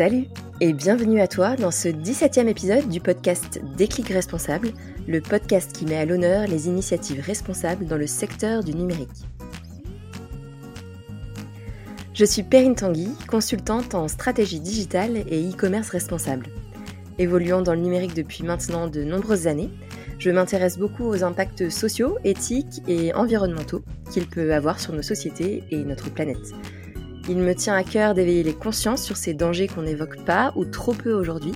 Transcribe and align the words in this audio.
Salut 0.00 0.28
et 0.62 0.72
bienvenue 0.72 1.20
à 1.20 1.28
toi 1.28 1.56
dans 1.56 1.70
ce 1.70 1.88
17e 1.88 2.48
épisode 2.48 2.88
du 2.88 3.02
podcast 3.02 3.60
Déclic 3.76 4.08
Responsable, 4.08 4.70
le 5.06 5.20
podcast 5.20 5.76
qui 5.76 5.84
met 5.84 5.98
à 5.98 6.06
l'honneur 6.06 6.46
les 6.46 6.68
initiatives 6.68 7.20
responsables 7.20 7.84
dans 7.84 7.98
le 7.98 8.06
secteur 8.06 8.64
du 8.64 8.72
numérique. 8.72 9.10
Je 12.14 12.24
suis 12.24 12.42
Perrine 12.42 12.76
Tanguy, 12.76 13.10
consultante 13.28 13.94
en 13.94 14.08
stratégie 14.08 14.60
digitale 14.60 15.18
et 15.28 15.46
e-commerce 15.46 15.90
responsable. 15.90 16.46
Évoluant 17.18 17.60
dans 17.60 17.74
le 17.74 17.82
numérique 17.82 18.14
depuis 18.14 18.42
maintenant 18.42 18.86
de 18.86 19.04
nombreuses 19.04 19.48
années, 19.48 19.68
je 20.18 20.30
m'intéresse 20.30 20.78
beaucoup 20.78 21.04
aux 21.04 21.24
impacts 21.24 21.68
sociaux, 21.68 22.16
éthiques 22.24 22.80
et 22.88 23.12
environnementaux 23.12 23.82
qu'il 24.10 24.26
peut 24.26 24.54
avoir 24.54 24.80
sur 24.80 24.94
nos 24.94 25.02
sociétés 25.02 25.62
et 25.70 25.84
notre 25.84 26.10
planète. 26.10 26.54
Il 27.30 27.38
me 27.38 27.54
tient 27.54 27.76
à 27.76 27.84
cœur 27.84 28.14
d'éveiller 28.14 28.42
les 28.42 28.54
consciences 28.54 29.04
sur 29.04 29.16
ces 29.16 29.34
dangers 29.34 29.68
qu'on 29.68 29.82
n'évoque 29.82 30.24
pas 30.24 30.52
ou 30.56 30.64
trop 30.64 30.92
peu 30.92 31.12
aujourd'hui 31.12 31.52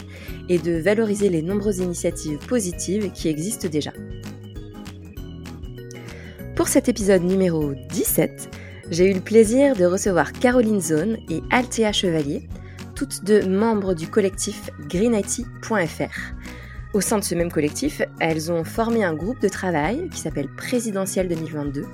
et 0.48 0.59
de 0.59 0.70
valoriser 0.77 1.28
les 1.28 1.42
nombreuses 1.42 1.78
initiatives 1.78 2.38
positives 2.47 3.10
qui 3.10 3.27
existent 3.27 3.69
déjà. 3.69 3.91
Pour 6.55 6.69
cet 6.69 6.88
épisode 6.88 7.24
numéro 7.24 7.74
17, 7.91 8.56
j'ai 8.92 9.10
eu 9.10 9.14
le 9.14 9.20
plaisir 9.20 9.74
de 9.74 9.84
recevoir 9.84 10.33
Caroline 10.33 10.80
Zone 10.80 11.16
et 11.28 11.42
Althea 11.50 11.91
Chevalier, 11.91 12.48
toutes 12.95 13.25
deux 13.25 13.45
membres 13.45 13.95
du 13.95 14.06
collectif 14.06 14.70
greenIT.fr. 14.88 16.34
Au 16.92 17.00
sein 17.00 17.19
de 17.19 17.25
ce 17.25 17.34
même 17.34 17.50
collectif, 17.50 18.00
elles 18.20 18.52
ont 18.52 18.62
formé 18.62 19.02
un 19.02 19.14
groupe 19.14 19.41
de 19.41 19.48
travail 19.48 20.09
qui 20.11 20.20
s'appelle 20.20 20.48
Présidentiel 20.56 21.27
2022 21.27 21.84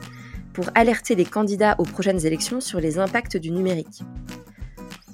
pour 0.52 0.66
alerter 0.74 1.14
les 1.14 1.24
candidats 1.24 1.76
aux 1.78 1.84
prochaines 1.84 2.24
élections 2.26 2.60
sur 2.60 2.80
les 2.80 2.98
impacts 2.98 3.36
du 3.36 3.50
numérique. 3.50 4.02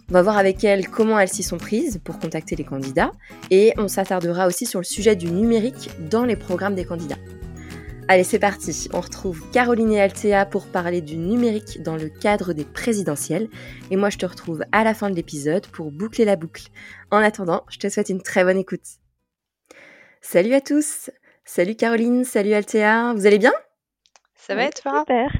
On 0.08 0.12
va 0.12 0.22
voir 0.22 0.38
avec 0.38 0.62
elles 0.62 0.88
comment 0.88 1.19
elles 1.19 1.28
s'y 1.28 1.42
sont 1.42 1.58
prises 1.58 2.00
pour 2.05 2.19
contacter 2.19 2.55
les 2.55 2.64
candidats 2.64 3.11
et 3.50 3.72
on 3.77 3.88
s'attardera 3.88 4.46
aussi 4.46 4.64
sur 4.64 4.78
le 4.78 4.84
sujet 4.84 5.16
du 5.16 5.30
numérique 5.30 5.91
dans 6.08 6.24
les 6.24 6.36
programmes 6.36 6.77
des 6.77 6.84
candidats. 6.84 7.19
Allez, 8.08 8.22
c'est 8.22 8.38
parti. 8.38 8.88
On 8.92 9.00
retrouve 9.00 9.42
Caroline 9.50 9.92
et 9.92 10.00
Althea 10.00 10.46
pour 10.48 10.66
parler 10.66 11.00
du 11.00 11.16
numérique 11.16 11.83
dans 11.83 11.96
le 11.96 12.08
cadre 12.08 12.52
des 12.52 12.64
présidentielles. 12.64 13.48
Et 13.91 13.96
moi, 13.96 14.11
je 14.11 14.18
te 14.18 14.27
retrouve 14.27 14.62
à 14.70 14.84
la 14.84 14.94
fin 14.94 15.11
de 15.11 15.16
l'épisode 15.16 15.66
pour 15.66 15.91
boucler 15.91 16.24
la 16.24 16.36
boucle. 16.36 16.68
En 17.11 17.18
attendant, 17.18 17.64
je 17.68 17.78
te 17.78 17.89
souhaite 17.89 18.08
une 18.08 18.22
très 18.22 18.44
bonne 18.44 18.58
écoute. 18.58 18.86
Salut 20.20 20.55
à 20.55 20.61
tous. 20.61 21.11
Salut 21.44 21.74
Caroline, 21.74 22.24
salut 22.24 22.52
Althea. 22.52 23.12
Vous 23.14 23.27
allez 23.27 23.39
bien? 23.39 23.52
Ça 24.47 24.55
va 24.55 24.64
être 24.64 24.83
toi 24.83 25.00
Super. 25.00 25.33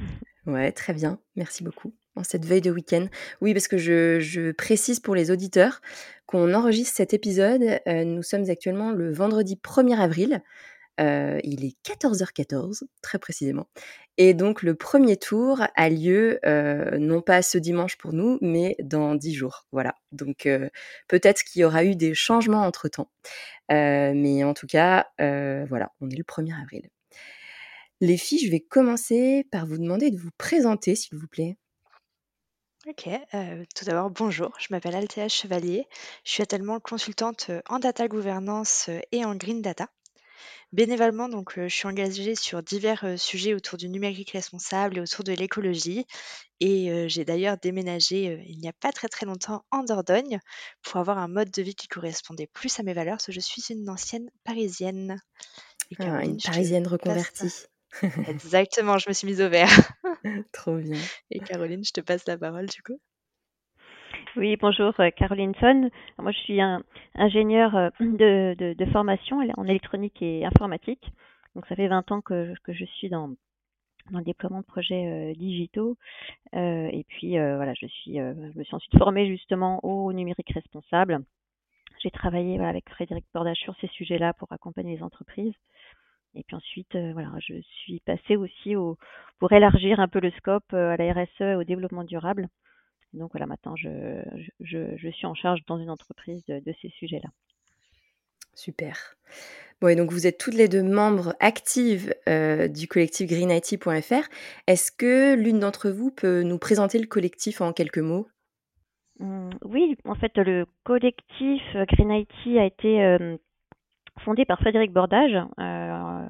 Ouais, 0.47 0.71
très 0.73 0.93
bien. 0.93 1.19
Merci 1.35 1.63
beaucoup. 1.63 1.93
En 2.15 2.23
cette 2.23 2.45
veille 2.45 2.61
de 2.61 2.71
week-end. 2.71 3.07
Oui, 3.41 3.53
parce 3.53 3.67
que 3.67 3.77
je, 3.77 4.19
je 4.19 4.51
précise 4.51 4.99
pour 4.99 5.15
les 5.15 5.31
auditeurs 5.31 5.81
qu'on 6.25 6.53
enregistre 6.53 6.97
cet 6.97 7.13
épisode. 7.13 7.79
Euh, 7.87 8.03
nous 8.03 8.23
sommes 8.23 8.49
actuellement 8.49 8.91
le 8.91 9.13
vendredi 9.13 9.59
1er 9.63 9.97
avril. 9.97 10.41
Euh, 10.99 11.39
il 11.43 11.63
est 11.63 11.77
14h14, 11.85 12.83
très 13.01 13.19
précisément. 13.19 13.67
Et 14.17 14.33
donc, 14.33 14.63
le 14.63 14.73
premier 14.73 15.15
tour 15.15 15.61
a 15.75 15.89
lieu, 15.89 16.39
euh, 16.45 16.97
non 16.97 17.21
pas 17.21 17.43
ce 17.43 17.59
dimanche 17.59 17.97
pour 17.97 18.13
nous, 18.13 18.39
mais 18.41 18.75
dans 18.81 19.15
10 19.15 19.35
jours. 19.35 19.67
Voilà. 19.71 19.93
Donc, 20.11 20.47
euh, 20.47 20.69
peut-être 21.07 21.43
qu'il 21.43 21.61
y 21.61 21.65
aura 21.65 21.85
eu 21.85 21.95
des 21.95 22.13
changements 22.15 22.63
entre-temps. 22.63 23.11
Euh, 23.71 24.11
mais 24.15 24.43
en 24.43 24.53
tout 24.53 24.67
cas, 24.67 25.07
euh, 25.21 25.65
voilà, 25.69 25.91
on 26.01 26.09
est 26.09 26.17
le 26.17 26.23
1er 26.23 26.59
avril. 26.61 26.89
Les 27.99 28.17
filles, 28.17 28.45
je 28.45 28.51
vais 28.51 28.59
commencer 28.59 29.45
par 29.51 29.65
vous 29.65 29.77
demander 29.77 30.11
de 30.11 30.17
vous 30.17 30.29
présenter, 30.37 30.95
s'il 30.95 31.17
vous 31.17 31.27
plaît. 31.27 31.57
Ok, 32.87 33.09
euh, 33.33 33.65
tout 33.75 33.85
d'abord, 33.85 34.11
bonjour, 34.11 34.53
je 34.59 34.67
m'appelle 34.69 34.95
Althea 34.95 35.27
Chevalier, 35.27 35.87
je 36.23 36.31
suis 36.31 36.43
actuellement 36.43 36.79
consultante 36.79 37.47
euh, 37.49 37.61
en 37.67 37.79
data 37.79 38.07
gouvernance 38.07 38.85
euh, 38.89 38.99
et 39.11 39.25
en 39.25 39.35
green 39.35 39.61
data. 39.61 39.89
Bénévolement, 40.73 41.29
donc, 41.29 41.53
je 41.57 41.67
suis 41.67 41.87
engagée 41.87 42.35
sur 42.35 42.61
divers 42.61 43.03
euh, 43.05 43.17
sujets 43.17 43.53
autour 43.53 43.77
du 43.77 43.89
numérique 43.89 44.31
responsable 44.31 44.97
et 44.97 45.01
autour 45.01 45.23
de 45.23 45.31
l'écologie. 45.31 46.05
Et 46.59 46.91
euh, 46.91 47.07
j'ai 47.07 47.25
d'ailleurs 47.25 47.57
déménagé 47.57 48.29
euh, 48.29 48.43
il 48.45 48.59
n'y 48.59 48.67
a 48.67 48.73
pas 48.73 48.91
très 48.91 49.07
très 49.07 49.25
longtemps 49.25 49.63
en 49.71 49.83
Dordogne 49.83 50.39
pour 50.83 50.97
avoir 50.97 51.17
un 51.17 51.27
mode 51.29 51.51
de 51.51 51.61
vie 51.61 51.75
qui 51.75 51.87
correspondait 51.87 52.47
plus 52.47 52.79
à 52.79 52.83
mes 52.83 52.93
valeurs, 52.93 53.15
parce 53.15 53.27
que 53.27 53.31
je 53.31 53.39
suis 53.39 53.63
une 53.69 53.89
ancienne 53.89 54.29
parisienne. 54.43 55.21
Et 55.91 55.95
Ah, 55.99 56.23
une 56.23 56.37
parisienne 56.41 56.85
reconvertie. 56.85 57.67
Exactement, 58.27 58.97
je 58.97 59.09
me 59.09 59.13
suis 59.13 59.27
mise 59.27 59.41
au 59.41 59.49
vert. 59.49 59.69
Trop 60.53 60.77
bien. 60.77 60.99
Et 61.31 61.39
Caroline, 61.39 61.83
je 61.83 61.91
te 61.91 62.01
passe 62.01 62.27
la 62.27 62.37
parole 62.37 62.67
du 62.67 62.81
coup. 62.81 62.99
Oui, 64.35 64.55
bonjour, 64.57 64.93
euh, 64.99 65.09
Caroline 65.09 65.53
Son. 65.59 65.89
Moi, 66.19 66.31
je 66.31 66.37
suis 66.39 66.61
un, 66.61 66.83
ingénieure 67.15 67.75
euh, 67.75 67.89
de, 67.99 68.55
de, 68.55 68.73
de 68.73 68.85
formation 68.91 69.39
en 69.57 69.63
électronique 69.65 70.21
et 70.21 70.45
informatique. 70.45 71.11
Donc, 71.55 71.65
ça 71.67 71.75
fait 71.75 71.87
20 71.87 72.11
ans 72.11 72.21
que, 72.21 72.53
que 72.63 72.73
je 72.73 72.85
suis 72.85 73.09
dans, 73.09 73.29
dans 74.11 74.19
le 74.19 74.25
déploiement 74.25 74.59
de 74.61 74.65
projets 74.65 75.07
euh, 75.07 75.33
digitaux. 75.33 75.97
Euh, 76.55 76.87
et 76.91 77.03
puis, 77.07 77.37
euh, 77.37 77.55
voilà, 77.55 77.73
je, 77.73 77.87
suis, 77.87 78.19
euh, 78.19 78.33
je 78.53 78.59
me 78.59 78.63
suis 78.63 78.75
ensuite 78.75 78.97
formée 78.97 79.27
justement 79.27 79.83
au 79.83 80.13
numérique 80.13 80.51
responsable. 80.53 81.23
J'ai 82.03 82.11
travaillé 82.11 82.57
voilà, 82.57 82.69
avec 82.69 82.89
Frédéric 82.89 83.25
Bordage 83.33 83.57
sur 83.57 83.75
ces 83.81 83.87
sujets-là 83.87 84.33
pour 84.33 84.51
accompagner 84.51 84.97
les 84.97 85.03
entreprises. 85.03 85.53
Et 86.37 86.43
puis 86.43 86.55
ensuite, 86.55 86.95
euh, 86.95 87.13
voilà, 87.13 87.31
je 87.39 87.55
suis 87.83 87.99
passée 88.01 88.35
aussi 88.35 88.75
au, 88.75 88.97
pour 89.39 89.51
élargir 89.51 89.99
un 89.99 90.07
peu 90.07 90.19
le 90.19 90.31
scope 90.31 90.71
euh, 90.73 90.91
à 90.91 90.97
la 90.97 91.13
RSE 91.13 91.41
et 91.41 91.55
au 91.55 91.63
développement 91.63 92.03
durable. 92.03 92.47
Donc 93.13 93.31
voilà, 93.31 93.47
maintenant, 93.47 93.75
je, 93.75 94.21
je, 94.59 94.95
je 94.97 95.09
suis 95.09 95.25
en 95.25 95.33
charge 95.33 95.61
dans 95.67 95.79
une 95.79 95.89
entreprise 95.89 96.45
de, 96.45 96.59
de 96.59 96.73
ces 96.81 96.89
sujets-là. 96.89 97.29
Super. 98.53 99.15
Bon, 99.81 99.87
et 99.87 99.95
donc 99.95 100.11
vous 100.11 100.25
êtes 100.27 100.39
toutes 100.39 100.55
les 100.55 100.67
deux 100.67 100.83
membres 100.83 101.35
actives 101.39 102.13
euh, 102.27 102.67
du 102.67 102.87
collectif 102.87 103.29
greenIT.fr. 103.29 104.27
Est-ce 104.67 104.91
que 104.91 105.35
l'une 105.35 105.59
d'entre 105.59 105.89
vous 105.89 106.11
peut 106.11 106.41
nous 106.43 106.57
présenter 106.57 106.99
le 106.99 107.07
collectif 107.07 107.61
en 107.61 107.73
quelques 107.73 107.99
mots? 107.99 108.27
Hum, 109.19 109.49
Oui, 109.63 109.95
en 110.05 110.15
fait, 110.15 110.35
le 110.37 110.65
collectif 110.83 111.61
euh, 111.75 111.85
Green 111.85 112.11
IT 112.11 112.57
a 112.57 112.65
été 112.65 113.03
euh, 113.03 113.37
fondé 114.21 114.45
par 114.45 114.59
Frédéric 114.59 114.91
Bordage 114.91 115.37
euh, 115.59 116.27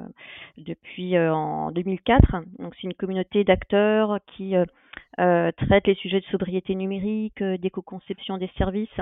depuis 0.57 1.15
euh, 1.15 1.33
en 1.33 1.71
2004. 1.71 2.43
Donc, 2.59 2.75
c'est 2.75 2.87
une 2.87 2.93
communauté 2.93 3.43
d'acteurs 3.43 4.19
qui 4.27 4.55
euh, 4.55 4.65
euh, 5.19 5.51
traite 5.53 5.87
les 5.87 5.95
sujets 5.95 6.19
de 6.19 6.25
sobriété 6.25 6.75
numérique, 6.75 7.41
euh, 7.41 7.57
d'éco-conception 7.57 8.37
des 8.37 8.49
services 8.57 8.99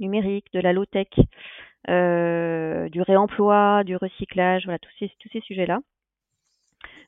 numériques, 0.00 0.52
de 0.52 0.60
la 0.60 0.72
low-tech, 0.72 1.08
euh, 1.88 2.88
du 2.88 3.02
réemploi, 3.02 3.82
du 3.84 3.96
recyclage, 3.96 4.64
voilà, 4.64 4.78
tous 4.78 4.92
ces, 4.98 5.10
tous 5.18 5.28
ces 5.32 5.40
sujets-là. 5.40 5.80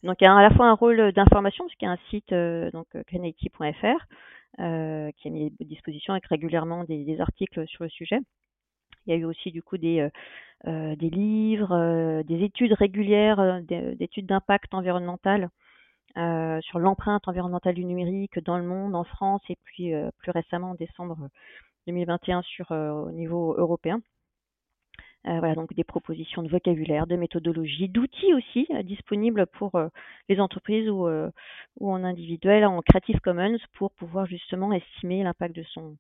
Donc, 0.03 0.17
il 0.21 0.25
y 0.25 0.27
a 0.27 0.35
à 0.35 0.43
la 0.43 0.51
fois 0.51 0.67
un 0.67 0.75
rôle 0.75 1.13
d'information, 1.13 1.65
puisqu'il 1.67 1.85
y 1.85 1.89
a 1.89 1.93
un 1.93 1.99
site, 2.09 2.35
donc 2.73 2.87
qui 2.93 3.17
a 3.17 3.19
mis 5.31 5.53
à 5.61 5.65
disposition 5.65 6.15
avec 6.15 6.27
régulièrement 6.27 6.85
des, 6.85 7.05
des 7.05 7.21
articles 7.21 7.67
sur 7.69 7.85
le 7.85 7.91
sujet. 7.91 8.19
Il 9.07 9.11
y 9.13 9.17
a 9.17 9.19
eu 9.19 9.25
aussi 9.25 9.51
du 9.51 9.63
coup 9.63 9.79
des, 9.79 10.01
euh, 10.01 10.11
euh, 10.67 10.95
livres, 10.97 11.73
euh, 11.73 12.23
des 12.23 12.43
études 12.45 12.73
régulières, 12.75 13.63
des- 13.63 13.95
d'études 13.97 14.27
d'impact 14.27 14.75
environnemental 14.75 15.51
sur 16.63 16.79
l'empreinte 16.81 17.29
environnementale 17.29 17.75
du 17.75 17.85
numérique 17.85 18.39
dans 18.45 18.59
le 18.59 18.65
monde, 18.65 18.95
en 18.97 19.05
France, 19.05 19.43
et 19.49 19.57
puis 19.65 19.93
plus 20.19 20.33
récemment 20.33 20.71
en 20.71 20.75
décembre 20.75 21.29
2021 21.87 22.43
sur, 22.43 22.71
au 22.73 23.11
niveau 23.13 23.55
européen. 23.57 24.01
Voilà, 25.25 25.55
donc 25.55 25.73
des 25.75 25.85
propositions 25.85 26.43
de 26.43 26.49
vocabulaire, 26.49 27.07
de 27.07 27.17
méthodologie, 27.17 27.89
d'outils 27.89 28.35
aussi 28.35 28.67
disponibles 28.85 29.47
pour 29.47 29.73
les 30.29 30.41
entreprises 30.41 30.89
ou, 30.91 31.07
ou 31.79 31.93
en 31.93 32.03
individuel 32.05 32.65
en 32.67 32.83
Creative 32.83 33.21
Commons 33.21 33.59
pour 33.75 33.93
pouvoir 33.93 34.27
justement 34.27 34.73
estimer 34.73 35.23
l'impact 35.23 35.55
de 35.55 35.63
son 35.63 35.97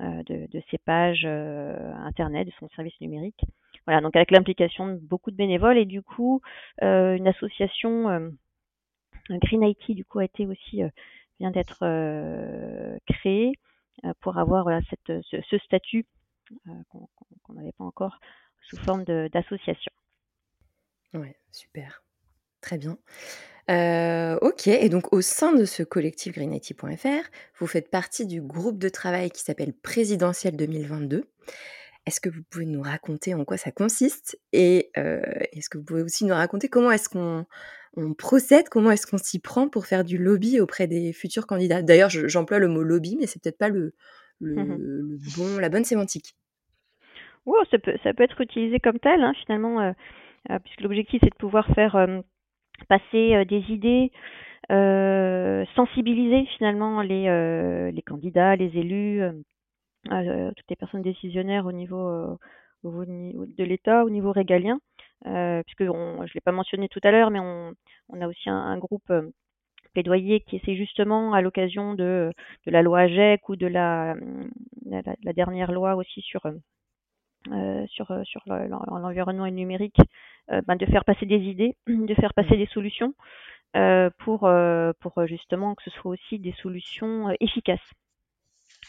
de, 0.00 0.46
de 0.46 0.62
ses 0.70 0.78
pages 0.78 1.24
euh, 1.24 1.92
internet, 2.04 2.46
de 2.46 2.52
son 2.58 2.68
service 2.70 2.98
numérique. 3.00 3.40
Voilà, 3.86 4.00
donc 4.00 4.16
avec 4.16 4.30
l'implication 4.30 4.88
de 4.88 4.98
beaucoup 4.98 5.30
de 5.30 5.36
bénévoles 5.36 5.78
et 5.78 5.84
du 5.84 6.02
coup 6.02 6.40
euh, 6.82 7.16
une 7.16 7.28
association 7.28 8.08
euh, 8.08 8.30
Green 9.30 9.62
IT 9.62 9.94
du 9.94 10.04
coup 10.04 10.18
a 10.18 10.24
été 10.24 10.46
aussi 10.46 10.82
euh, 10.82 10.88
vient 11.38 11.50
d'être 11.50 11.78
euh, 11.82 12.98
créée 13.06 13.52
euh, 14.04 14.12
pour 14.20 14.38
avoir 14.38 14.66
cette, 14.90 15.22
ce, 15.22 15.58
statut 15.58 16.06
euh, 16.68 16.72
qu'on 17.42 17.54
n'avait 17.54 17.72
pas 17.72 17.84
encore 17.84 18.18
sous 18.62 18.76
forme 18.76 19.04
d'association. 19.04 19.92
Ouais, 21.14 21.36
super. 21.50 22.02
Très 22.60 22.78
bien. 22.78 22.98
Euh, 23.70 24.36
ok, 24.42 24.66
et 24.66 24.88
donc 24.88 25.12
au 25.12 25.20
sein 25.20 25.54
de 25.54 25.64
ce 25.64 25.82
collectif 25.82 26.32
greenIT.fr, 26.34 27.30
vous 27.58 27.66
faites 27.66 27.88
partie 27.90 28.26
du 28.26 28.40
groupe 28.40 28.78
de 28.78 28.88
travail 28.88 29.30
qui 29.30 29.42
s'appelle 29.42 29.72
Présidentiel 29.72 30.56
2022. 30.56 31.24
Est-ce 32.06 32.20
que 32.20 32.30
vous 32.30 32.42
pouvez 32.50 32.64
nous 32.66 32.82
raconter 32.82 33.34
en 33.34 33.44
quoi 33.44 33.58
ça 33.58 33.70
consiste 33.70 34.40
Et 34.52 34.90
euh, 34.96 35.20
est-ce 35.52 35.68
que 35.68 35.78
vous 35.78 35.84
pouvez 35.84 36.02
aussi 36.02 36.24
nous 36.24 36.34
raconter 36.34 36.68
comment 36.68 36.90
est-ce 36.90 37.08
qu'on 37.08 37.46
on 37.96 38.14
procède, 38.14 38.68
comment 38.68 38.90
est-ce 38.90 39.06
qu'on 39.06 39.18
s'y 39.18 39.38
prend 39.38 39.68
pour 39.68 39.86
faire 39.86 40.04
du 40.04 40.18
lobby 40.18 40.58
auprès 40.60 40.86
des 40.88 41.12
futurs 41.12 41.46
candidats? 41.46 41.82
D'ailleurs, 41.82 42.10
je- 42.10 42.26
j'emploie 42.26 42.58
le 42.58 42.68
mot 42.68 42.82
lobby, 42.82 43.16
mais 43.20 43.26
c'est 43.26 43.40
peut-être 43.40 43.58
pas 43.58 43.68
le, 43.68 43.94
le, 44.40 45.18
bon, 45.36 45.58
la 45.58 45.68
bonne 45.68 45.84
sémantique. 45.84 46.34
Oui, 47.46 47.58
ça 47.70 47.78
peut, 47.78 47.94
ça 48.02 48.14
peut 48.14 48.22
être 48.24 48.40
utilisé 48.40 48.80
comme 48.80 48.98
tel, 48.98 49.22
hein, 49.22 49.32
finalement, 49.44 49.94
puisque 50.64 50.80
l'objectif 50.80 51.20
c'est 51.22 51.30
de 51.30 51.34
pouvoir 51.36 51.66
faire 51.74 51.96
passer 52.86 53.44
des 53.44 53.64
idées, 53.68 54.10
sensibiliser 55.74 56.46
finalement 56.56 57.02
les, 57.02 57.90
les 57.92 58.02
candidats, 58.02 58.56
les 58.56 58.76
élus, 58.78 59.22
toutes 60.04 60.70
les 60.70 60.76
personnes 60.76 61.02
décisionnaires 61.02 61.66
au 61.66 61.72
niveau, 61.72 62.38
au 62.82 63.04
niveau 63.04 63.46
de 63.46 63.64
l'État, 63.64 64.04
au 64.04 64.10
niveau 64.10 64.32
régalien, 64.32 64.78
puisque 65.22 65.84
je 65.84 65.90
ne 65.90 66.34
l'ai 66.34 66.40
pas 66.40 66.52
mentionné 66.52 66.88
tout 66.88 67.00
à 67.02 67.10
l'heure, 67.10 67.30
mais 67.30 67.40
on, 67.40 68.20
a 68.20 68.28
aussi 68.28 68.48
un, 68.48 68.78
groupe 68.78 69.12
plaidoyer 69.92 70.40
qui 70.40 70.56
essaie 70.56 70.76
justement 70.76 71.32
à 71.32 71.40
l'occasion 71.40 71.94
de, 71.94 72.30
la 72.66 72.82
loi 72.82 73.00
AGEC 73.00 73.48
ou 73.48 73.56
de 73.56 73.66
la, 73.66 74.14
dernière 75.34 75.72
loi 75.72 75.96
aussi 75.96 76.20
sur, 76.20 76.42
euh, 77.50 77.86
sur, 77.86 78.12
sur 78.24 78.42
l'environnement 78.46 79.46
et 79.46 79.50
le 79.50 79.56
numérique, 79.56 79.98
euh, 80.50 80.60
ben 80.66 80.76
de 80.76 80.86
faire 80.86 81.04
passer 81.04 81.26
des 81.26 81.38
idées, 81.38 81.76
de 81.86 82.14
faire 82.14 82.34
passer 82.34 82.56
des 82.56 82.66
solutions 82.66 83.14
euh, 83.76 84.10
pour, 84.18 84.50
pour 85.00 85.26
justement 85.26 85.74
que 85.74 85.82
ce 85.84 85.90
soit 85.90 86.12
aussi 86.12 86.38
des 86.38 86.52
solutions 86.62 87.34
efficaces 87.40 87.78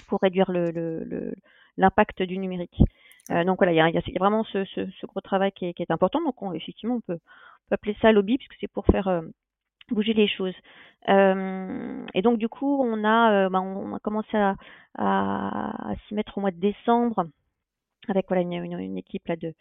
pour 0.08 0.20
réduire 0.22 0.52
l'impact 0.52 2.20
le, 2.20 2.26
le, 2.26 2.28
du 2.28 2.38
numérique. 2.38 2.78
donc 3.30 3.58
voilà, 3.58 3.72
il 3.72 3.78
y 3.78 3.82
a, 3.82 3.90
y 3.90 3.98
a, 3.98 4.20
vraiment 4.20 4.44
ce, 4.44 4.66
ce, 4.66 4.90
ce, 5.00 5.06
gros 5.06 5.22
travail 5.22 5.52
qui 5.52 5.66
est, 5.66 5.74
qui 5.74 5.84
est 5.84 5.92
important. 5.92 6.22
Donc 6.24 6.42
on, 6.42 6.54
effectivement, 6.54 6.96
on 6.96 7.02
peut, 7.02 7.20
on 7.20 7.70
peut 7.70 7.76
appeler 7.76 7.96
ça 8.02 8.12
lobby 8.12 8.38
puisque 8.38 8.56
c'est 8.60 8.72
pour 8.72 8.86
faire 8.86 9.22
bouger 9.92 10.14
les 10.14 10.28
choses. 10.28 10.56
Euh, 11.10 12.06
et 12.14 12.22
donc 12.22 12.38
du 12.38 12.48
coup, 12.48 12.82
on 12.84 13.04
a, 13.04 13.46
euh, 13.46 13.50
bah, 13.50 13.62
on 13.62 13.94
a 13.96 14.00
commencé 14.00 14.38
à, 14.38 14.56
à, 14.98 15.92
à 15.92 15.96
s'y 16.08 16.14
mettre 16.14 16.38
au 16.38 16.42
mois 16.42 16.52
de 16.52 16.60
décembre 16.60 17.26
avec 18.10 18.28
voilà 18.28 18.42
une, 18.42 18.98
équipe 18.98 19.28
là 19.28 19.36
de 19.36 19.54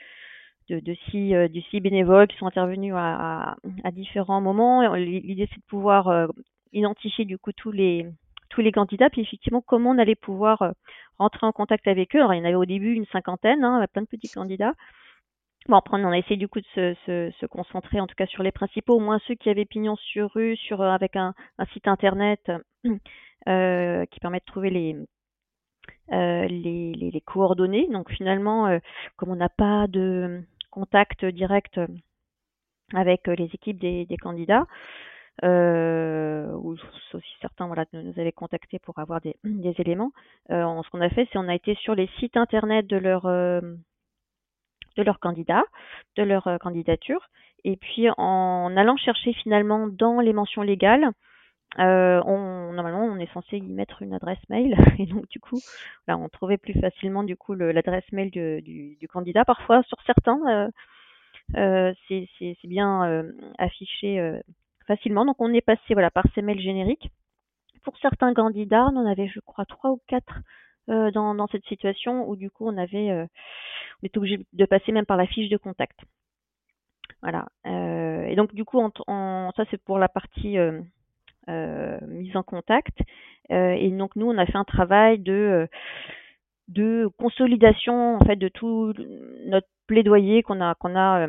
de, 0.68 0.94
six, 1.10 1.34
euh, 1.34 1.48
six 1.70 1.80
bénévoles 1.80 2.28
qui 2.28 2.36
sont 2.36 2.46
intervenus 2.46 2.94
à, 2.94 3.50
à, 3.50 3.56
à 3.82 3.90
différents 3.90 4.40
moments. 4.40 4.94
L'idée 4.94 5.48
c'est 5.50 5.60
de 5.60 5.66
pouvoir 5.66 6.08
euh, 6.08 6.28
identifier 6.72 7.24
du 7.24 7.38
coup 7.38 7.52
tous 7.52 7.72
les 7.72 8.06
tous 8.50 8.60
les 8.60 8.72
candidats, 8.72 9.10
puis 9.10 9.22
effectivement 9.22 9.62
comment 9.64 9.90
on 9.90 9.98
allait 9.98 10.14
pouvoir 10.14 10.62
euh, 10.62 10.70
rentrer 11.18 11.46
en 11.46 11.52
contact 11.52 11.86
avec 11.88 12.14
eux. 12.14 12.20
Alors 12.20 12.34
il 12.34 12.38
y 12.38 12.40
en 12.40 12.44
avait 12.44 12.54
au 12.54 12.64
début 12.64 12.94
une 12.94 13.06
cinquantaine, 13.06 13.64
hein, 13.64 13.84
plein 13.92 14.02
de 14.02 14.08
petits 14.08 14.30
candidats. 14.30 14.74
Bon, 15.68 15.76
après, 15.76 15.98
on 16.02 16.10
a 16.10 16.16
essayé 16.16 16.36
du 16.36 16.48
coup 16.48 16.60
de 16.60 16.66
se, 16.74 17.30
se, 17.38 17.46
concentrer 17.46 18.00
en 18.00 18.06
tout 18.06 18.14
cas 18.16 18.26
sur 18.26 18.42
les 18.42 18.50
principaux, 18.50 18.94
au 18.96 19.00
moins 19.00 19.20
ceux 19.26 19.34
qui 19.34 19.50
avaient 19.50 19.66
pignon 19.66 19.94
sur 19.96 20.30
rue, 20.32 20.56
sur, 20.56 20.82
avec 20.82 21.16
un, 21.16 21.34
un 21.58 21.66
site 21.66 21.86
internet 21.86 22.40
qui 22.84 24.20
permet 24.20 24.38
de 24.38 24.44
trouver 24.46 24.70
les, 24.70 24.96
euh, 26.12 26.46
les, 26.46 26.92
les, 26.92 27.10
les, 27.10 27.20
coordonnées. 27.20 27.88
Donc 27.88 28.10
finalement, 28.10 28.66
euh, 28.66 28.78
comme 29.16 29.30
on 29.30 29.36
n'a 29.36 29.48
pas 29.48 29.86
de 29.86 30.42
contact 30.70 31.24
direct 31.24 31.80
avec 32.94 33.26
les 33.26 33.50
équipes 33.52 33.78
des, 33.78 34.06
des 34.06 34.16
candidats, 34.16 34.66
euh, 35.44 36.52
ou 36.52 36.76
aussi 37.14 37.34
certains 37.40 37.66
voilà, 37.66 37.86
nous 37.92 38.18
avaient 38.18 38.32
contactés 38.32 38.78
pour 38.78 38.98
avoir 38.98 39.20
des, 39.20 39.36
des 39.44 39.74
éléments. 39.78 40.12
Euh, 40.50 40.82
ce 40.82 40.90
qu'on 40.90 41.00
a 41.00 41.08
fait, 41.08 41.28
c'est 41.32 41.38
on 41.38 41.48
a 41.48 41.54
été 41.54 41.74
sur 41.76 41.94
les 41.94 42.08
sites 42.18 42.36
internet 42.36 42.86
de 42.86 42.96
leur 42.96 43.26
de 44.96 45.02
leur 45.02 45.18
candidat, 45.20 45.64
de 46.16 46.22
leur 46.22 46.46
euh, 46.46 46.58
candidature. 46.58 47.28
Et 47.64 47.76
puis 47.76 48.08
en 48.16 48.76
allant 48.76 48.96
chercher 48.96 49.32
finalement 49.34 49.86
dans 49.86 50.20
les 50.20 50.32
mentions 50.32 50.62
légales, 50.62 51.10
euh, 51.78 52.20
on, 52.26 52.72
normalement, 52.72 53.04
on 53.04 53.18
est 53.18 53.32
censé 53.32 53.58
y 53.58 53.62
mettre 53.62 54.02
une 54.02 54.12
adresse 54.12 54.40
mail 54.48 54.74
et 54.98 55.06
donc 55.06 55.28
du 55.28 55.38
coup, 55.38 55.60
on 56.08 56.28
trouvait 56.28 56.58
plus 56.58 56.78
facilement 56.80 57.22
du 57.22 57.36
coup 57.36 57.54
l'adresse 57.54 58.10
mail 58.12 58.30
du, 58.30 59.08
candidat. 59.08 59.44
Parfois, 59.44 59.82
sur 59.84 59.98
certains, 60.02 60.40
euh, 60.48 60.70
euh, 61.56 61.94
c'est 62.08 62.68
bien 62.68 63.04
euh, 63.08 63.32
affiché 63.58 64.40
facilement. 64.86 65.24
Donc, 65.24 65.40
on 65.40 65.52
est 65.52 65.60
passé 65.60 65.94
voilà 65.94 66.10
par 66.10 66.24
ces 66.34 66.42
mails 66.42 66.60
génériques. 66.60 67.10
Pour 67.82 67.96
certains 67.98 68.34
candidats, 68.34 68.86
on 68.92 68.96
en 68.96 69.06
avait, 69.06 69.28
je 69.28 69.40
crois, 69.40 69.64
trois 69.64 69.90
ou 69.90 70.00
quatre 70.06 70.40
dans, 70.88 71.46
cette 71.52 71.64
situation 71.66 72.28
où 72.28 72.34
du 72.34 72.50
coup 72.50 72.66
on 72.66 72.76
avait 72.76 73.12
on 73.12 74.06
était 74.06 74.18
obligé 74.18 74.44
de 74.52 74.64
passer 74.64 74.90
même 74.90 75.06
par 75.06 75.16
la 75.16 75.26
fiche 75.26 75.48
de 75.48 75.56
contact. 75.56 76.00
Voilà. 77.22 77.46
Et 77.64 78.34
donc 78.34 78.52
du 78.54 78.64
coup 78.64 78.82
ça 79.06 79.64
c'est 79.70 79.80
pour 79.82 80.00
la 80.00 80.08
partie 80.08 80.58
mise 81.48 82.36
en 82.36 82.42
contact. 82.42 82.96
et 83.50 83.90
donc 83.90 84.16
nous 84.16 84.26
on 84.26 84.38
a 84.38 84.46
fait 84.46 84.58
un 84.58 84.64
travail 84.64 85.18
de 85.18 85.68
de 86.68 87.08
consolidation 87.18 88.16
en 88.16 88.24
fait 88.24 88.36
de 88.36 88.48
tout 88.48 88.94
notre 89.46 89.66
plaidoyer 89.86 90.42
qu'on 90.42 90.60
a 90.60 90.74
qu'on 90.76 90.96
a 90.96 91.28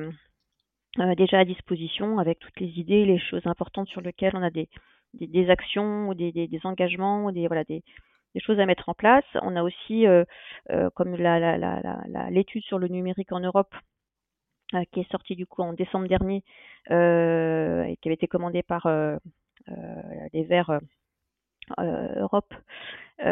euh, 1.00 1.16
déjà 1.16 1.40
à 1.40 1.46
disposition 1.46 2.20
avec 2.20 2.40
toutes 2.40 2.60
les 2.60 2.68
idées, 2.80 3.06
les 3.06 3.18
choses 3.18 3.46
importantes 3.48 3.88
sur 3.88 4.02
lesquelles 4.02 4.36
on 4.36 4.44
a 4.44 4.50
des, 4.50 4.68
des, 5.14 5.50
actions 5.50 6.10
ou 6.10 6.14
des, 6.14 6.34
des, 6.34 6.48
des, 6.48 6.60
engagements 6.66 7.26
ou 7.26 7.32
des 7.32 7.48
voilà 7.48 7.64
des, 7.64 7.82
choses 8.40 8.60
à 8.60 8.66
mettre 8.66 8.90
en 8.90 8.94
place. 8.94 9.24
On 9.42 9.56
a 9.56 9.64
aussi, 9.64 10.06
euh, 10.06 10.26
euh, 10.70 10.90
comme 10.94 11.12
l'étude 11.12 11.24
la, 11.24 11.58
la, 11.58 11.58
la, 12.08 12.44
sur 12.62 12.78
le 12.78 12.88
numérique 12.90 13.32
en 13.32 13.40
Europe, 13.40 13.74
euh, 14.74 14.84
qui 14.92 15.02
est 15.02 15.12
sortie 15.12 15.36
du 15.36 15.46
coup 15.46 15.62
en 15.62 15.74
décembre 15.74 16.08
dernier 16.08 16.44
euh, 16.92 17.84
et 17.84 17.98
qui 17.98 18.10
avait 18.10 18.16
été 18.16 18.28
commandée 18.28 18.64
par 18.64 18.86
euh, 18.86 19.18
les 20.34 20.44
Verts 20.44 20.80
Europe. 21.78 22.54
nous, 23.20 23.28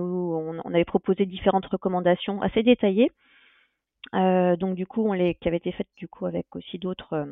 on, 0.00 0.60
on, 0.64 0.74
avait 0.74 0.84
proposé 0.84 1.26
différentes 1.26 1.66
recommandations 1.66 2.42
assez 2.42 2.62
détaillées. 2.62 3.10
donc 4.12 4.74
du 4.74 4.86
coup, 4.86 5.06
on 5.08 5.12
les, 5.12 5.34
qui 5.34 5.48
avaient 5.48 5.58
été 5.58 5.72
faites 5.72 5.88
du 5.96 6.08
coup 6.08 6.26
avec 6.26 6.54
aussi 6.56 6.78
d'autres 6.78 7.26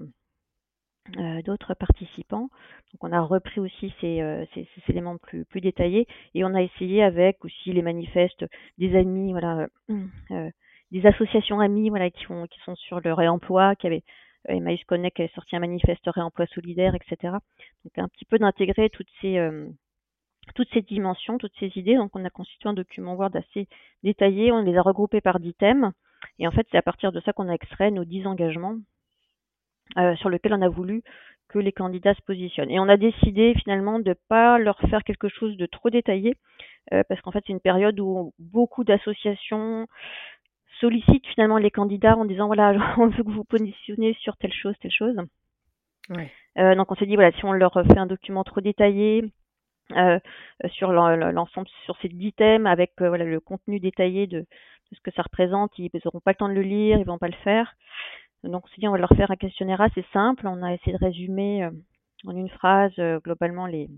euh, 1.19 1.43
d'autres 1.43 1.75
participants. 1.75 2.49
Donc 2.93 3.03
on 3.03 3.11
a 3.11 3.21
repris 3.21 3.59
aussi 3.61 3.93
ces, 4.01 4.21
euh, 4.21 4.45
ces, 4.55 4.69
ces, 4.75 4.93
éléments 4.93 5.19
plus, 5.19 5.45
plus 5.45 5.61
détaillés 5.61 6.07
et 6.35 6.45
on 6.45 6.55
a 6.55 6.63
essayé 6.63 7.03
avec 7.03 7.45
aussi 7.45 7.73
les 7.73 7.83
manifestes 7.83 8.45
des 8.79 8.97
amis, 8.97 9.33
voilà, 9.33 9.67
euh, 9.91 10.05
euh 10.31 10.51
des 10.93 11.05
associations 11.07 11.59
amis, 11.59 11.89
voilà, 11.89 12.11
qui, 12.11 12.31
ont, 12.31 12.47
qui 12.47 12.61
sont 12.61 12.77
sur 12.77 13.01
le 13.01 13.15
réemploi, 13.15 13.75
qui 13.77 13.87
avaient 13.89 14.05
Emmaüs 14.49 14.83
Connect 14.85 15.21
avait 15.21 15.31
sorti 15.35 15.57
un 15.57 15.61
manifeste 15.61 16.05
réemploi 16.07 16.47
solidaire, 16.47 16.95
etc. 16.95 17.35
Donc 17.85 17.99
un 17.99 18.09
petit 18.09 18.25
peu 18.25 18.39
d'intégrer 18.39 18.91
toutes 18.91 19.11
ces 19.21 19.39
toutes 20.55 20.69
ces 20.73 20.83
dimensions, 20.83 21.39
toutes 21.39 21.55
ces 21.59 21.71
idées. 21.77 21.97
Donc 21.97 22.15
on 22.15 22.25
a 22.25 22.31
constitué 22.31 22.69
un 22.69 22.75
document 22.75 23.15
Word 23.15 23.35
assez 23.35 23.69
détaillé, 24.03 24.53
on 24.53 24.63
les 24.63 24.77
a 24.77 24.83
regroupés 24.83 25.21
par 25.21 25.41
10 25.41 25.55
thèmes 25.55 25.93
et 26.39 26.47
en 26.47 26.51
fait 26.51 26.67
c'est 26.71 26.79
à 26.79 26.83
partir 26.83 27.13
de 27.13 27.21
ça 27.21 27.33
qu'on 27.33 27.49
a 27.49 27.55
extrait 27.55 27.91
nos 27.91 28.05
10 28.05 28.27
engagements 28.27 28.77
euh, 29.99 30.17
sur 30.17 30.29
lequel 30.29 30.55
on 30.55 30.63
a 30.63 30.69
voulu 30.69 31.03
que 31.49 31.59
les 31.59 31.73
candidats 31.73 32.15
se 32.15 32.23
positionnent. 32.23 32.71
Et 32.71 32.81
on 32.81 32.89
a 32.89 32.97
décidé 32.97 33.55
finalement 33.63 33.99
de 33.99 34.11
ne 34.11 34.15
pas 34.29 34.59
leur 34.59 34.79
faire 34.89 35.05
quelque 35.05 35.29
chose 35.29 35.57
de 35.57 35.67
trop 35.67 35.91
détaillé, 35.91 36.35
euh, 36.93 37.03
parce 37.09 37.21
qu'en 37.21 37.31
fait 37.31 37.45
c'est 37.47 37.53
une 37.53 37.61
période 37.61 38.01
où 38.01 38.33
beaucoup 38.39 38.85
d'associations 38.85 39.87
sollicitent 40.83 41.27
finalement 41.29 41.59
les 41.59 41.71
candidats 41.71 42.17
en 42.17 42.25
disant 42.25 42.47
voilà 42.47 42.75
on 42.99 43.07
veut 43.07 43.23
que 43.23 43.29
vous 43.29 43.37
vous 43.37 43.45
positionnez 43.45 44.15
sur 44.21 44.37
telle 44.37 44.53
chose, 44.53 44.75
telle 44.81 44.91
chose. 44.91 45.17
Euh, 46.59 46.75
donc 46.75 46.91
on 46.91 46.97
s'est 46.97 47.07
dit 47.07 47.15
voilà 47.15 47.33
si 47.33 47.45
on 47.45 47.53
leur 47.53 47.73
fait 47.73 47.99
un 47.99 48.07
document 48.07 48.45
trop 48.45 48.61
détaillé, 48.61 49.25
euh, 49.93 50.19
sur 50.71 50.93
l'ensemble 50.93 51.69
sur 51.85 51.97
ces 52.03 52.09
dix 52.09 52.33
thèmes 52.33 52.67
avec 52.67 52.93
euh, 53.01 53.09
voilà 53.09 53.25
le 53.25 53.41
contenu 53.41 53.79
détaillé 53.79 54.27
de, 54.27 54.41
de, 54.41 54.47
ce 54.93 55.01
que 55.01 55.13
ça 55.13 55.23
représente, 55.23 55.71
ils 55.79 55.91
n'auront 56.05 56.21
pas 56.21 56.33
le 56.33 56.37
temps 56.37 56.49
de 56.49 56.55
le 56.55 56.63
lire, 56.63 56.99
ils 56.99 57.07
vont 57.07 57.19
pas 57.19 57.29
le 57.29 57.35
faire. 57.45 57.75
Donc, 58.43 58.65
on 58.65 58.69
s'est 58.69 58.81
dit, 58.81 58.89
on 58.89 58.93
va 58.93 58.99
leur 58.99 59.15
faire 59.17 59.31
un 59.31 59.37
questionnaire 59.37 59.81
assez 59.81 60.05
simple. 60.13 60.49
On 60.49 60.65
a 60.65 60.75
essayé 60.75 60.93
de 60.93 61.05
résumer 61.05 61.69
en 62.27 62.37
une 62.37 62.49
phrase 62.49 62.93
globalement 63.23 63.67
les, 63.67 63.89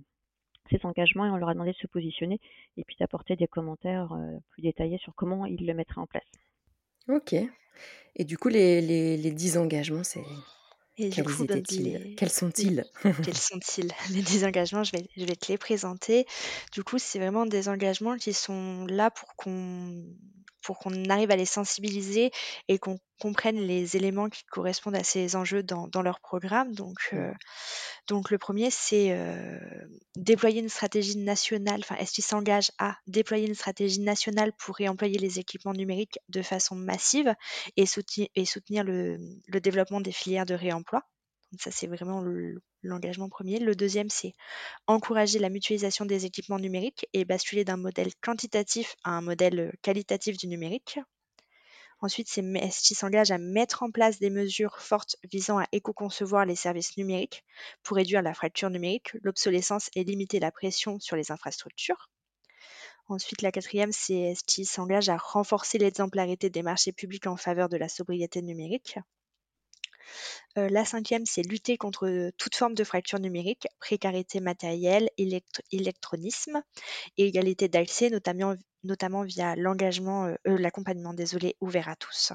ces 0.71 0.85
engagements 0.85 1.25
et 1.25 1.31
on 1.31 1.37
leur 1.37 1.49
a 1.49 1.55
demandé 1.55 1.73
de 1.73 1.77
se 1.77 1.87
positionner 1.87 2.41
et 2.77 2.85
puis 2.85 2.97
d'apporter 3.01 3.37
des 3.37 3.47
commentaires 3.47 4.15
plus 4.51 4.61
détaillés 4.61 4.99
sur 4.99 5.15
comment 5.15 5.47
ils 5.47 5.67
le 5.67 5.73
mettraient 5.73 6.01
en 6.01 6.07
place. 6.07 6.25
Ok. 7.09 7.35
Et 8.17 8.25
du 8.25 8.39
coup, 8.39 8.49
les, 8.49 8.81
les, 8.81 9.17
les 9.17 9.31
10 9.33 9.59
engagements, 9.59 10.05
c'est. 10.05 10.23
Et 10.97 11.11
Quels 11.11 11.25
coup, 11.25 11.45
les... 11.45 12.15
Quels 12.17 12.31
sont-ils? 12.31 12.85
Quels 13.25 13.37
sont-ils? 13.37 13.91
Les 14.13 14.23
10 14.23 14.45
engagements, 14.45 14.85
je 14.85 14.93
vais, 14.93 15.09
je 15.17 15.25
vais 15.25 15.35
te 15.35 15.51
les 15.51 15.59
présenter. 15.59 16.25
Du 16.73 16.85
coup, 16.85 16.99
c'est 16.99 17.19
vraiment 17.19 17.47
des 17.47 17.69
engagements 17.69 18.17
qui 18.17 18.33
sont 18.33 18.87
là 18.87 19.11
pour 19.11 19.35
qu'on 19.35 20.05
pour 20.65 20.79
qu'on 20.79 21.05
arrive 21.11 21.31
à 21.31 21.37
les 21.37 21.45
sensibiliser 21.47 22.31
et 22.69 22.79
qu'on 22.79 22.99
comprenne 23.21 23.57
les 23.59 23.97
éléments 23.97 24.29
qui 24.29 24.45
correspondent 24.51 24.97
à 24.97 25.05
ces 25.05 25.37
enjeux 25.37 25.63
dans, 25.63 25.89
dans 25.89 26.03
leur 26.03 26.21
programme. 26.21 26.75
Donc, 26.75 26.97
euh, 27.13 27.33
donc 28.09 28.31
le 28.31 28.39
premier, 28.39 28.71
c'est 28.71 29.13
euh, 29.13 29.59
déployer 30.17 30.61
une 30.61 30.69
stratégie 30.69 31.19
nationale, 31.19 31.81
enfin, 31.81 31.97
est-ce 31.97 32.13
qu'ils 32.13 32.25
s'engagent 32.25 32.73
à 32.79 32.97
déployer 33.07 33.47
une 33.47 33.55
stratégie 33.55 34.01
nationale 34.01 34.53
pour 34.59 34.77
réemployer 34.77 35.19
les 35.19 35.39
équipements 35.39 35.73
numériques 35.75 36.19
de 36.29 36.43
façon 36.43 36.75
massive 36.77 37.35
et 37.77 37.87
soutenir, 37.87 38.29
et 38.35 38.45
soutenir 38.45 38.85
le, 38.85 39.19
le 39.47 39.61
développement 39.61 40.01
des 40.01 40.13
filières 40.13 40.47
de 40.47 40.55
réemploi? 40.55 41.03
Ça, 41.59 41.71
c'est 41.71 41.87
vraiment 41.87 42.23
l'engagement 42.83 43.29
premier. 43.29 43.59
Le 43.59 43.75
deuxième, 43.75 44.11
c'est 44.11 44.33
encourager 44.87 45.39
la 45.39 45.51
mutualisation 45.51 46.05
des 46.05 46.27
équipements 46.27 46.59
numériques 46.59 47.07
et 47.13 47.25
basculer 47.25 47.65
d'un 47.65 47.77
modèle 47.77 48.15
quantitatif 48.23 48.97
à 49.05 49.11
un 49.11 49.21
modèle 49.21 49.75
qualitatif 49.83 50.37
du 50.37 50.47
numérique. 50.47 50.99
Ensuite, 52.01 52.29
ST 52.29 52.95
s'engage 52.95 53.31
à 53.31 53.39
mettre 53.39 53.83
en 53.83 53.91
place 53.91 54.19
des 54.19 54.31
mesures 54.31 54.79
fortes 54.79 55.17
visant 55.31 55.59
à 55.59 55.67
éco-concevoir 55.73 56.45
les 56.45 56.57
services 56.57 56.97
numériques 56.97 57.45
pour 57.83 57.97
réduire 57.97 58.21
la 58.21 58.35
fracture 58.35 58.69
numérique, 58.69 59.13
l'obsolescence 59.23 59.89
et 59.95 60.05
limiter 60.05 60.41
la 60.41 60.53
pression 60.53 61.01
sur 61.01 61.17
les 61.17 61.33
infrastructures. 61.33 62.11
Ensuite, 63.09 63.43
la 63.43 63.53
quatrième, 63.53 63.93
c'est 63.93 64.35
ST 64.35 64.65
s'engage 64.65 65.09
à 65.09 65.17
renforcer 65.17 65.79
l'exemplarité 65.79 66.51
des 66.51 66.63
marchés 66.63 66.93
publics 66.93 67.27
en 67.27 67.37
faveur 67.37 67.69
de 67.69 67.77
la 67.77 67.89
sobriété 67.89 68.43
numérique. 68.43 68.99
Euh, 70.59 70.69
la 70.69 70.85
cinquième, 70.85 71.27
c'est 71.27 71.43
lutter 71.43 71.77
contre 71.77 72.31
toute 72.39 72.55
forme 72.55 72.75
de 72.75 72.85
fracture 72.85 73.19
numérique, 73.19 73.67
précarité 73.81 74.41
matérielle, 74.41 75.09
électronisme 75.73 76.63
et 77.19 77.27
égalité 77.27 77.69
d'accès, 77.69 78.11
notamment, 78.11 78.55
notamment 78.83 79.23
via 79.23 79.57
l'engagement, 79.57 80.27
euh, 80.27 80.37
l'accompagnement, 80.45 81.15
désolé, 81.15 81.57
ouvert 81.61 81.89
à 81.89 81.97
tous. 81.97 82.33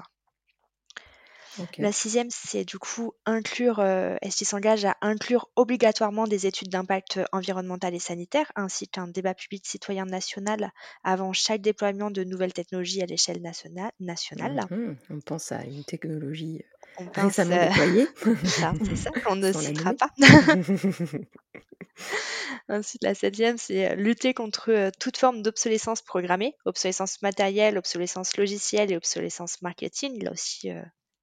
La 1.78 1.92
sixième, 1.92 2.28
c'est 2.30 2.64
du 2.64 2.78
coup 2.78 3.12
inclure, 3.26 3.80
euh, 3.80 4.16
ST 4.22 4.44
s'engage 4.44 4.84
à 4.84 4.96
inclure 5.00 5.50
obligatoirement 5.56 6.26
des 6.26 6.46
études 6.46 6.68
d'impact 6.68 7.20
environnemental 7.32 7.94
et 7.94 7.98
sanitaire, 7.98 8.50
ainsi 8.54 8.88
qu'un 8.88 9.08
débat 9.08 9.34
public 9.34 9.66
citoyen 9.66 10.06
national 10.06 10.72
avant 11.02 11.32
chaque 11.32 11.60
déploiement 11.60 12.10
de 12.10 12.24
nouvelles 12.24 12.52
technologies 12.52 13.02
à 13.02 13.06
l'échelle 13.06 13.42
nationale. 13.42 14.60
Mmh 14.70 14.94
on 15.10 15.20
pense 15.20 15.52
à 15.52 15.64
une 15.64 15.84
technologie 15.84 16.64
récemment 17.14 17.68
déployée. 17.68 18.08
c'est 18.84 18.96
ça, 18.96 19.10
qu'on 19.24 19.36
ne 19.36 19.52
citera 19.52 19.94
pas. 19.94 20.10
Ensuite, 22.68 23.02
la 23.02 23.14
septième, 23.14 23.58
c'est 23.58 23.96
lutter 23.96 24.34
contre 24.34 24.90
toute 24.98 25.16
forme 25.16 25.42
d'obsolescence 25.42 26.02
programmée, 26.02 26.54
obsolescence 26.64 27.20
matérielle, 27.22 27.78
obsolescence 27.78 28.36
logicielle 28.36 28.92
et 28.92 28.96
obsolescence 28.96 29.60
marketing. 29.62 30.22
Là 30.22 30.32
aussi, 30.32 30.70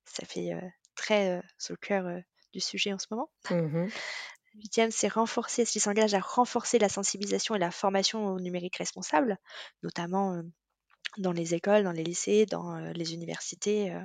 ça 0.05 0.25
fait 0.25 0.51
très 0.95 1.41
sur 1.57 1.74
le 1.74 1.88
cœur 1.88 2.05
du 2.53 2.59
sujet 2.59 2.93
en 2.93 3.00
ce 3.00 3.07
moment. 3.12 3.29
Mmh 3.50 3.88
Huitième, 4.55 4.89
c'est 4.89 5.07
renforcer, 5.07 5.65
s'il 5.65 5.81
s'engage 5.81 6.15
à 6.15 6.19
renforcer 6.19 6.79
la 6.79 6.89
sensibilisation 6.89 7.53
et 7.53 7.59
la 7.59 7.69
formation 7.69 8.25
au 8.25 8.39
numérique 8.39 8.77
responsable, 8.77 9.38
notamment 9.83 10.41
dans 11.19 11.31
les 11.31 11.53
écoles, 11.53 11.83
dans 11.83 11.91
les 11.91 12.03
lycées, 12.03 12.47
dans 12.47 12.75
les 12.75 13.13
universités. 13.13 13.95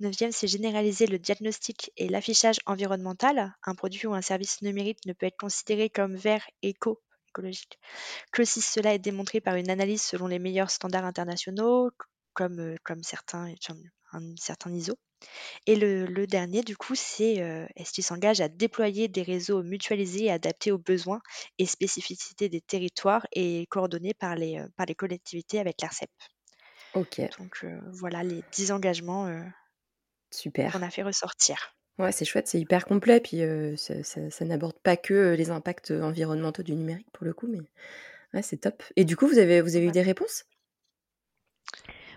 Neuvième, 0.00 0.32
c'est 0.32 0.46
généraliser 0.46 1.06
le 1.06 1.18
diagnostic 1.18 1.92
et 1.96 2.08
l'affichage 2.08 2.58
environnemental. 2.66 3.54
Un 3.64 3.74
produit 3.74 4.06
ou 4.06 4.14
un 4.14 4.22
service 4.22 4.62
numérique 4.62 5.04
ne 5.06 5.12
peut 5.12 5.26
être 5.26 5.38
considéré 5.38 5.90
comme 5.90 6.14
vert, 6.14 6.46
éco, 6.62 7.02
écologique, 7.28 7.78
que 8.32 8.44
si 8.44 8.60
cela 8.60 8.94
est 8.94 8.98
démontré 8.98 9.40
par 9.40 9.56
une 9.56 9.70
analyse 9.70 10.02
selon 10.02 10.26
les 10.26 10.38
meilleurs 10.38 10.70
standards 10.70 11.04
internationaux, 11.04 11.90
comme, 12.34 12.76
comme 12.84 13.02
certains, 13.02 13.52
ISO. 14.70 14.94
Et 15.66 15.74
le, 15.76 16.26
dernier, 16.26 16.62
du 16.62 16.76
coup, 16.76 16.94
c'est 16.94 17.42
euh, 17.42 17.66
est-ce 17.76 17.92
qu'il 17.92 18.04
s'engage 18.04 18.40
à 18.40 18.48
déployer 18.48 19.08
des 19.08 19.22
réseaux 19.22 19.62
mutualisés 19.62 20.26
et 20.26 20.30
adaptés 20.30 20.70
aux 20.70 20.78
besoins 20.78 21.20
et 21.58 21.66
spécificités 21.66 22.48
des 22.48 22.60
territoires 22.60 23.26
et 23.32 23.66
coordonnés 23.66 24.14
par 24.14 24.36
les, 24.36 24.58
euh, 24.58 24.68
par 24.76 24.86
les 24.86 24.94
collectivités 24.94 25.58
avec 25.58 25.80
l'ARCEP. 25.82 26.10
Ok. 26.94 27.20
Donc 27.38 27.58
euh, 27.64 27.78
voilà 27.92 28.22
les 28.22 28.42
10 28.52 28.72
engagements 28.72 29.28
Super. 30.30 30.72
qu'on 30.72 30.82
a 30.82 30.90
fait 30.90 31.02
ressortir. 31.02 31.74
Ouais, 31.98 32.12
c'est 32.12 32.24
chouette, 32.24 32.46
c'est 32.46 32.60
hyper 32.60 32.86
complet, 32.86 33.20
puis 33.20 33.40
ça, 33.76 34.44
n'aborde 34.44 34.78
pas 34.78 34.96
que 34.96 35.34
les 35.34 35.50
impacts 35.50 35.90
environnementaux 35.90 36.62
du 36.62 36.74
numérique 36.74 37.10
pour 37.12 37.26
le 37.26 37.32
coup, 37.32 37.48
mais 37.48 37.58
ouais, 38.34 38.42
c'est 38.42 38.58
top. 38.58 38.82
Et 38.94 39.04
du 39.04 39.16
coup, 39.16 39.26
vous 39.26 39.38
avez, 39.38 39.60
vous 39.60 39.74
avez 39.74 39.86
eu 39.86 39.90
des 39.90 40.02
réponses? 40.02 40.44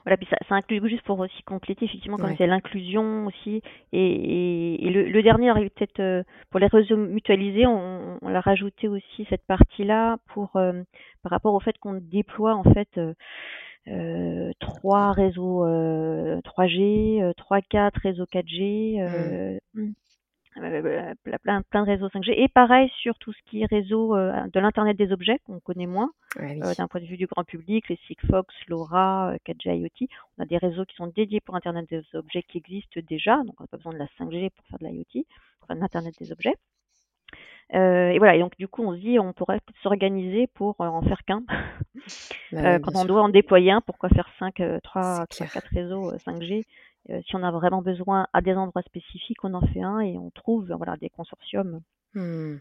Voilà, 0.06 0.18
puis 0.18 0.28
ça, 0.30 0.38
ça, 0.50 0.56
inclut 0.56 0.82
juste 0.90 1.04
pour 1.04 1.20
aussi 1.20 1.44
compléter, 1.44 1.86
effectivement, 1.86 2.18
comme 2.18 2.36
c'est 2.36 2.48
l'inclusion 2.48 3.28
aussi. 3.28 3.62
Et, 3.94 4.88
et, 4.88 4.90
le, 4.90 5.22
dernier 5.22 5.52
peut-être 5.54 6.00
euh, 6.00 6.24
pour 6.50 6.60
les 6.60 6.68
réseaux 6.68 6.98
mutualisés, 6.98 7.68
on, 7.68 8.18
on 8.22 8.36
a 8.36 8.42
rajouté 8.42 8.88
aussi 8.88 9.28
cette 9.30 9.46
partie-là 9.46 10.18
pour 10.34 10.56
euh, 10.56 10.82
par 11.22 11.32
rapport 11.32 11.54
au 11.54 11.60
fait 11.60 11.78
qu'on 11.78 11.94
déploie 11.94 12.56
en 12.56 12.64
fait 12.74 12.90
euh, 12.98 13.14
trois 14.60 15.12
réseaux 15.12 15.66
3G, 15.66 17.34
3, 17.36 17.62
4 17.62 17.98
réseaux 18.02 18.26
4G. 18.26 19.60
Euh, 20.58 21.14
plein, 21.44 21.62
plein 21.62 21.84
de 21.84 21.90
réseaux 21.90 22.10
5G. 22.10 22.34
Et 22.36 22.50
pareil 22.50 22.92
sur 23.02 23.18
tout 23.20 23.32
ce 23.32 23.38
qui 23.50 23.62
est 23.62 23.66
réseau 23.66 24.16
euh, 24.16 24.34
de 24.52 24.60
l'Internet 24.60 24.98
des 24.98 25.12
objets, 25.14 25.40
qu'on 25.46 25.60
connaît 25.62 25.88
moins, 25.88 26.12
euh, 26.40 26.74
d'un 26.78 26.88
point 26.88 27.00
de 27.00 27.06
vue 27.06 27.16
du 27.16 27.26
grand 27.26 27.46
public, 27.46 27.88
les 27.88 27.98
Sigfox, 28.08 28.54
LoRa, 28.68 29.36
4G 29.46 29.78
IoT. 29.78 30.08
On 30.38 30.44
a 30.44 30.46
des 30.46 30.58
réseaux 30.58 30.84
qui 30.86 30.96
sont 30.96 31.08
dédiés 31.08 31.40
pour 31.40 31.56
Internet 31.56 31.90
des 31.90 32.04
objets 32.14 32.44
qui 32.44 32.58
existent 32.58 33.00
déjà, 33.08 33.38
donc 33.38 33.60
on 33.60 33.64
n'a 33.64 33.68
pas 33.68 33.78
besoin 33.78 33.94
de 33.94 34.00
la 34.00 34.08
5G 34.20 34.50
pour 34.50 34.66
faire 34.68 34.80
de 34.80 34.88
l'IoT, 34.88 35.26
enfin 35.62 35.76
de 35.76 35.80
l'Internet 35.80 36.16
des 36.20 36.32
objets. 36.34 36.56
Et 37.72 38.18
voilà, 38.18 38.36
et 38.36 38.40
donc 38.40 38.58
du 38.58 38.68
coup 38.68 38.84
on 38.84 38.94
se 38.94 39.00
dit 39.00 39.18
on 39.20 39.34
pourrait 39.34 39.62
s'organiser 39.82 40.48
pour 40.48 40.76
en 40.80 41.02
faire 41.02 41.24
qu'un. 41.26 41.44
Bah 42.52 42.80
quand 42.80 42.96
on 42.96 43.06
doit 43.06 43.22
en 43.22 43.30
déployer 43.30 43.72
un, 43.72 43.80
pourquoi 43.80 44.10
faire 44.10 44.28
5, 44.40 44.56
3, 44.84 45.26
3 45.28 45.48
4 45.48 45.68
réseaux 45.72 46.12
5G 46.16 46.66
euh, 47.10 47.22
si 47.26 47.36
on 47.36 47.44
a 47.44 47.52
vraiment 47.52 47.82
besoin 47.82 48.28
à 48.34 48.42
des 48.42 48.54
endroits 48.54 48.84
spécifiques, 48.84 49.44
on 49.44 49.54
en 49.54 49.66
fait 49.68 49.82
un 49.82 50.00
et 50.02 50.18
on 50.18 50.30
trouve 50.30 50.72
voilà, 50.72 50.98
des 50.98 51.10
consortiums, 51.10 51.82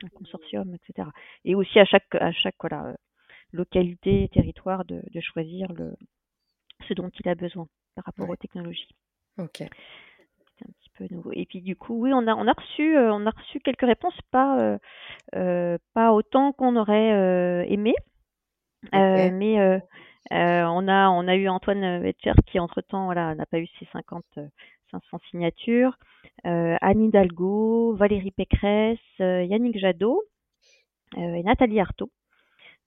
un 0.03 0.09
consortium, 0.15 0.75
etc. 0.75 1.09
Et 1.45 1.55
aussi 1.55 1.79
à 1.79 1.85
chaque, 1.85 2.15
à 2.15 2.33
chaque 2.33 2.57
voilà, 2.61 2.87
euh, 2.87 2.95
localité, 3.53 4.31
territoire, 4.33 4.85
de, 4.85 5.03
de 5.13 5.21
choisir 5.21 5.71
le, 5.73 5.95
ce 6.89 6.95
dont 6.95 7.11
il 7.21 7.29
a 7.29 7.35
besoin 7.35 7.69
par 7.95 8.05
rapport 8.07 8.31
aux 8.31 8.37
technologies. 8.37 8.89
Ok. 9.39 9.63
Peu 11.01 11.15
nouveau. 11.15 11.31
Et 11.33 11.47
puis 11.47 11.63
du 11.63 11.77
coup, 11.77 11.95
oui, 11.95 12.13
on 12.13 12.27
a, 12.27 12.35
on 12.35 12.47
a 12.47 12.53
reçu, 12.53 12.95
euh, 12.95 13.11
on 13.11 13.25
a 13.25 13.31
reçu 13.31 13.59
quelques 13.61 13.87
réponses, 13.87 14.19
pas, 14.31 14.79
euh, 15.35 15.79
pas 15.95 16.13
autant 16.13 16.53
qu'on 16.53 16.77
aurait 16.77 17.67
aimé, 17.71 17.95
mais 18.93 19.81
euh, 20.33 20.65
on, 20.65 20.87
a, 20.89 21.09
on 21.09 21.27
a 21.27 21.35
eu 21.35 21.49
Antoine 21.49 22.03
Wetcher 22.03 22.33
qui, 22.47 22.59
entre-temps, 22.61 23.07
voilà, 23.07 23.35
n'a 23.35 23.47
pas 23.47 23.59
eu 23.59 23.67
ses 23.79 23.87
50, 23.93 24.25
500 24.91 25.01
euh, 25.13 25.19
signatures. 25.31 25.97
Euh, 26.47 26.77
Anne 26.81 27.05
Hidalgo, 27.05 27.95
Valérie 27.95 28.31
Pécresse, 28.31 28.99
Yannick 29.19 29.79
Jadot 29.79 30.23
et 31.17 31.43
Nathalie 31.43 31.81
Artaud. 31.81 32.11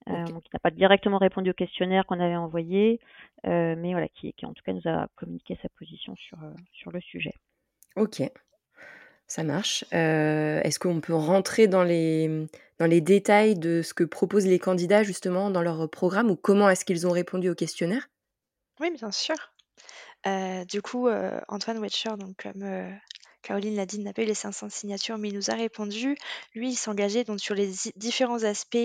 qui 0.06 0.12
n'a 0.12 0.58
pas 0.62 0.70
directement 0.70 1.18
répondu 1.18 1.50
au 1.50 1.54
questionnaire 1.54 2.06
qu'on 2.06 2.20
avait 2.20 2.36
envoyé, 2.36 3.00
mais 3.44 3.92
voilà, 3.92 4.08
qui, 4.08 4.32
qui, 4.32 4.46
en 4.46 4.54
tout 4.54 4.62
cas 4.64 4.72
nous 4.72 4.88
a 4.88 5.08
communiqué 5.16 5.58
sa 5.60 5.68
position 5.70 6.14
sur, 6.16 6.38
sur 6.72 6.92
le 6.92 7.00
sujet. 7.00 7.34
Ok. 7.96 8.22
Ça 9.26 9.42
marche. 9.42 9.84
Euh, 9.94 10.60
est-ce 10.62 10.78
qu'on 10.78 11.00
peut 11.00 11.14
rentrer 11.14 11.66
dans 11.66 11.82
les, 11.82 12.46
dans 12.78 12.86
les 12.86 13.00
détails 13.00 13.54
de 13.54 13.82
ce 13.82 13.94
que 13.94 14.04
proposent 14.04 14.46
les 14.46 14.58
candidats 14.58 15.02
justement 15.02 15.50
dans 15.50 15.62
leur 15.62 15.88
programme 15.90 16.30
ou 16.30 16.36
comment 16.36 16.68
est-ce 16.68 16.84
qu'ils 16.84 17.06
ont 17.06 17.10
répondu 17.10 17.48
au 17.48 17.54
questionnaire? 17.54 18.08
Oui, 18.80 18.90
bien 18.90 19.10
sûr. 19.10 19.36
Euh, 20.26 20.64
du 20.64 20.82
coup, 20.82 21.08
euh, 21.08 21.40
Antoine 21.48 21.78
Wetcher, 21.78 22.16
donc 22.18 22.42
comme 22.42 22.62
Caroline 23.44 23.76
l'a 23.76 23.86
dit, 23.86 23.98
n'a 23.98 24.12
pas 24.12 24.22
eu 24.22 24.26
les 24.26 24.34
500 24.34 24.70
signatures, 24.70 25.18
mais 25.18 25.28
il 25.28 25.34
nous 25.34 25.50
a 25.50 25.54
répondu. 25.54 26.16
Lui, 26.54 26.70
il 26.70 26.76
s'engageait 26.76 27.24
sur 27.36 27.54
les 27.54 27.70
différents 27.94 28.42
aspects 28.42 28.76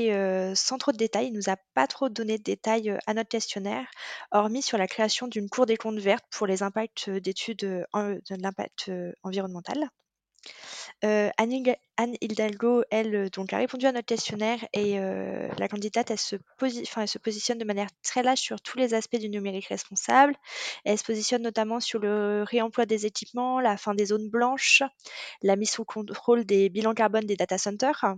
sans 0.54 0.78
trop 0.78 0.92
de 0.92 0.98
détails. 0.98 1.28
Il 1.28 1.34
nous 1.34 1.50
a 1.50 1.56
pas 1.74 1.88
trop 1.88 2.10
donné 2.10 2.38
de 2.38 2.44
détails 2.44 2.98
à 3.08 3.14
notre 3.14 3.30
questionnaire, 3.30 3.86
hormis 4.32 4.62
sur 4.62 4.78
la 4.78 4.88
création 4.88 5.28
d'une 5.28 5.50
cour 5.50 5.66
des 5.66 5.78
comptes 5.78 6.00
verte 6.00 6.26
pour 6.32 6.46
les 6.46 6.62
impacts 6.62 7.10
d'études 7.10 7.60
de 7.60 8.36
l'impact 8.36 8.92
environnemental. 9.24 9.90
Euh, 11.06 11.30
Anne 11.38 12.16
Hidalgo, 12.22 12.84
elle, 12.92 13.16
euh, 13.16 13.30
donc, 13.30 13.54
a 13.54 13.58
répondu 13.58 13.86
à 13.86 13.92
notre 13.92 14.06
questionnaire 14.06 14.60
et 14.74 15.00
euh, 15.00 15.48
la 15.58 15.68
candidate, 15.68 16.12
elle 16.12 16.20
se, 16.20 16.36
positionne 17.22 17.58
de 17.58 17.66
manière 17.66 17.88
très 18.04 18.22
large 18.22 18.40
sur 18.40 18.60
tous 18.62 18.78
les 18.78 18.94
aspects 18.94 19.18
du 19.18 19.30
numérique 19.30 19.68
responsable. 19.68 20.36
Elle 20.84 20.98
se 20.98 21.04
positionne 21.04 21.42
notamment 21.42 21.80
sur 21.80 22.00
le 22.00 22.44
réemploi 22.44 22.86
des 22.86 23.06
équipements, 23.06 23.60
la 23.62 23.78
fin 23.78 23.94
des 23.94 24.06
zones 24.08 24.30
blanches, 24.30 24.84
la 25.42 25.56
mise 25.56 25.72
sous 25.72 25.86
contrôle 25.86 26.46
des 26.46 26.70
bilans 26.70 26.94
carbone 26.94 27.26
des 27.26 27.36
data 27.36 27.58
centers, 27.58 28.16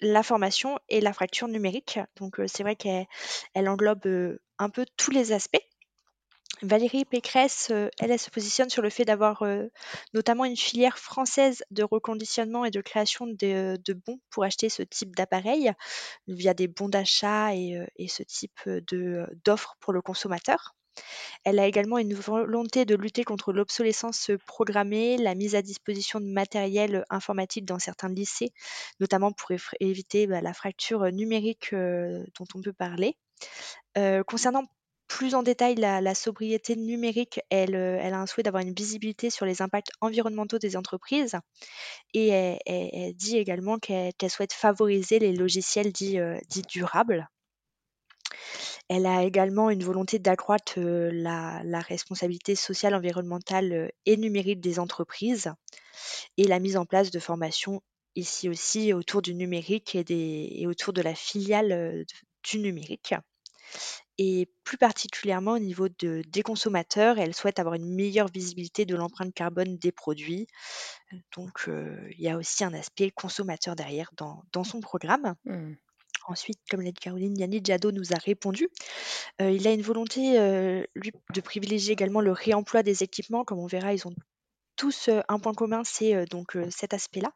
la 0.00 0.22
formation 0.22 0.78
et 0.88 1.00
la 1.00 1.12
fracture 1.12 1.48
numérique. 1.48 1.98
Donc 2.16 2.40
c'est 2.46 2.62
vrai 2.62 2.76
qu'elle 2.76 3.06
elle 3.54 3.68
englobe 3.68 4.38
un 4.58 4.68
peu 4.68 4.84
tous 4.96 5.10
les 5.10 5.32
aspects. 5.32 5.67
Valérie 6.62 7.04
Pécresse, 7.04 7.68
euh, 7.70 7.88
elle, 8.00 8.18
se 8.18 8.30
positionne 8.30 8.68
sur 8.68 8.82
le 8.82 8.90
fait 8.90 9.04
d'avoir 9.04 9.42
euh, 9.42 9.68
notamment 10.12 10.44
une 10.44 10.56
filière 10.56 10.98
française 10.98 11.62
de 11.70 11.84
reconditionnement 11.84 12.64
et 12.64 12.70
de 12.70 12.80
création 12.80 13.26
de, 13.26 13.78
bons 14.06 14.18
pour 14.30 14.42
acheter 14.42 14.68
ce 14.68 14.82
type 14.82 15.14
d'appareil 15.14 15.72
via 16.26 16.54
des 16.54 16.66
bons 16.66 16.88
d'achat 16.88 17.54
et, 17.54 17.76
euh, 17.76 18.06
ce 18.08 18.22
type 18.24 18.58
d'offres 19.44 19.76
pour 19.80 19.92
le 19.92 20.02
consommateur. 20.02 20.74
Elle 21.44 21.60
a 21.60 21.66
également 21.66 21.98
une 21.98 22.14
volonté 22.14 22.84
de 22.84 22.96
lutter 22.96 23.22
contre 23.22 23.52
l'obsolescence 23.52 24.32
programmée, 24.44 25.16
la 25.16 25.36
mise 25.36 25.54
à 25.54 25.62
disposition 25.62 26.18
de 26.18 26.26
matériel 26.26 27.04
informatique 27.08 27.64
dans 27.64 27.78
certains 27.78 28.08
lycées, 28.08 28.52
notamment 28.98 29.30
pour 29.30 29.52
éviter 29.78 30.26
bah, 30.26 30.40
la 30.40 30.52
fracture 30.52 31.12
numérique 31.12 31.72
dont 31.72 32.46
on 32.52 32.60
peut 32.60 32.72
parler. 32.72 33.16
concernant 34.26 34.64
plus 35.08 35.34
en 35.34 35.42
détail 35.42 35.74
la, 35.74 36.14
sobriété 36.14 36.76
numérique, 36.76 37.40
elle, 37.50 37.74
elle, 37.74 38.14
a 38.14 38.20
un 38.20 38.26
souhait 38.26 38.42
d'avoir 38.42 38.62
une 38.62 38.74
visibilité 38.74 39.30
sur 39.30 39.46
les 39.46 39.62
impacts 39.62 39.90
environnementaux 40.00 40.58
des 40.58 40.76
entreprises 40.76 41.36
et 42.14 42.28
elle, 42.28 43.14
dit 43.14 43.38
également 43.38 43.78
qu'elle 43.78 44.30
souhaite 44.30 44.52
favoriser 44.52 45.18
les 45.18 45.32
logiciels 45.32 45.92
dits, 45.92 46.18
dits 46.48 46.62
durables. 46.62 47.28
Elle 48.88 49.06
a 49.06 49.22
également 49.22 49.70
une 49.70 49.84
volonté 49.84 50.18
d'accroître 50.18 50.78
la, 50.78 51.80
responsabilité 51.80 52.54
sociale, 52.54 52.94
environnementale 52.94 53.90
et 54.06 54.16
numérique 54.16 54.60
des 54.60 54.78
entreprises 54.78 55.52
et 56.36 56.44
la 56.44 56.58
mise 56.58 56.76
en 56.76 56.86
place 56.86 57.10
de 57.10 57.18
formations 57.18 57.82
ici 58.14 58.48
aussi 58.48 58.92
autour 58.92 59.22
du 59.22 59.34
numérique 59.34 59.94
et 59.94 60.66
autour 60.66 60.92
de 60.92 61.02
la 61.02 61.14
filiale 61.14 62.04
du 62.42 62.58
numérique. 62.58 63.14
Et 64.18 64.50
plus 64.64 64.78
particulièrement 64.78 65.52
au 65.52 65.58
niveau 65.58 65.88
de, 65.88 66.22
des 66.28 66.42
consommateurs, 66.42 67.18
elle 67.18 67.34
souhaite 67.34 67.58
avoir 67.60 67.74
une 67.74 67.94
meilleure 67.94 68.28
visibilité 68.28 68.84
de 68.84 68.96
l'empreinte 68.96 69.32
carbone 69.32 69.78
des 69.78 69.92
produits. 69.92 70.48
Donc 71.36 71.68
il 71.68 72.20
y 72.20 72.28
a 72.28 72.36
aussi 72.36 72.64
un 72.64 72.74
aspect 72.74 73.10
consommateur 73.10 73.76
derrière 73.76 74.10
dans, 74.16 74.64
son 74.64 74.80
programme. 74.80 75.36
Mmh. 75.44 75.74
Ensuite, 76.28 76.58
comme 76.70 76.82
l'a 76.82 76.92
dit 76.92 77.00
Caroline, 77.00 77.38
Yannick 77.38 77.64
Jadot 77.64 77.90
nous 77.90 78.12
a 78.12 78.18
répondu. 78.18 78.68
Euh, 79.40 79.50
il 79.50 79.66
a 79.66 79.72
une 79.72 79.80
volonté, 79.80 80.38
euh, 80.38 80.84
lui, 80.94 81.10
de 81.34 81.40
privilégier 81.40 81.94
également 81.94 82.20
le 82.20 82.32
réemploi 82.32 82.82
des 82.82 83.02
équipements. 83.02 83.44
Comme 83.44 83.58
on 83.58 83.66
verra, 83.66 83.94
ils 83.94 84.06
ont 84.06 84.14
tous 84.76 85.08
euh, 85.08 85.22
un 85.28 85.38
point 85.38 85.54
commun, 85.54 85.82
c'est 85.84 86.26
donc 86.26 86.58
cet 86.70 86.92
aspect-là. 86.92 87.32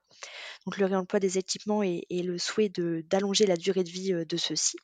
Donc 0.67 0.77
le 0.77 0.85
réemploi 0.85 1.21
des 1.21 1.39
équipements 1.39 1.83
et, 1.83 2.05
le 2.11 2.37
souhait 2.37 2.69
d'allonger 2.69 3.47
la 3.47 3.57
durée 3.57 3.83
de 3.83 3.91
vie 3.91 4.13
de 4.13 4.37
ceux-ci. 4.37 4.77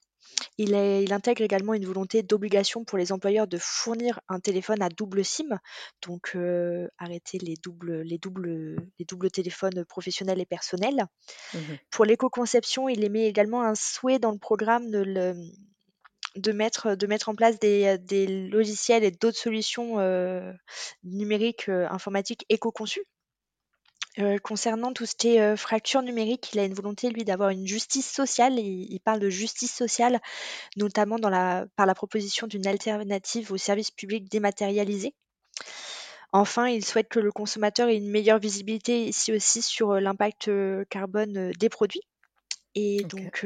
Il, 0.58 0.74
il, 0.74 1.12
intègre 1.12 1.42
également 1.42 1.74
une 1.74 1.86
volonté 1.86 2.22
d'obligation 2.22 2.84
pour 2.84 2.98
les 2.98 3.12
employeurs 3.12 3.46
de 3.46 3.58
fournir 3.58 4.20
un 4.28 4.40
téléphone 4.40 4.82
à 4.82 4.88
double 4.88 5.24
SIM, 5.24 5.58
donc 6.06 6.32
euh, 6.34 6.88
arrêter 6.98 7.38
les 7.38 7.54
doubles, 7.62 8.02
les, 8.02 8.18
doubles, 8.18 8.76
les 8.98 9.04
doubles 9.04 9.30
téléphones 9.30 9.84
professionnels 9.84 10.40
et 10.40 10.46
personnels. 10.46 11.06
Mmh 11.54 11.58
pour 11.90 12.04
l'éco-conception, 12.04 12.88
il 12.88 13.04
émet 13.04 13.26
également 13.26 13.62
un 13.62 13.74
souhait 13.74 14.18
dans 14.18 14.30
le 14.30 14.38
programme 14.38 14.90
de, 14.90 14.98
le, 14.98 15.34
de, 16.36 16.52
mettre, 16.52 16.94
de 16.94 17.06
mettre 17.06 17.28
en 17.28 17.34
place 17.34 17.58
des, 17.58 17.98
des 17.98 18.26
logiciels 18.48 19.04
et 19.04 19.10
d'autres 19.10 19.38
solutions 19.38 19.98
euh, 19.98 20.52
numériques 21.02 21.68
euh, 21.68 21.88
informatiques 21.90 22.44
éco-conçues 22.48 23.04
euh, 24.18 24.38
concernant 24.38 24.92
tout 24.92 25.06
ce 25.06 25.14
qui 25.14 25.36
est 25.36 25.40
euh, 25.40 25.56
fracture 25.56 26.02
numérique, 26.02 26.50
il 26.52 26.58
a 26.58 26.64
une 26.64 26.74
volonté, 26.74 27.10
lui, 27.10 27.24
d'avoir 27.24 27.50
une 27.50 27.66
justice 27.66 28.10
sociale. 28.10 28.58
Il, 28.58 28.98
parle 29.00 29.20
de 29.20 29.30
justice 29.30 29.72
sociale, 29.72 30.20
notamment 30.76 31.18
par 31.18 31.86
la 31.86 31.94
proposition 31.94 32.46
d'une 32.46 32.66
alternative 32.66 33.52
aux 33.52 33.56
services 33.56 33.90
publics 33.90 34.28
dématérialisés. 34.28 35.14
Enfin, 36.32 36.68
il 36.68 36.84
souhaite 36.84 37.08
que 37.08 37.20
le 37.20 37.32
consommateur 37.32 37.88
ait 37.88 37.96
une 37.96 38.10
meilleure 38.10 38.38
visibilité 38.38 39.06
ici 39.06 39.32
aussi 39.32 39.62
sur 39.62 39.92
euh, 39.92 40.00
l'impact 40.00 40.50
carbone 40.90 41.52
des 41.52 41.68
produits. 41.68 42.02
Et 42.74 43.02
donc, 43.04 43.44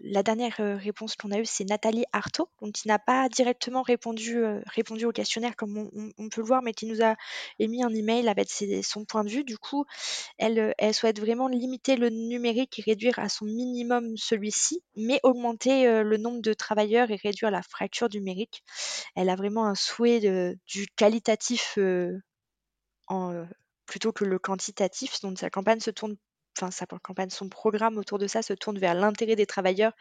la 0.00 0.22
dernière 0.22 0.56
réponse 0.56 1.16
qu'on 1.16 1.30
a 1.30 1.38
eue, 1.38 1.46
c'est 1.46 1.64
Nathalie 1.64 2.04
Artaud, 2.12 2.50
donc 2.60 2.72
qui 2.72 2.88
n'a 2.88 2.98
pas 2.98 3.28
directement 3.28 3.82
répondu, 3.82 4.42
répondu 4.66 5.06
au 5.06 5.12
questionnaire 5.12 5.56
comme 5.56 5.90
on, 6.18 6.28
peut 6.28 6.40
le 6.40 6.46
voir, 6.46 6.60
mais 6.60 6.74
qui 6.74 6.86
nous 6.86 7.02
a 7.02 7.14
émis 7.58 7.82
un 7.82 7.94
email 7.94 8.28
avec 8.28 8.48
son 8.82 9.04
point 9.04 9.24
de 9.24 9.30
vue. 9.30 9.44
Du 9.44 9.58
coup, 9.58 9.84
elle, 10.38 10.74
elle 10.76 10.92
souhaite 10.92 11.20
vraiment 11.20 11.48
limiter 11.48 11.96
le 11.96 12.10
numérique 12.10 12.78
et 12.78 12.82
réduire 12.82 13.18
à 13.18 13.28
son 13.28 13.46
minimum 13.46 14.16
celui-ci, 14.16 14.82
mais 14.96 15.20
augmenter 15.22 16.02
le 16.02 16.16
nombre 16.16 16.42
de 16.42 16.52
travailleurs 16.52 17.10
et 17.10 17.16
réduire 17.16 17.50
la 17.50 17.62
fracture 17.62 18.08
numérique. 18.12 18.64
Elle 19.14 19.30
a 19.30 19.36
vraiment 19.36 19.66
un 19.66 19.74
souhait 19.74 20.20
de, 20.20 20.58
du 20.66 20.86
qualitatif 20.96 21.78
en, 23.06 23.46
plutôt 23.86 24.12
que 24.12 24.24
le 24.24 24.38
quantitatif. 24.38 25.20
Donc 25.20 25.38
sa 25.38 25.50
campagne 25.50 25.80
se 25.80 25.90
tourne 25.90 26.16
enfin 26.56 26.70
sa 26.70 26.86
campagne, 26.86 27.30
son 27.30 27.48
programme 27.48 27.98
autour 27.98 28.18
de 28.18 28.26
ça 28.26 28.42
se 28.42 28.52
tourne 28.52 28.78
vers 28.78 28.94
l'intérêt 28.94 29.36
des 29.36 29.46
travailleurs 29.46 29.92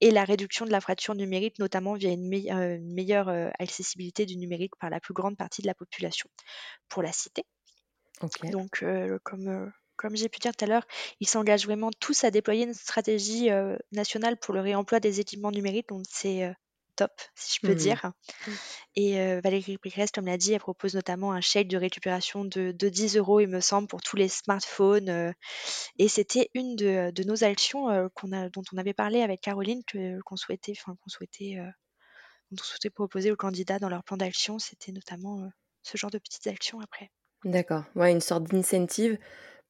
et 0.00 0.10
la 0.10 0.24
réduction 0.24 0.64
de 0.64 0.70
la 0.70 0.80
fracture 0.80 1.14
numérique, 1.14 1.58
notamment 1.58 1.94
via 1.94 2.10
une, 2.10 2.32
euh, 2.50 2.78
meilleure 2.80 3.28
euh, 3.28 3.50
accessibilité 3.58 4.26
du 4.26 4.36
numérique 4.36 4.76
par 4.76 4.90
la 4.90 5.00
plus 5.00 5.14
grande 5.14 5.36
partie 5.36 5.62
de 5.62 5.66
la 5.66 5.74
population, 5.74 6.28
pour 6.88 7.02
la 7.02 7.12
citer. 7.12 7.44
Donc, 8.50 8.82
euh, 8.82 9.18
comme, 9.22 9.72
comme 9.96 10.16
j'ai 10.16 10.28
pu 10.28 10.38
dire 10.40 10.54
tout 10.56 10.64
à 10.64 10.68
l'heure, 10.68 10.86
ils 11.20 11.28
s'engagent 11.28 11.66
vraiment 11.66 11.90
tous 12.00 12.24
à 12.24 12.30
déployer 12.30 12.64
une 12.64 12.74
stratégie 12.74 13.48
nationale 13.92 14.36
pour 14.36 14.54
le 14.54 14.60
réemploi 14.60 15.00
des 15.00 15.20
équipements 15.20 15.52
numériques, 15.52 15.88
donc 15.88 16.04
c'est 16.08 16.52
top, 16.98 17.12
si 17.36 17.58
je 17.60 17.66
peux 17.66 17.74
mmh 17.74 17.76
dire. 17.76 18.12
Mmh. 18.46 18.50
Et 18.96 19.40
Valérie 19.40 19.78
Pécresse, 19.78 20.10
comme 20.10 20.26
l'a 20.26 20.36
dit, 20.36 20.52
elle 20.52 20.60
propose 20.60 20.94
notamment 20.94 21.32
un 21.32 21.40
chèque 21.40 21.68
de 21.68 21.76
récupération 21.76 22.44
de, 22.44 22.72
10 22.72 23.16
euros, 23.16 23.40
il 23.40 23.48
me 23.48 23.60
semble, 23.60 23.86
pour 23.86 24.02
tous 24.02 24.16
les 24.16 24.28
smartphones. 24.28 25.34
et 25.98 26.08
c'était 26.08 26.50
une 26.54 26.76
de, 26.76 27.24
nos 27.24 27.44
actions 27.44 28.10
qu'on 28.14 28.32
a, 28.32 28.48
dont 28.48 28.62
on 28.72 28.78
avait 28.78 28.94
parlé 28.94 29.22
avec 29.22 29.40
Caroline, 29.40 29.82
qu'on 30.24 30.36
souhaitait, 30.36 30.74
enfin 30.76 30.96
qu'on 31.00 31.08
souhaitait, 31.08 31.58
on 32.52 32.56
souhaitait 32.56 32.90
proposer 32.90 33.30
aux 33.30 33.36
candidats 33.36 33.78
dans 33.78 33.88
leur 33.88 34.02
plan 34.02 34.16
d'action. 34.16 34.58
C'était 34.58 34.92
notamment 34.92 35.48
ce 35.82 35.96
genre 35.96 36.10
de 36.10 36.18
petites 36.18 36.48
actions 36.48 36.80
après. 36.80 37.10
D'accord. 37.44 37.84
Ouais, 37.94 38.10
une 38.10 38.20
sorte 38.20 38.44
d'incentive 38.44 39.16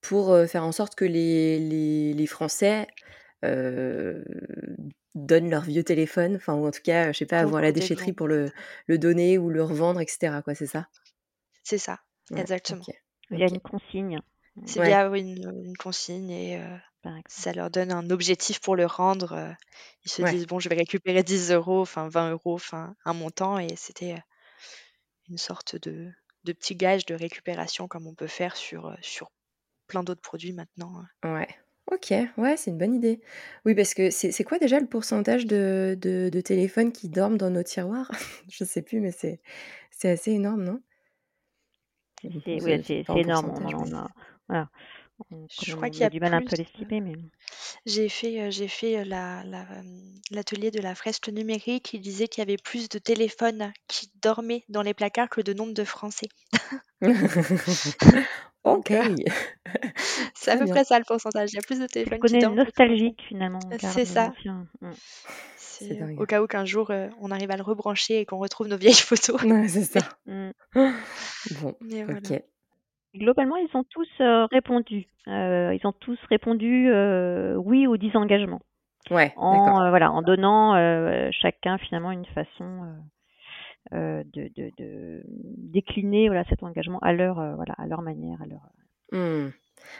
pour 0.01 0.35
faire 0.49 0.64
en 0.64 0.73
sorte 0.73 0.95
que 0.95 1.05
les, 1.05 1.59
les, 1.59 2.14
les 2.14 2.27
Français 2.27 2.87
donnent 5.26 5.50
leur 5.50 5.62
vieux 5.62 5.85
téléphone, 5.85 6.37
enfin 6.37 6.54
ou 6.54 6.66
en 6.66 6.70
tout 6.70 6.83
cas, 6.83 7.12
je 7.12 7.18
sais 7.18 7.26
pas, 7.26 7.40
avoir 7.40 7.62
la 7.62 7.72
déchetterie 7.72 8.12
pour 8.12 8.28
le, 8.28 8.50
le 8.87 8.98
donner 8.98 9.38
ou 9.38 9.50
le 9.50 9.62
revendre, 9.62 10.00
etc. 10.00 10.40
Quoi, 10.44 10.54
c'est 10.54 10.66
ça? 10.66 10.88
C'est 11.62 11.78
ça, 11.78 12.00
exactement. 12.35 12.85
Il 13.31 13.38
y 13.38 13.42
a 13.42 13.48
une 13.48 13.61
consigne. 13.61 14.20
C'est 14.66 14.83
bien 14.83 15.12
une, 15.12 15.64
une, 15.64 15.76
consigne 15.76 16.31
et 16.31 16.61
ça 17.28 17.52
leur 17.52 17.70
donne 17.70 17.92
un 17.92 18.11
objectif 18.11 18.61
pour 18.61 18.74
le 18.74 18.87
rendre. 18.87 19.54
ils 20.04 20.11
se 20.11 20.22
disent 20.22 20.46
bon, 20.46 20.59
je 20.59 20.68
vais 20.68 20.76
récupérer 20.76 21.22
10 21.22 21.52
euros, 21.52 21.81
enfin 21.81 22.09
20 22.09 22.33
euros, 22.33 22.54
enfin 22.54 22.96
un 23.04 23.12
montant 23.12 23.59
et 23.59 23.76
c'était 23.76 24.16
une 25.28 25.38
sorte 25.38 25.76
de, 25.76 26.11
de 26.44 26.52
petit 26.52 26.76
gage 26.76 27.07
de 27.07 27.14
récupération 27.14 27.88
comme 27.88 28.07
on 28.07 28.14
peut 28.14 28.26
faire 28.26 28.57
sur, 28.57 28.96
sur 29.02 29.31
plein 29.87 30.02
d'autres 30.02 30.22
produits 30.22 30.52
maintenant. 30.52 31.04
Ouais. 31.24 31.48
OK, 31.90 32.12
ouais, 32.37 32.57
c'est 32.57 32.70
une 32.70 32.79
bonne 32.79 32.94
idée. 32.94 33.20
Oui, 33.64 33.74
parce 33.74 33.94
que 33.94 34.11
c'est 34.11 34.44
quoi 34.44 34.59
déjà 34.59 34.79
le 34.79 34.87
pourcentage 34.87 35.46
de 35.46 35.96
de 36.01 36.40
téléphones 36.40 36.92
qui 36.92 37.09
dorment 37.09 37.38
dans 37.38 37.51
nos 37.51 37.62
tiroirs? 37.62 38.11
Je 38.48 38.64
sais 38.64 38.83
plus, 38.83 39.01
mais 39.01 39.12
c'est 39.12 39.40
c'est 39.90 40.11
assez 40.11 40.33
énorme, 40.33 40.64
non? 40.64 40.81
C'est 42.22 42.61
oui, 42.62 42.83
c'est 42.85 43.05
énorme. 43.16 43.53
voilà. 44.48 44.68
Je 45.62 45.74
crois 45.74 45.90
qu'il 45.90 46.03
y 46.03 46.05
a 46.05 46.11
du 46.11 46.20
mal 46.20 46.35
un 46.35 46.40
peu 46.40 46.55
à 46.55 46.57
l'estimer, 46.57 47.01
mais 47.01 47.14
j'ai 47.87 48.09
fait, 48.09 48.40
euh, 48.40 48.51
j'ai 48.51 48.68
fait, 48.68 48.98
euh, 48.98 49.05
la 49.05 49.42
euh, 49.42 49.83
l'atelier 50.31 50.70
de 50.70 50.81
la 50.81 50.94
fresque 50.94 51.29
numérique. 51.29 51.92
Il 51.92 52.01
disait 52.01 52.29
qu'il 52.29 52.40
y 52.42 52.46
avait 52.46 52.57
plus 52.57 52.88
de 52.88 52.98
téléphones 52.98 53.72
qui 53.88 54.11
dormaient 54.22 54.64
dans 54.68 54.83
les 54.83 54.94
placards 54.94 55.29
que 55.29 55.40
de 55.40 55.53
nombre 55.53 55.74
de 55.74 55.85
Français. 55.85 56.29
OK. 58.74 58.92
c'est 60.35 60.50
à 60.50 60.57
peu 60.57 60.66
près 60.66 60.85
ça 60.85 60.98
le 60.98 61.04
pourcentage. 61.04 61.52
Il 61.52 61.57
y 61.57 61.59
a 61.59 61.62
plus 61.62 61.81
de 61.81 61.87
téléphones 61.87 62.20
qui 62.20 62.38
dorment 62.38 62.57
nostalgique 62.57 63.22
finalement, 63.28 63.61
C'est 63.78 64.04
ça. 64.04 64.33
Mmh. 64.44 64.90
C'est 65.57 66.02
au 66.18 66.26
cas 66.26 66.42
où 66.42 66.46
qu'un 66.46 66.64
jour, 66.64 66.90
on 67.20 67.31
arrive 67.31 67.50
à 67.50 67.57
le 67.57 67.62
rebrancher 67.62 68.20
et 68.20 68.26
qu'on 68.26 68.38
retrouve 68.38 68.68
nos 68.68 68.76
vieilles 68.76 68.92
photos. 68.94 69.42
Ouais, 69.42 69.68
c'est 69.68 69.85
ça. 69.85 70.00
Mmh. 70.26 70.50
Bon, 71.61 71.74
OK. 72.09 72.42
Globalement, 73.14 73.57
ils 73.57 73.70
ont 73.74 73.85
tous 73.85 74.09
répondu. 74.50 75.07
ils 75.26 75.81
ont 75.85 75.92
tous 75.92 76.18
répondu 76.31 76.90
oui 77.57 77.87
aux 77.87 77.96
10 77.96 78.16
engagements. 78.16 78.61
Ouais, 79.11 79.33
en, 79.37 79.88
voilà, 79.88 80.11
en 80.11 80.22
donnant 80.22 80.74
chacun 81.31 81.78
finalement 81.78 82.11
une 82.11 82.26
façon 82.26 82.94
de, 83.93 84.25
de, 84.33 84.71
de, 84.77 85.23
décliner 85.27 86.29
voilà, 86.29 86.45
cet 86.49 86.62
engagement 86.62 86.99
à 87.01 87.12
leur, 87.12 87.37
voilà, 87.57 87.75
à 87.79 87.87
leur 87.87 88.03
manière. 88.03 88.41
À 88.43 88.47
leur... 88.47 88.69
Mmh. 89.12 89.51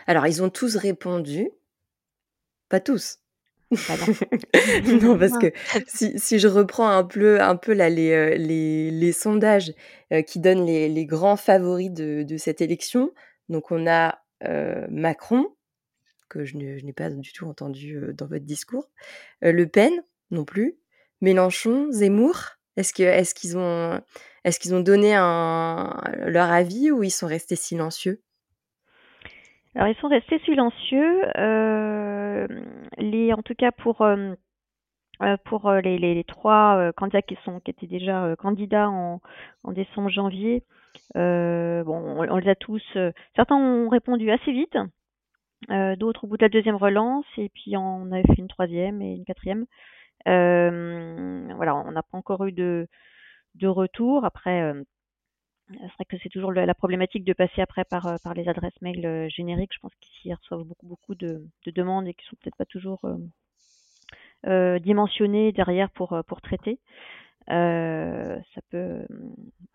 Alors, 0.07 0.27
ils 0.27 0.43
ont 0.43 0.51
tous 0.51 0.77
répondu. 0.77 1.51
Pas 2.69 2.81
tous. 2.81 3.19
non, 5.03 5.19
parce 5.19 5.37
que 5.39 5.53
si, 5.87 6.19
si, 6.19 6.39
je 6.39 6.49
reprends 6.49 6.89
un 6.89 7.05
peu, 7.05 7.41
un 7.41 7.57
peu 7.57 7.75
là, 7.75 7.91
les, 7.91 8.13
euh, 8.13 8.35
les, 8.35 8.91
les 8.91 9.13
sondages 9.13 9.75
euh, 10.11 10.23
qui 10.23 10.41
donnent 10.41 10.65
les, 10.65 10.89
les, 10.89 11.05
grands 11.05 11.37
favoris 11.37 11.91
de, 11.91 12.23
de, 12.23 12.37
cette 12.39 12.63
élection, 12.63 13.13
donc 13.51 13.71
on 13.71 13.87
a 13.87 14.23
euh, 14.45 14.87
Macron, 14.91 15.55
que 16.31 16.45
je 16.47 16.57
n'ai 16.57 16.93
pas 16.95 17.11
du 17.11 17.33
tout 17.33 17.47
entendu 17.47 18.01
dans 18.15 18.27
votre 18.27 18.45
discours, 18.45 18.91
Le 19.43 19.65
Pen 19.67 19.93
non 20.31 20.45
plus, 20.45 20.79
Mélenchon, 21.21 21.91
Zemmour, 21.91 22.58
Est-ce 22.79 23.35
qu'ils 24.61 24.75
ont 24.75 24.81
donné 24.81 25.15
leur 25.15 26.51
avis 26.51 26.91
ou 26.91 27.03
ils 27.03 27.11
sont 27.11 27.27
restés 27.27 27.57
silencieux? 27.57 28.23
Alors 29.75 29.89
ils 29.89 30.01
sont 30.01 30.09
restés 30.09 30.41
silencieux. 30.41 31.23
Euh, 31.37 32.47
en 33.33 33.43
tout 33.43 33.55
cas 33.55 33.71
pour 33.71 34.03
euh, 34.03 34.33
euh, 35.23 35.81
les, 35.83 36.25
trois 36.25 36.93
candidats 36.97 37.23
qui 37.23 37.37
étaient 37.67 37.87
déjà 37.87 38.35
candidats 38.39 38.89
en, 38.89 39.21
décembre 39.67 40.11
janvier. 40.11 40.65
bon, 41.15 42.27
on, 42.29 42.37
les 42.37 42.49
a 42.49 42.55
tous. 42.55 42.83
certains 43.37 43.57
ont 43.57 43.89
répondu 43.89 44.31
assez 44.31 44.53
vite. 44.53 44.77
d'autres 45.69 46.25
au 46.25 46.27
bout 46.27 46.37
de 46.39 46.45
la 46.45 46.49
deuxième 46.49 46.77
relance 46.77 47.27
et 47.37 47.49
puis 47.49 47.77
on 47.77 48.11
avait 48.11 48.23
fait 48.23 48.39
une 48.39 48.49
troisième 48.49 49.01
et 49.03 49.15
une 49.15 49.25
quatrième. 49.25 49.67
Voilà, 50.27 51.77
on 51.77 51.93
n'a 51.93 52.03
pas 52.03 52.19
encore 52.19 52.45
eu 52.47 52.53
de 52.53 52.89
de 53.59 53.67
retour. 53.67 54.25
Après, 54.25 54.63
euh, 54.63 54.83
c'est 55.71 55.77
vrai 55.77 56.05
que 56.09 56.17
c'est 56.23 56.29
toujours 56.31 56.53
la 56.53 56.75
problématique 56.75 57.25
de 57.25 57.33
passer 57.33 57.61
après 57.61 57.85
par, 57.85 58.07
euh, 58.07 58.17
par 58.23 58.35
les 58.35 58.49
adresses 58.49 58.81
mail 58.81 59.05
euh, 59.05 59.29
génériques. 59.29 59.75
Je 59.75 59.81
pense 59.81 59.95
qu'ici, 60.01 60.29
ils 60.29 60.35
reçoivent 60.35 60.65
beaucoup, 60.65 60.87
beaucoup 60.87 61.15
de, 61.15 61.45
demandes 61.67 62.09
et 62.09 62.15
qui 62.15 62.25
sont 62.27 62.37
peut-être 62.41 62.57
pas 62.57 62.65
toujours 62.65 63.01
dimensionnées 64.45 65.53
derrière 65.53 65.91
pour, 65.91 66.19
pour 66.27 66.41
traiter. 66.41 66.79
ça 67.49 68.61
peut, 68.71 69.07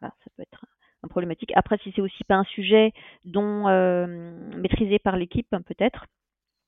ça 0.01 0.09
peut 0.35 0.41
être 0.41 0.65
un 1.03 1.07
problématique. 1.09 1.51
Après, 1.55 1.77
si 1.79 1.91
c'est 1.95 2.01
aussi 2.01 2.23
pas 2.23 2.35
un 2.35 2.45
sujet 2.45 2.93
dont 3.25 3.67
maîtrisé 4.57 4.99
par 4.99 5.17
l'équipe, 5.17 5.49
peut-être, 5.65 6.07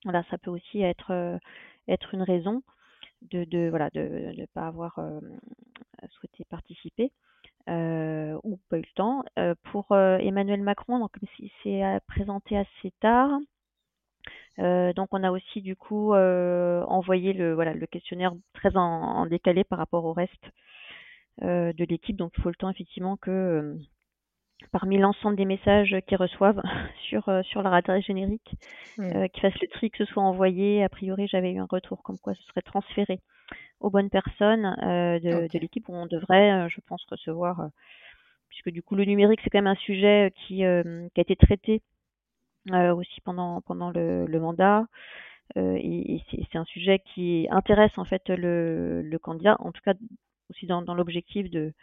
voilà, 0.04 0.24
ça 0.30 0.38
peut 0.38 0.52
aussi 0.52 0.82
être 0.82 1.40
être 1.88 2.14
une 2.14 2.24
raison 2.24 2.64
de, 3.22 3.44
de 3.46 3.70
voilà 3.70 3.90
de 3.92 4.02
ne 4.38 4.46
pas 4.48 4.68
avoir 4.68 5.00
souhaité 6.10 6.46
participer 6.46 7.12
euh, 7.70 8.40
ou 8.44 8.58
pas 8.70 8.78
eu 8.78 8.82
le 8.82 8.96
temps. 8.96 9.24
Euh, 9.40 9.56
pour 9.72 9.92
euh, 9.92 10.18
Emmanuel 10.20 10.62
Macron, 10.62 11.00
donc 11.00 11.12
il 11.40 11.50
s'est 11.64 11.84
présenté 12.08 12.58
assez 12.58 12.92
tard. 13.00 13.40
donc 14.58 15.08
on 15.12 15.24
a 15.24 15.32
aussi 15.32 15.62
du 15.62 15.76
coup 15.76 16.14
envoyé 16.14 17.34
le 17.34 17.54
voilà 17.54 17.74
le 17.74 17.88
questionnaire 17.88 18.34
très 18.54 18.76
en, 18.78 19.26
décalé 19.26 19.64
par 19.64 19.80
rapport 19.80 20.06
au 20.06 20.14
reste 20.14 20.46
de 21.42 21.86
l'équipe. 21.86 22.16
Donc 22.16 22.34
il 22.38 22.42
faut 22.44 22.50
le 22.50 22.56
temps 22.56 22.70
effectivement 22.70 23.18
que 23.18 23.78
parmi 24.72 24.98
l'ensemble 24.98 25.36
des 25.36 25.46
messages 25.46 25.96
qu'ils 26.08 26.18
reçoivent 26.18 26.62
sur, 27.10 27.30
sur 27.46 27.62
leur 27.62 27.74
adresse 27.74 28.06
générique, 28.06 28.56
mmh. 28.98 29.30
qu'ils 29.30 29.42
fassent 29.42 29.62
le 29.62 29.68
tri, 29.68 29.92
que 29.92 30.04
ce 30.04 30.06
soit 30.06 30.24
envoyé. 30.24 30.84
A 30.84 30.90
priori, 30.90 31.28
j'avais 31.28 31.52
eu 31.52 31.60
un 31.60 31.68
retour 31.70 32.04
comme 32.04 32.18
quoi 32.18 32.34
ce 32.34 32.44
serait 32.44 32.62
transféré 32.62 33.20
aux 33.80 33.90
bonnes 33.90 34.10
personnes 34.10 34.66
euh, 34.84 35.20
de, 35.20 35.60
l'équipe 35.60 35.88
où 35.90 35.94
on 35.94 36.06
devrait, 36.06 36.52
euh, 36.52 36.70
je 36.70 36.82
pense, 36.88 37.06
recevoir, 37.10 37.60
euh, 37.60 37.68
puisque 38.50 38.70
du 38.70 38.82
coup 38.82 38.96
le 38.96 39.06
numérique 39.06 39.42
c'est 39.44 39.50
quand 39.50 39.60
même 39.60 39.68
un 39.68 39.76
sujet 39.76 40.34
qui, 40.36 40.58
qui 40.58 40.64
a 40.64 41.22
été 41.22 41.36
traité 41.36 41.82
aussi 42.72 43.22
pendant 43.22 43.62
pendant 43.62 43.92
le, 43.92 44.40
mandat. 44.40 44.86
et, 45.56 46.22
c'est 46.30 46.58
un 46.58 46.66
sujet 46.66 47.00
qui 47.14 47.48
intéresse 47.52 47.98
en 47.98 48.06
fait 48.06 48.30
le, 48.30 49.02
le 49.02 49.20
candidat, 49.20 49.58
en 49.60 49.72
tout 49.72 49.82
cas 49.84 49.94
aussi 50.50 50.68
dans, 50.68 50.82
dans 50.82 50.96
l'objectif 50.96 51.50
de, 51.50 51.74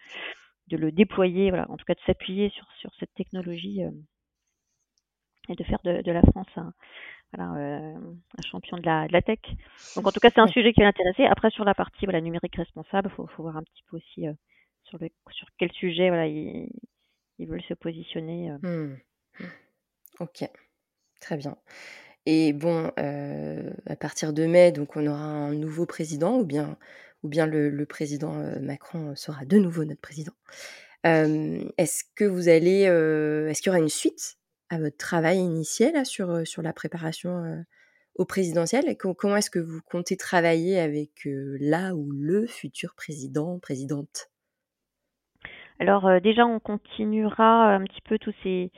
de 0.68 0.77
le 0.77 0.92
déployer, 0.92 1.51
voilà, 1.51 1.70
en 1.70 1.77
tout 1.77 1.85
cas 1.85 1.94
de 1.94 2.01
s'appuyer 2.07 2.51
sur, 2.51 2.66
sur 2.81 2.90
cette 2.98 3.12
technologie 3.14 3.81
et 5.48 5.55
de 5.55 5.64
faire 5.64 5.81
de, 5.85 6.03
de 6.03 6.12
la 6.12 6.22
France 6.22 6.46
un, 6.57 6.72
voilà, 7.33 7.55
euh, 7.55 7.94
un 8.38 8.42
champion 8.42 8.77
de 8.77 8.83
la, 8.85 9.09
de 9.09 9.12
la 9.12 9.22
tech. 9.22 9.40
Donc 9.96 10.07
en 10.07 10.12
tout 10.12 10.20
cas, 10.20 10.31
c'est 10.31 10.40
un 10.40 10.46
sujet 10.46 10.72
qui 10.72 10.81
va 10.81 10.87
l'intéresser. 10.87 11.25
Après, 11.25 11.51
sur 11.51 11.64
la 11.64 11.75
partie 11.75 12.05
voilà, 12.05 12.20
numérique 12.20 12.57
responsable, 12.57 13.11
il 13.11 13.14
faut, 13.14 13.27
faut, 13.27 13.42
voir 13.42 13.57
un 13.57 13.62
petit 13.62 13.83
peu 13.90 13.96
aussi 13.96 14.29
euh, 14.29 14.33
sur, 14.85 14.98
le, 14.98 15.09
sur 15.31 15.48
quel 15.59 15.72
sujet 15.72 16.09
voilà, 16.09 16.27
ils, 16.27 16.70
ils 17.38 17.48
veulent 17.48 17.62
se 17.62 17.75
positionner. 17.75 18.51
Euh. 18.51 18.59
Mmh. 19.38 19.44
Ok, 20.20 20.44
très 21.20 21.37
bien. 21.37 21.57
Et 22.27 22.53
bon, 22.53 22.92
à 22.96 23.96
partir 23.96 24.33
de 24.33 24.46
mai, 24.46 24.70
donc 24.70 24.94
on 24.94 25.05
aura 25.07 25.25
un 25.25 25.55
nouveau 25.55 25.87
président, 25.87 26.38
ou 26.38 26.44
bien, 26.44 26.77
ou 27.22 27.28
bien 27.28 27.46
le, 27.46 27.85
président 27.87 28.32
Macron 28.61 29.14
sera 29.16 29.44
de 29.44 29.58
nouveau 29.58 29.85
notre 29.85 30.00
président. 30.00 30.32
est-ce 31.04 32.04
que 32.14 32.24
vous 32.24 32.48
allez, 32.48 32.82
est-ce 32.82 33.61
qu'il 33.62 33.70
y 33.70 33.74
aura 33.74 33.82
une 33.82 33.88
suite 33.88 34.37
à 34.70 34.78
votre 34.78 34.96
travail 34.96 35.38
initial 35.38 36.04
sur, 36.06 36.46
sur 36.46 36.62
la 36.62 36.72
préparation 36.72 37.64
au 38.14 38.24
présidentiel? 38.24 38.88
Et 38.88 38.96
comment 38.96 39.37
est-ce 39.37 39.50
que 39.50 39.58
vous 39.58 39.80
comptez 39.82 40.16
travailler 40.16 40.78
avec 40.78 41.11
là 41.24 41.94
ou 41.94 42.11
le 42.11 42.46
futur 42.46 42.94
président, 42.94 43.58
présidente? 43.58 44.30
Alors 45.78 46.20
déjà, 46.20 46.46
on 46.46 46.61
continuera 46.61 47.74
un 47.74 47.85
petit 47.85 48.02
peu 48.02 48.18
tous 48.18 48.35
ces... 48.42 48.70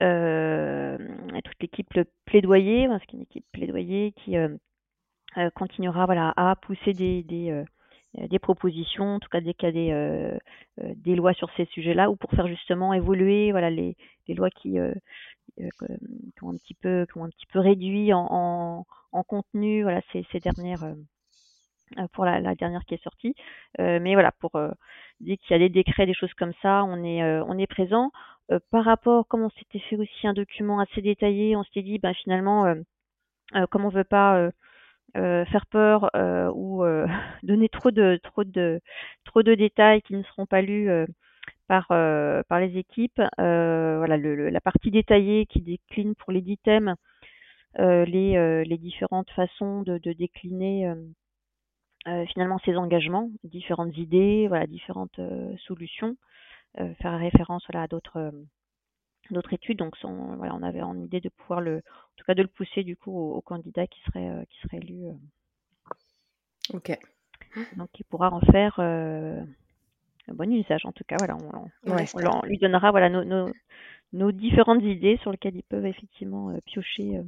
toute 0.00 1.60
l'équipe 1.60 1.88
plaidoyer, 2.24 2.88
parce 2.88 3.04
qu'une 3.06 3.22
équipe 3.22 3.46
plaidoyer 3.52 4.12
qui 4.24 4.36
continuera 5.54 6.06
voilà, 6.06 6.32
à 6.36 6.56
pousser 6.56 6.92
des, 6.92 7.22
des 7.22 7.64
des 8.14 8.38
propositions, 8.38 9.16
en 9.16 9.20
tout 9.20 9.28
cas 9.28 9.40
dès 9.40 9.54
qu'il 9.54 9.76
euh, 9.76 10.38
des 10.76 11.14
lois 11.14 11.34
sur 11.34 11.50
ces 11.56 11.66
sujets-là, 11.66 12.10
ou 12.10 12.16
pour 12.16 12.30
faire 12.30 12.46
justement 12.46 12.92
évoluer 12.94 13.52
voilà, 13.52 13.70
les, 13.70 13.96
lois 14.28 14.50
qui, 14.50 14.78
euh, 14.78 14.92
qui, 15.58 16.44
ont 16.44 16.50
un 16.50 16.56
petit 16.56 16.74
peu, 16.74 17.06
qui 17.10 17.18
ont 17.18 17.24
un 17.24 17.30
petit 17.30 17.46
peu 17.46 17.60
réduit 17.60 18.12
en, 18.12 18.26
en, 18.30 18.86
en 19.12 19.22
contenu 19.22 19.82
voilà, 19.82 20.00
ces, 20.12 20.24
dernières 20.40 20.94
pour 22.12 22.24
la, 22.24 22.54
dernière 22.54 22.84
qui 22.84 22.94
est 22.94 23.02
sortie. 23.02 23.34
Euh, 23.78 23.98
mais 24.00 24.14
voilà, 24.14 24.32
pour 24.40 24.56
euh, 24.56 24.70
dès 25.20 25.36
qu'il 25.36 25.52
y 25.52 25.54
a 25.54 25.58
des 25.58 25.68
décrets, 25.68 26.06
des 26.06 26.14
choses 26.14 26.34
comme 26.34 26.52
ça, 26.62 26.84
on 26.84 27.04
est 27.04 27.22
on 27.42 27.58
est 27.58 27.66
présent. 27.66 28.10
par 28.70 28.84
rapport, 28.84 29.26
comme 29.28 29.42
on 29.42 29.50
s'était 29.50 29.80
fait 29.80 29.96
aussi 29.96 30.26
un 30.26 30.34
document 30.34 30.80
assez 30.80 31.02
détaillé, 31.02 31.56
on 31.56 31.62
s'était 31.64 31.82
dit, 31.82 31.98
ben 31.98 32.14
finalement, 32.14 32.74
comme 33.70 33.84
on 33.84 33.90
veut 33.90 34.04
pas 34.04 34.50
euh, 35.16 35.44
faire 35.46 35.66
peur 35.66 36.10
euh, 36.14 36.50
ou 36.54 36.84
euh, 36.84 37.06
donner 37.42 37.68
trop 37.68 37.90
de 37.90 38.20
trop 38.22 38.44
de 38.44 38.80
trop 39.24 39.42
de 39.42 39.54
détails 39.54 40.02
qui 40.02 40.14
ne 40.14 40.22
seront 40.22 40.46
pas 40.46 40.60
lus 40.62 40.90
par 41.66 41.88
par 41.88 42.60
les 42.60 42.78
équipes. 42.78 43.20
voilà, 43.38 44.16
le, 44.16 44.50
la 44.50 44.60
partie 44.60 44.90
détaillée 44.90 45.46
qui 45.46 45.60
décline 45.62 46.14
pour 46.14 46.32
les 46.32 46.42
dix 46.42 46.58
thèmes 46.58 46.94
les 47.78 48.64
les 48.64 48.78
différentes 48.78 49.30
façons 49.30 49.82
de, 49.82 49.98
de 49.98 50.12
décliner 50.12 50.92
finalement 52.28 52.58
ces 52.64 52.76
engagements, 52.76 53.30
différentes 53.44 53.96
idées, 53.96 54.46
voilà, 54.48 54.66
différentes 54.66 55.20
solutions, 55.66 56.16
faire 56.76 57.18
référence 57.18 57.64
voilà, 57.70 57.84
à 57.84 57.88
d'autres 57.88 58.32
d'autres 59.30 59.52
études. 59.52 59.78
Donc, 59.78 59.94
on, 60.04 60.36
voilà, 60.36 60.54
on 60.54 60.62
avait 60.62 60.82
en 60.82 60.98
idée 60.98 61.20
de 61.20 61.28
pouvoir 61.28 61.60
le, 61.60 61.76
en 61.78 62.16
tout 62.16 62.24
cas, 62.26 62.34
de 62.34 62.42
le 62.42 62.48
pousser 62.48 62.82
du 62.82 62.96
coup 62.96 63.16
au, 63.16 63.40
candidat 63.40 63.86
qui 63.86 64.00
serait 64.02 64.28
euh, 64.28 64.44
qui 64.48 64.58
serait 64.60 64.78
élu. 64.78 65.06
Euh. 65.06 66.74
Ok. 66.74 66.98
Donc, 67.76 67.88
il 67.98 68.04
pourra 68.04 68.32
en 68.32 68.40
faire 68.40 68.76
euh, 68.78 69.40
un 70.28 70.34
bon 70.34 70.52
usage. 70.52 70.84
En 70.84 70.92
tout 70.92 71.04
cas, 71.06 71.16
voilà, 71.18 71.36
on, 71.36 72.46
lui 72.46 72.58
donnera 72.58 72.90
voilà 72.90 73.08
nos, 73.08 73.24
nos, 73.24 73.50
nos, 74.12 74.32
différentes 74.32 74.82
idées 74.82 75.18
sur 75.22 75.30
lesquelles 75.30 75.56
ils 75.56 75.62
peuvent 75.62 75.86
effectivement 75.86 76.54
piocher. 76.66 77.20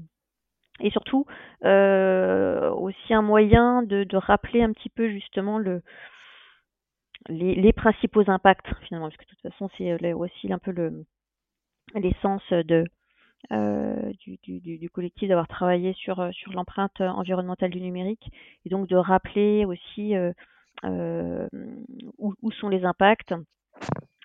et 0.81 0.91
surtout 0.91 1.27
aussi 1.63 3.15
un 3.15 3.23
moyen 3.23 3.83
de, 3.83 4.05
de, 4.05 4.17
rappeler 4.17 4.63
un 4.63 4.73
petit 4.73 4.91
peu 4.91 5.09
justement 5.09 5.59
le 5.59 5.83
les, 7.29 7.55
les 7.55 7.73
principaux 7.73 8.29
impacts 8.31 8.75
finalement, 8.87 9.09
parce 9.09 9.17
que 9.17 9.25
de 9.25 9.31
toute 9.31 9.53
façon 9.53 9.71
c'est 9.77 10.13
aussi 10.13 10.53
un 10.53 10.59
peu 10.59 10.71
le 10.71 11.05
l'essence 11.95 12.49
de 12.53 12.85
euh, 13.53 14.13
du, 14.21 14.39
du, 14.43 14.79
du, 14.79 14.91
collectif 14.91 15.29
d'avoir 15.29 15.49
travaillé 15.49 15.93
sur, 15.95 16.21
euh, 16.21 16.31
sur 16.31 16.53
l'empreinte 16.53 17.01
environnementale 17.01 17.71
du 17.71 17.81
numérique 17.81 18.31
et 18.65 18.69
donc 18.69 18.87
de 18.87 18.97
rappeler 18.97 19.65
aussi 19.65 20.15
euh, 20.15 20.33
euh 20.85 21.49
où, 22.19 22.35
où, 22.43 22.53
sont 22.53 22.69
les 22.69 22.85
impacts 22.85 23.35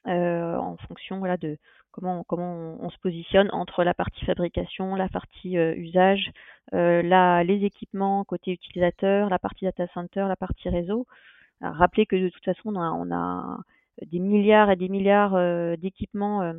euh, 0.05 0.55
en 0.57 0.77
fonction 0.87 1.17
voilà, 1.17 1.37
de 1.37 1.57
comment, 1.91 2.23
comment 2.25 2.77
on, 2.79 2.89
se 2.89 2.99
positionne 2.99 3.49
entre 3.51 3.83
la 3.83 3.95
partie 3.95 4.23
fabrication, 4.25 4.95
la 4.95 5.09
partie 5.09 5.55
usage, 5.55 6.31
la, 6.71 7.43
les 7.43 7.63
équipements 7.63 8.25
côté 8.25 8.51
utilisateur, 8.51 9.29
la 9.29 9.39
partie 9.39 9.65
data 9.65 9.87
center, 9.93 10.25
la 10.27 10.35
partie 10.35 10.69
réseau. 10.69 11.07
Alors, 11.61 11.75
rappeler 11.77 12.05
que 12.05 12.17
de 12.17 12.29
toute 12.29 12.43
façon 12.43 12.75
on 12.75 12.79
a, 12.79 12.91
on 12.91 13.11
a 13.11 13.59
des 14.05 14.19
milliards 14.19 14.69
et 14.69 14.75
des 14.75 14.89
milliards 14.89 15.77
d'équipements 15.77 16.53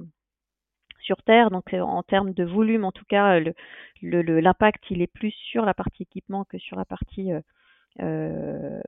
sur 1.06 1.22
Terre. 1.22 1.50
Donc 1.50 1.72
euh, 1.72 1.80
en 1.80 2.02
termes 2.02 2.32
de 2.32 2.44
volume, 2.44 2.84
en 2.84 2.92
tout 2.92 3.04
cas, 3.08 3.40
l'impact 3.40 4.90
le, 4.90 4.94
le, 4.94 4.96
il 4.96 5.02
est 5.02 5.06
plus 5.06 5.30
sur 5.50 5.64
la 5.64 5.72
partie 5.72 6.02
équipement 6.02 6.44
que 6.44 6.58
sur 6.58 6.76
la 6.76 6.84
partie 6.84 7.32
euh, 7.32 7.40
euh, 8.00 8.82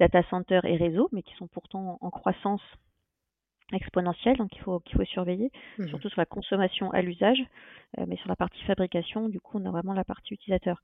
data 0.00 0.22
center 0.30 0.60
et 0.64 0.76
réseau, 0.76 1.08
mais 1.12 1.22
qui 1.22 1.34
sont 1.34 1.46
pourtant 1.46 1.98
en, 2.00 2.10
croissance 2.10 2.62
exponentielle, 3.72 4.38
donc 4.38 4.56
il 4.56 4.62
faut 4.62 4.80
qu'il 4.80 4.96
faut 4.96 5.04
surveiller, 5.04 5.50
mmh 5.78 5.88
surtout 5.88 6.08
sur 6.08 6.20
la 6.20 6.24
consommation 6.24 6.90
à 6.92 7.02
l'usage, 7.02 7.42
mais 8.06 8.16
sur 8.16 8.28
la 8.28 8.36
partie 8.36 8.62
fabrication, 8.64 9.28
du 9.28 9.40
coup, 9.40 9.58
on 9.60 9.66
a 9.66 9.70
vraiment 9.70 9.92
la 9.92 10.04
partie 10.04 10.32
utilisateur. 10.32 10.80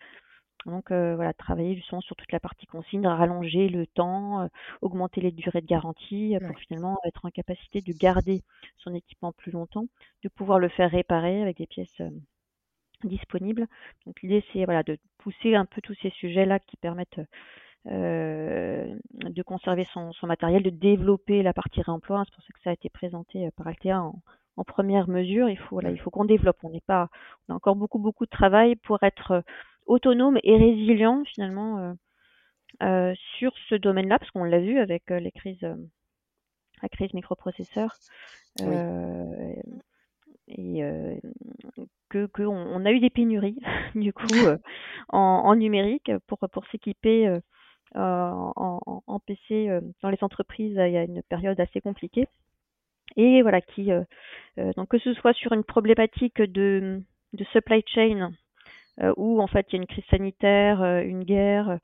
Donc 0.67 0.91
voilà, 0.91 1.35
travailler 1.35 1.75
justement 1.75 2.01
sur 2.01 2.17
toute 2.17 2.33
la 2.33 2.41
partie 2.41 2.67
consigne, 2.67 3.07
rallonger 3.07 3.69
le 3.69 3.87
temps, 3.87 4.49
augmenter 4.81 5.21
les 5.21 5.31
durées 5.31 5.61
de 5.61 5.67
garantie 5.67 6.37
pour 6.47 6.59
finalement 6.59 6.99
être 7.05 7.27
en 7.27 7.31
capacité 7.31 7.83
de 7.83 7.93
garder 7.93 8.43
son 8.79 8.95
équipement 8.95 9.33
plus 9.33 9.53
longtemps, 9.53 9.85
de 10.23 10.29
pouvoir 10.31 10.59
le 10.59 10.69
faire 10.71 10.91
réparer 10.91 11.43
avec 11.43 11.59
des 11.59 11.67
pièces 11.67 12.01
disponibles. 13.03 13.67
Donc 14.07 14.23
l'idée 14.23 14.43
c'est 14.53 14.65
voilà 14.65 14.83
de 14.83 14.97
pousser 15.19 15.55
un 15.55 15.67
peu 15.67 15.83
tous 15.83 15.97
ces 16.01 16.11
sujets-là 16.11 16.59
qui 16.61 16.79
permettent 16.79 17.21
de 17.85 19.43
conserver 19.43 19.87
son, 19.93 20.13
matériel, 20.27 20.63
de 20.63 20.71
développer 20.71 21.43
la 21.43 21.53
partie 21.53 21.83
réemploi. 21.83 22.23
C'est 22.25 22.35
pour 22.35 22.45
ça 22.45 22.53
que 22.53 22.61
ça 22.65 22.71
a 22.71 22.73
été 22.73 22.89
présenté 22.89 23.51
par 23.57 23.67
Altea 23.67 24.01
en, 24.01 24.23
en 24.57 24.65
première 24.65 25.09
mesure. 25.09 25.49
Il 25.49 25.59
faut, 25.59 25.77
voilà, 25.77 25.91
il 25.91 25.99
faut 25.99 26.11
qu'on 26.11 26.25
développe. 26.25 26.59
On 26.63 26.71
n'est 26.71 26.81
pas, 26.81 27.09
on 27.49 27.53
a 27.53 27.57
encore 27.57 27.77
beaucoup, 27.77 27.99
beaucoup 27.99 28.25
de 28.25 28.31
travail 28.31 28.77
pour 28.77 29.03
être 29.03 29.43
autonome 29.87 30.39
et 30.43 30.57
résilient 30.57 31.25
finalement 31.25 31.79
euh, 31.79 31.93
euh, 32.83 33.15
sur 33.39 33.53
ce 33.69 33.75
domaine-là, 33.75 34.19
parce 34.19 34.31
qu'on 34.31 34.45
l'a 34.45 34.61
vu 34.61 34.79
avec 34.79 35.11
euh, 35.11 35.21
les 35.21 35.33
crises, 35.33 35.67
la 36.83 36.89
crise 36.89 37.13
microprocesseur. 37.15 37.95
et 40.49 40.83
que 42.11 42.27
qu'on 42.27 42.85
a 42.85 42.93
eu 42.93 43.01
des 43.01 43.11
pénuries 43.11 43.59
du 43.95 44.13
coup 44.13 44.27
en, 45.09 45.55
numérique 45.57 46.13
pour 46.27 46.39
pour 46.53 46.67
s'équiper 46.67 47.39
en, 47.95 48.81
en, 49.07 49.21
PC 49.21 49.81
dans 50.03 50.11
les 50.11 50.19
entreprises 50.23 50.77
il 50.77 50.93
y 50.93 50.99
a 50.99 51.03
une 51.03 51.23
période 51.23 51.59
assez 51.59 51.81
compliquée 51.81 52.29
et 53.17 53.41
voilà 53.41 53.63
qui 53.63 53.89
donc 54.77 54.89
que 54.89 54.99
ce 54.99 55.15
soit 55.15 55.33
sur 55.33 55.53
une 55.53 55.65
problématique 55.65 56.43
de 56.43 57.03
de 57.33 57.45
supply 57.45 57.83
chain 57.87 58.31
où 59.17 59.41
en 59.41 59.47
fait 59.47 59.67
il 59.69 59.73
y 59.73 59.79
a 59.79 59.83
une 59.83 59.87
crise 59.87 60.05
sanitaire, 60.11 60.83
euh, 60.83 61.03
une 61.03 61.25
guerre, 61.25 61.79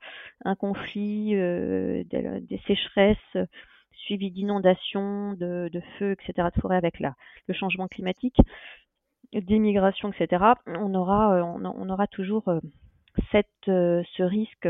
un 0.45 0.55
conflit, 0.55 1.35
euh, 1.35 2.03
des, 2.05 2.61
sécheresses 2.67 3.37
suivies 3.91 4.31
d'inondations, 4.31 5.33
de, 5.33 5.69
de 5.71 5.81
feux, 5.99 6.13
etc., 6.13 6.47
de 6.55 6.61
forêts 6.61 6.77
avec 6.77 6.99
la, 6.99 7.15
le 7.47 7.53
changement 7.53 7.87
climatique, 7.87 8.37
d'immigration, 9.33 10.11
etc., 10.11 10.43
on 10.65 10.95
aura, 10.95 11.43
on, 11.43 11.89
aura 11.89 12.07
toujours 12.07 12.51
cette, 13.31 13.47
ce 13.65 14.23
risque 14.23 14.67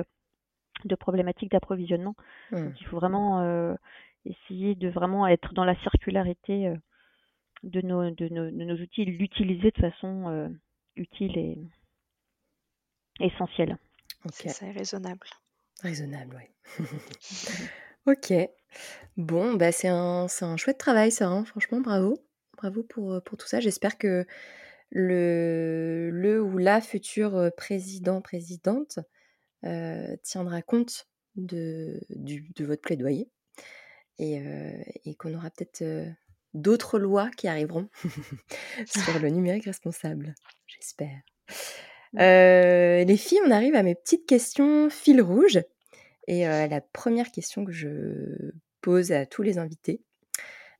de 0.84 0.96
problématique 0.96 1.52
d'approvisionnement. 1.52 2.16
Mmh. 2.52 2.70
il 2.80 2.86
faut 2.88 2.98
vraiment 2.98 3.78
essayer 4.26 4.76
de 4.76 4.90
vraiment 4.90 5.28
être 5.28 5.54
dans 5.54 5.64
la 5.64 5.76
circularité 5.76 6.74
de, 7.64 7.82
nos, 7.82 8.12
de, 8.12 8.28
nos, 8.28 8.52
de 8.52 8.64
nos 8.64 8.76
outils, 8.76 9.06
l'utiliser 9.06 9.72
de 9.72 9.80
façon 9.80 10.52
utile 10.98 11.38
et, 11.38 11.58
essentiel. 13.20 13.78
C'est 14.32 14.72
raisonnable. 14.72 15.28
Raisonnable, 15.82 16.38
oui. 16.38 16.86
ok. 18.06 18.34
Bon, 19.18 19.54
bah 19.54 19.72
c'est 19.72 19.88
un, 19.88 20.28
un, 20.42 20.58
chouette 20.58 20.78
travail, 20.78 21.12
ça. 21.12 21.28
Hein. 21.28 21.44
Franchement, 21.46 21.82
bravo. 21.82 22.24
Bravo 22.58 22.84
pour, 22.84 23.14
euh, 23.14 23.20
pour 23.20 23.38
tout 23.38 23.48
ça. 23.48 23.60
J'espère 23.60 23.98
que 23.98 24.26
le, 24.92 26.10
le 26.12 26.42
ou 26.42 26.58
la 26.58 26.82
future 26.82 27.36
euh, 27.36 27.50
président, 27.50 28.22
présidente 28.22 29.00
euh, 29.64 30.16
tiendra 30.24 30.62
compte 30.62 31.08
de, 31.36 32.00
du, 32.10 32.52
de 32.56 32.66
votre 32.66 32.82
plaidoyer 32.82 33.30
et, 34.20 34.44
et 35.06 35.16
qu'on 35.16 35.34
aura 35.34 35.50
peut-être 35.50 35.84
d'autres 36.54 37.00
lois 37.00 37.32
qui 37.32 37.48
arriveront 37.48 37.90
sur 38.86 39.20
le 39.20 39.30
numérique 39.30 39.66
responsable. 39.66 40.36
J'espère. 40.68 41.22
Euh, 42.20 43.04
les 43.04 43.18
filles, 43.18 43.40
on 43.46 43.52
arrive 43.52 43.76
à 43.76 43.84
mes 43.84 43.96
petites 43.96 44.26
questions 44.26 44.90
fil 44.90 45.22
rouge. 45.22 45.60
Et 46.28 46.48
euh, 46.48 46.68
la 46.68 46.82
première 46.82 47.32
question 47.32 47.66
que 47.66 47.72
je 47.72 48.52
pose 48.82 49.12
à 49.12 49.26
tous 49.26 49.42
les 49.42 49.58
invités 49.58 50.02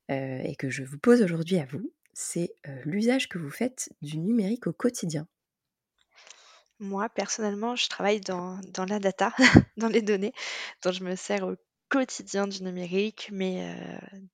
euh, 0.10 0.42
et 0.44 0.56
que 0.56 0.70
je 0.70 0.84
vous 0.84 0.98
pose 0.98 1.22
aujourd'hui 1.22 1.58
à 1.60 1.66
vous, 1.66 1.92
c'est 2.14 2.54
l'usage 2.86 3.30
que 3.30 3.38
vous 3.38 3.50
faites 3.50 3.90
du 4.02 4.18
numérique 4.18 4.68
au 4.68 4.74
quotidien. 4.74 5.28
Moi, 6.80 7.10
personnellement, 7.10 7.76
je 7.76 7.88
travaille 7.88 8.22
dans, 8.22 8.60
dans 8.74 8.86
la 8.86 9.00
data, 9.00 9.34
dans 9.78 9.88
les 9.88 10.02
données, 10.02 10.34
dont 10.84 10.92
je 10.92 11.04
me 11.04 11.16
sers 11.16 11.46
au 11.46 11.56
quotidien 11.90 12.48
du 12.48 12.64
numérique, 12.64 13.30
mais 13.32 13.76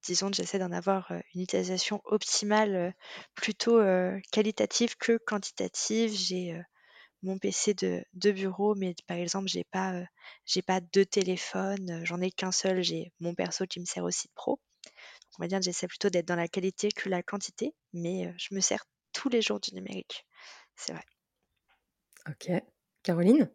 disons 0.04 0.30
que 0.30 0.38
j'essaie 0.38 0.60
d'en 0.60 0.72
avoir 0.72 1.12
une 1.34 1.42
utilisation 1.42 2.02
optimale, 2.06 2.96
plutôt 3.36 3.82
qualitative 4.32 4.96
que 4.98 5.18
quantitative. 5.18 6.12
J'ai 6.12 6.56
mon 7.24 7.38
PC 7.38 7.74
de, 7.74 8.32
bureau, 8.32 8.76
mais 8.76 8.96
par 9.08 9.18
exemple, 9.18 9.48
j'ai 9.48 9.64
pas, 9.64 9.94
euh, 9.94 10.06
j'ai 10.46 10.62
pas 10.62 10.80
deux 10.82 11.06
téléphones, 11.06 11.90
euh, 11.90 12.06
j'en 12.06 12.22
ai 12.22 12.32
qu'un 12.32 12.52
seul, 12.52 12.82
j'ai 12.84 13.12
mon 13.20 13.34
perso 13.34 13.66
qui 13.66 13.80
me 13.80 13.86
sert 13.86 14.04
aussi 14.04 14.28
de 14.28 14.34
pro. 14.36 14.60
on 15.38 15.44
va 15.44 15.48
dire 15.48 15.60
que 15.60 15.66
j'essaie 15.66 15.88
plutôt 15.88 16.10
d'être 16.10 16.28
dans 16.28 16.36
la 16.36 16.48
qualité 16.48 16.92
que 16.92 17.10
la 17.10 17.24
quantité, 17.24 17.74
mais 17.94 18.28
euh, 18.28 18.34
je 18.38 18.54
me 18.54 18.60
sers 18.60 18.86
tous 19.14 19.30
les 19.30 19.42
jours 19.42 19.60
du 19.60 19.74
numérique. 19.74 20.26
C'est 20.76 20.94
vrai. 20.94 21.06
Ok. 22.30 22.52
Caroline? 23.04 23.50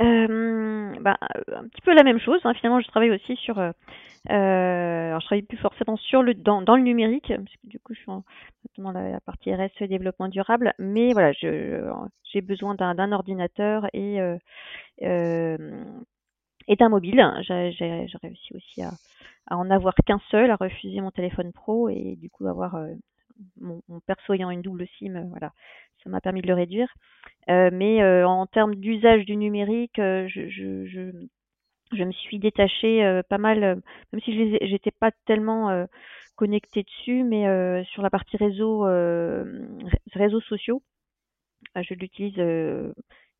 Bah, 0.00 1.16
un 1.20 1.68
petit 1.68 1.82
peu 1.82 1.94
la 1.94 2.02
même 2.02 2.18
chose. 2.18 2.40
Hein. 2.44 2.54
Finalement, 2.54 2.80
je 2.80 2.88
travaille 2.88 3.10
aussi 3.10 3.36
sur. 3.36 3.58
Euh, 3.58 3.72
alors, 4.28 5.20
je 5.20 5.26
travaille 5.26 5.42
plus 5.42 5.58
forcément 5.58 5.96
sur 5.96 6.22
le 6.22 6.34
dans, 6.34 6.62
dans 6.62 6.76
le 6.76 6.82
numérique, 6.82 7.28
parce 7.28 7.56
que 7.56 7.66
du 7.66 7.78
coup, 7.78 7.94
je 7.94 8.00
suis 8.00 8.10
en, 8.10 8.24
la, 8.92 9.20
partie 9.20 9.54
RSE 9.54 9.88
développement 9.88 10.28
durable. 10.28 10.72
Mais 10.78 11.12
voilà, 11.12 11.32
j'ai 11.32 12.40
besoin 12.40 12.74
d'un 12.74 13.12
ordinateur 13.12 13.86
et 13.92 14.20
euh, 14.20 14.38
et 16.68 16.76
d'un 16.76 16.88
mobile. 16.88 17.22
J'ai 17.42 18.06
réussi 18.22 18.54
aussi 18.54 18.82
à, 18.82 18.90
à 19.48 19.56
en 19.56 19.70
avoir 19.70 19.94
qu'un 20.06 20.20
seul, 20.30 20.50
à 20.50 20.56
refuser 20.56 21.00
mon 21.00 21.10
téléphone 21.10 21.52
pro 21.52 21.88
et 21.88 22.16
du 22.16 22.30
coup 22.30 22.46
avoir 22.46 22.76
mon, 23.60 23.82
perso 24.06 24.32
ayant 24.34 24.50
une 24.50 24.62
double 24.62 24.86
SIM, 24.98 25.26
voilà, 25.30 25.52
ça 26.02 26.10
m'a 26.10 26.20
permis 26.20 26.42
de 26.42 26.48
le 26.48 26.54
réduire. 26.54 26.88
Euh, 27.48 27.70
mais 27.72 28.02
euh, 28.02 28.26
en 28.26 28.46
termes 28.46 28.74
d'usage 28.74 29.24
du 29.24 29.36
numérique, 29.36 29.98
euh, 29.98 30.28
je, 30.28 32.04
me 32.04 32.12
suis 32.12 32.38
détachée 32.38 33.20
pas 33.28 33.38
mal, 33.38 33.82
même 34.12 34.22
si 34.22 34.32
je 34.32 34.58
j'étais 34.66 34.92
pas 34.92 35.10
tellement 35.26 35.86
connectée 36.36 36.84
dessus, 36.84 37.24
mais 37.24 37.84
sur 37.86 38.02
la 38.02 38.10
partie 38.10 38.36
réseau, 38.36 38.82
réseaux 40.12 40.40
sociaux, 40.42 40.82
je 41.74 41.94
l'utilise 41.94 42.40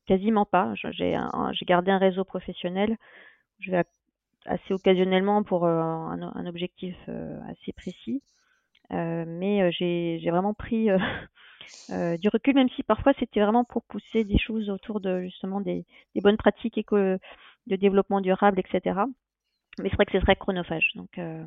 quasiment 0.07 0.45
pas. 0.45 0.73
J'ai 0.75 1.17
gardé 1.67 1.91
un 1.91 1.99
réseau 1.99 2.25
professionnel. 2.25 2.97
Je 3.61 3.71
vais 3.71 3.85
assez 4.47 4.75
occasionnellement 4.75 5.45
pour 5.45 5.67
un, 5.67 6.47
objectif 6.47 6.97
assez 7.49 7.73
précis. 7.73 8.23
Euh, 8.93 9.25
mais 9.27 9.71
j'ai 9.73 10.31
vraiment 10.31 10.55
pris 10.55 10.89
euh, 11.91 12.17
du 12.17 12.29
recul, 12.29 12.55
même 12.55 12.69
si 12.71 12.83
parfois 12.83 13.13
c'était 13.19 13.41
vraiment 13.41 13.65
pour 13.65 13.85
pousser 13.85 14.25
des 14.25 14.39
choses 14.39 14.71
autour 14.71 15.01
de 15.01 15.23
justement 15.23 15.61
des, 15.61 15.85
des 16.15 16.21
bonnes 16.21 16.37
pratiques 16.37 16.79
éco 16.79 16.97
de 16.97 17.77
développement 17.77 18.21
durable, 18.21 18.61
etc. 18.61 19.01
Mais 19.79 19.89
c'est 19.89 19.97
vrai 19.97 20.07
que 20.07 20.13
c'est 20.13 20.21
très 20.21 20.37
chronophage. 20.37 20.91
Donc, 20.95 21.19
euh, 21.19 21.45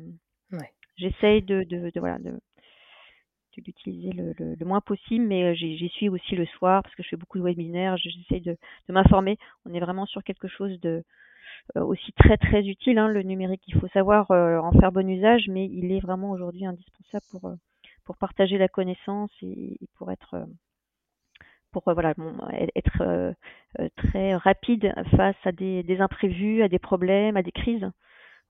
ouais. 0.52 0.72
j'essaye 0.96 1.42
de, 1.42 1.64
de, 1.64 1.90
de, 1.90 2.00
voilà, 2.00 2.18
de, 2.18 2.32
l'utiliser 3.56 4.12
le, 4.12 4.34
le, 4.38 4.54
le, 4.54 4.66
moins 4.66 4.80
possible, 4.80 5.24
mais 5.24 5.54
j'y 5.54 5.88
suis 5.90 6.08
aussi 6.08 6.34
le 6.34 6.46
soir 6.46 6.82
parce 6.82 6.94
que 6.96 7.02
je 7.02 7.08
fais 7.10 7.16
beaucoup 7.16 7.38
de 7.38 7.44
webinaires. 7.44 7.96
J'essaye 7.96 8.40
de, 8.40 8.56
de 8.88 8.92
m'informer. 8.92 9.38
On 9.64 9.74
est 9.74 9.80
vraiment 9.80 10.06
sur 10.06 10.24
quelque 10.24 10.48
chose 10.48 10.80
de 10.80 11.04
aussi 11.76 12.12
très 12.12 12.36
très 12.36 12.62
utile. 12.62 12.98
Hein, 12.98 13.08
le 13.08 13.22
numérique, 13.22 13.62
il 13.66 13.78
faut 13.78 13.88
savoir 13.88 14.30
en 14.30 14.72
faire 14.72 14.92
bon 14.92 15.08
usage, 15.08 15.48
mais 15.48 15.66
il 15.66 15.92
est 15.92 16.00
vraiment 16.00 16.30
aujourd'hui 16.30 16.66
indispensable 16.66 17.24
pour 17.30 17.54
pour 18.04 18.16
partager 18.16 18.58
la 18.58 18.68
connaissance 18.68 19.30
et, 19.42 19.78
pour 19.96 20.12
être 20.12 20.34
euh, 20.34 20.46
pour 21.72 21.88
euh, 21.88 21.94
voilà 21.94 22.14
être 22.76 23.02
euh, 23.02 23.32
très 23.96 24.36
rapide 24.36 24.92
face 25.16 25.36
à 25.44 25.52
des, 25.52 25.82
des, 25.82 26.00
imprévus, 26.00 26.62
à 26.62 26.68
des 26.68 26.78
problèmes, 26.78 27.36
à 27.36 27.42
des 27.42 27.52
crises. 27.52 27.90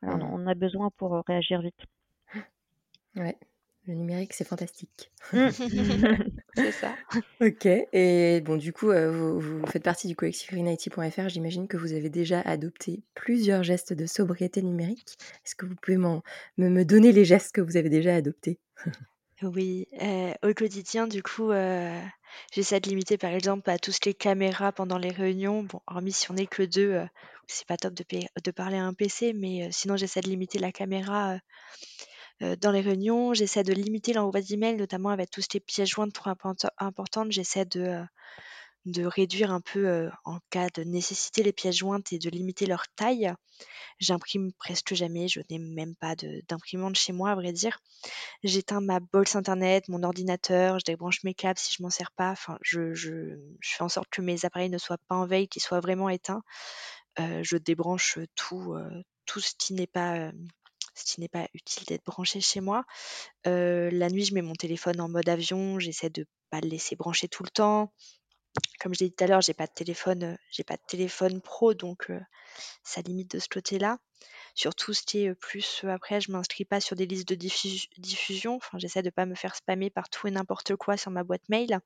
Voilà, 0.03 0.24
on, 0.27 0.42
on, 0.42 0.46
a 0.46 0.55
besoin 0.55 0.90
pour 0.98 1.22
réagir 1.27 1.62
vite. 1.62 1.81
Ouais, 3.16 3.37
le 3.86 3.94
numérique, 3.94 4.32
c'est 4.32 4.46
fantastique. 4.46 5.12
Mmh. 5.32 5.48
c'est 6.54 6.72
ça. 6.72 6.94
Ok. 7.40 7.66
Et 7.66 8.40
bon, 8.40 8.56
du 8.56 8.72
coup, 8.72 8.86
vous, 8.86 9.40
vous, 9.40 9.66
faites 9.66 9.82
partie 9.82 10.08
du 10.08 10.16
collectif 10.16 10.50
greenIT.fr. 10.50 11.28
J'imagine 11.28 11.68
que 11.68 11.76
vous 11.76 11.92
avez 11.92 12.08
déjà 12.08 12.40
adopté 12.40 13.02
plusieurs 13.14 13.62
gestes 13.62 13.92
de 13.92 14.06
sobriété 14.06 14.62
numérique. 14.62 15.16
Est-ce 15.44 15.54
que 15.54 15.66
vous 15.66 15.76
pouvez 15.76 15.98
me, 15.98 16.20
me 16.56 16.84
donner 16.84 17.12
les 17.12 17.24
gestes 17.24 17.54
que 17.54 17.60
vous 17.60 17.76
avez 17.76 17.90
déjà 17.90 18.14
adoptés? 18.14 18.58
Oui, 19.42 19.88
au 20.42 20.54
quotidien, 20.54 21.06
du 21.06 21.22
coup, 21.22 21.50
j'essaie 22.52 22.80
de 22.80 22.88
limiter, 22.88 23.18
par 23.18 23.32
exemple, 23.32 23.68
à 23.68 23.78
toutes 23.78 24.06
les 24.06 24.14
caméras 24.14 24.72
pendant 24.72 24.96
les 24.96 25.10
réunions. 25.10 25.64
Bon, 25.64 25.80
hormis 25.86 26.12
si 26.12 26.30
on 26.30 26.34
n'est 26.34 26.46
que 26.46 26.62
deux, 26.62 27.04
c'est 27.46 27.66
pas 27.66 27.76
top 27.76 27.92
de 27.92 28.04
de 28.42 28.50
parler 28.50 28.78
à 28.78 28.84
un 28.84 28.94
PC, 28.94 29.34
mais 29.34 29.68
sinon 29.70 29.96
j'essaie 29.96 30.20
de 30.20 30.28
limiter 30.28 30.58
la 30.58 30.72
caméra, 30.72 31.36
dans 32.40 32.72
les 32.72 32.80
réunions. 32.80 33.34
J'essaie 33.34 33.62
de 33.64 33.72
limiter 33.72 34.12
l'envoi 34.12 34.40
d'emails, 34.40 34.76
notamment 34.76 35.10
avec 35.10 35.30
toutes 35.30 35.52
les 35.54 35.60
pièces 35.60 35.90
jointes 35.90 36.12
trop 36.12 36.30
importantes. 36.78 37.32
J'essaie 37.32 37.64
de, 37.64 38.02
de 38.86 39.04
réduire 39.06 39.50
un 39.50 39.60
peu, 39.60 40.10
en 40.24 40.38
cas 40.50 40.68
de 40.74 40.82
nécessité 40.84 41.42
les 41.42 41.52
pièces 41.52 41.76
jointes 41.76 42.12
et 42.12 42.18
de 42.18 42.28
limiter 42.28 42.66
leur 42.66 42.84
taille. 42.96 43.32
J'imprime 44.00 44.52
presque 44.54 44.94
jamais, 44.94 45.28
je 45.28 45.40
n'ai 45.50 45.58
même 45.58 45.96
pas 45.96 46.14
d'imprimante 46.48 46.96
chez 46.96 47.12
moi 47.12 47.30
à 47.30 47.34
vrai 47.34 47.52
dire. 47.52 47.78
J'éteins 48.44 48.80
ma 48.80 49.00
box 49.00 49.36
internet, 49.36 49.88
mon 49.88 50.02
ordinateur, 50.02 50.78
je 50.80 50.84
débranche 50.84 51.24
mes 51.24 51.34
câbles 51.34 51.58
si 51.58 51.74
je 51.76 51.82
m'en 51.82 51.90
sers 51.90 52.12
pas. 52.12 52.32
Enfin, 52.32 52.58
je 52.62 52.94
je 52.94 53.38
je 53.60 53.76
fais 53.76 53.84
en 53.84 53.88
sorte 53.88 54.08
que 54.10 54.22
mes 54.22 54.44
appareils 54.44 54.70
ne 54.70 54.78
soient 54.78 54.98
pas 55.08 55.16
en 55.16 55.26
veille, 55.26 55.48
qu'ils 55.48 55.62
soient 55.62 55.80
vraiment 55.80 56.08
éteints. 56.10 56.42
je 57.18 57.56
débranche, 57.56 58.18
tout, 58.34 58.76
tout 59.26 59.40
ce 59.40 59.52
qui 59.58 59.74
n'est 59.74 59.86
pas, 59.86 60.32
ce 60.94 61.04
qui 61.04 61.20
n'est 61.20 61.28
pas 61.28 61.48
utile 61.54 61.85
d'être 61.87 62.04
branché 62.04 62.40
chez 62.40 62.61
moi. 62.61 62.85
la 63.44 64.09
nuit, 64.11 64.24
je 64.24 64.35
mets 64.35 64.42
mon 64.42 64.54
téléphone 64.54 65.00
en 65.00 65.09
mode 65.09 65.28
avion, 65.28 65.78
j'essaie 65.78 66.11
de 66.11 66.26
pas 66.50 66.61
le 66.61 66.68
laisser 66.68 66.96
brancher 66.96 67.28
tout 67.28 67.42
le 67.44 67.50
temps. 67.50 67.92
Comme 68.80 68.94
je 68.94 69.00
l'ai 69.00 69.08
dit 69.08 69.14
tout 69.16 69.24
à 69.24 69.26
l'heure, 69.26 69.40
j'ai 69.40 69.54
pas 69.54 69.66
de 69.66 69.72
téléphone, 69.72 70.38
j'ai 70.50 70.64
pas 70.64 70.76
de 70.76 70.82
téléphone 70.86 71.40
pro, 71.40 71.74
donc 71.74 72.10
ça 72.82 73.00
limite 73.00 73.32
de 73.32 73.38
ce 73.38 73.48
côté-là. 73.48 73.98
Sur 74.54 74.74
tout 74.74 74.94
ce 74.94 75.02
qui 75.02 75.24
est, 75.24 75.34
plus, 75.34 75.84
après, 75.88 76.20
je 76.20 76.30
m'inscris 76.30 76.64
pas 76.64 76.80
sur 76.80 76.94
des 76.94 77.06
listes 77.06 77.28
de 77.28 77.34
diffusion. 77.34 78.54
Enfin, 78.56 78.78
j'essaie 78.78 79.02
de 79.02 79.10
pas 79.10 79.26
me 79.26 79.34
faire 79.34 79.56
spammer 79.56 79.90
par 79.90 80.08
tout 80.08 80.28
et 80.28 80.30
n'importe 80.30 80.76
quoi 80.76 80.96
sur 80.96 81.10
ma 81.10 81.24
boîte 81.24 81.48
mail 81.48 81.80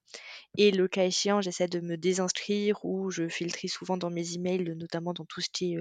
et 0.58 0.70
le 0.70 0.86
cas 0.86 1.04
échéant, 1.04 1.40
j'essaie 1.40 1.68
de 1.68 1.80
me 1.80 1.96
désinscrire 1.96 2.84
ou 2.84 3.10
je 3.10 3.24
tri 3.48 3.68
souvent 3.68 3.96
dans 3.96 4.10
mes 4.10 4.34
emails, 4.34 4.74
notamment 4.76 5.14
dans 5.14 5.24
tout 5.24 5.40
ce 5.40 5.48
qui 5.50 5.74
est, 5.74 5.78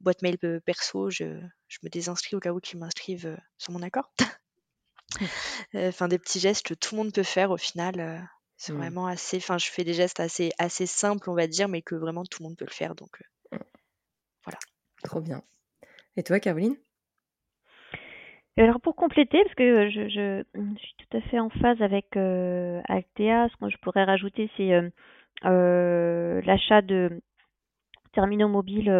boîte 0.00 0.20
mail, 0.22 0.38
perso. 0.64 1.08
Je 1.10 1.40
je 1.68 1.78
me 1.82 1.88
désinscris 1.88 2.36
au 2.36 2.40
cas 2.40 2.52
où 2.52 2.60
qu'ils 2.60 2.80
m'inscrivent, 2.80 3.38
sans 3.56 3.72
mon 3.72 3.82
accord. 3.82 4.12
Mmh. 4.20 4.24
Enfin, 5.74 6.08
des 6.08 6.18
petits 6.18 6.40
gestes 6.40 6.66
que 6.66 6.74
tout 6.74 6.94
le 6.94 7.02
monde 7.02 7.12
peut 7.12 7.22
faire 7.22 7.50
au 7.50 7.56
final, 7.56 8.28
c'est 8.60 8.74
mmh. 8.74 8.76
vraiment 8.76 9.06
assez 9.06 9.38
enfin, 9.38 9.56
je 9.56 9.70
fais 9.70 9.84
des 9.84 9.94
gestes 9.94 10.20
assez 10.20 10.50
assez 10.58 10.84
simples, 10.84 11.30
on 11.30 11.34
va 11.34 11.46
dire, 11.46 11.66
mais 11.66 11.80
que 11.80 11.94
vraiment 11.94 12.24
tout 12.24 12.42
le 12.42 12.48
monde 12.48 12.58
peut 12.58 12.66
le 12.66 12.74
faire 12.74 12.94
donc 12.94 13.22
mmh. 13.52 13.56
voilà. 14.44 14.58
Trop 15.02 15.22
bien. 15.22 15.42
Et 16.16 16.22
toi, 16.22 16.38
Caroline? 16.40 16.76
alors 18.58 18.78
pour 18.82 18.94
compléter, 18.94 19.42
parce 19.42 19.54
que, 19.54 19.88
je 19.88 20.08
je, 20.10 20.44
suis 20.76 20.94
tout 20.98 21.16
à 21.16 21.22
fait 21.22 21.40
en 21.40 21.48
phase 21.48 21.80
avec, 21.80 22.14
Altea, 22.14 23.48
ce 23.48 23.56
que 23.56 23.70
je 23.70 23.78
pourrais 23.78 24.04
rajouter, 24.04 24.50
c'est, 24.58 24.92
l'achat 25.42 26.82
de 26.82 27.22
terminaux 28.12 28.48
mobiles, 28.48 28.92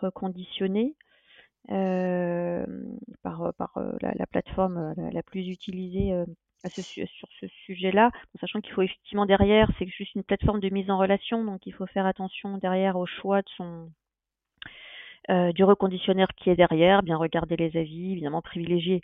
reconditionnés, 0.00 0.94
par, 1.68 3.52
par, 3.58 3.78
la 4.00 4.26
plateforme, 4.26 4.94
la 4.96 5.22
plus 5.22 5.46
utilisée, 5.48 6.24
sur 6.66 7.28
ce 7.40 7.46
sujet-là, 7.66 8.10
sachant 8.40 8.60
qu'il 8.60 8.72
faut 8.72 8.82
effectivement 8.82 9.26
derrière, 9.26 9.70
c'est 9.78 9.86
juste 9.88 10.14
une 10.14 10.24
plateforme 10.24 10.60
de 10.60 10.68
mise 10.70 10.90
en 10.90 10.98
relation, 10.98 11.44
donc 11.44 11.66
il 11.66 11.72
faut 11.72 11.86
faire 11.86 12.06
attention 12.06 12.58
derrière 12.58 12.96
au 12.96 13.06
choix 13.06 13.42
de 13.42 13.48
son 13.56 13.90
euh, 15.30 15.52
du 15.52 15.62
reconditionneur 15.62 16.28
qui 16.36 16.48
est 16.48 16.56
derrière, 16.56 17.02
bien 17.02 17.16
regarder 17.16 17.56
les 17.56 17.76
avis, 17.76 18.12
évidemment 18.12 18.40
privilégier 18.40 19.02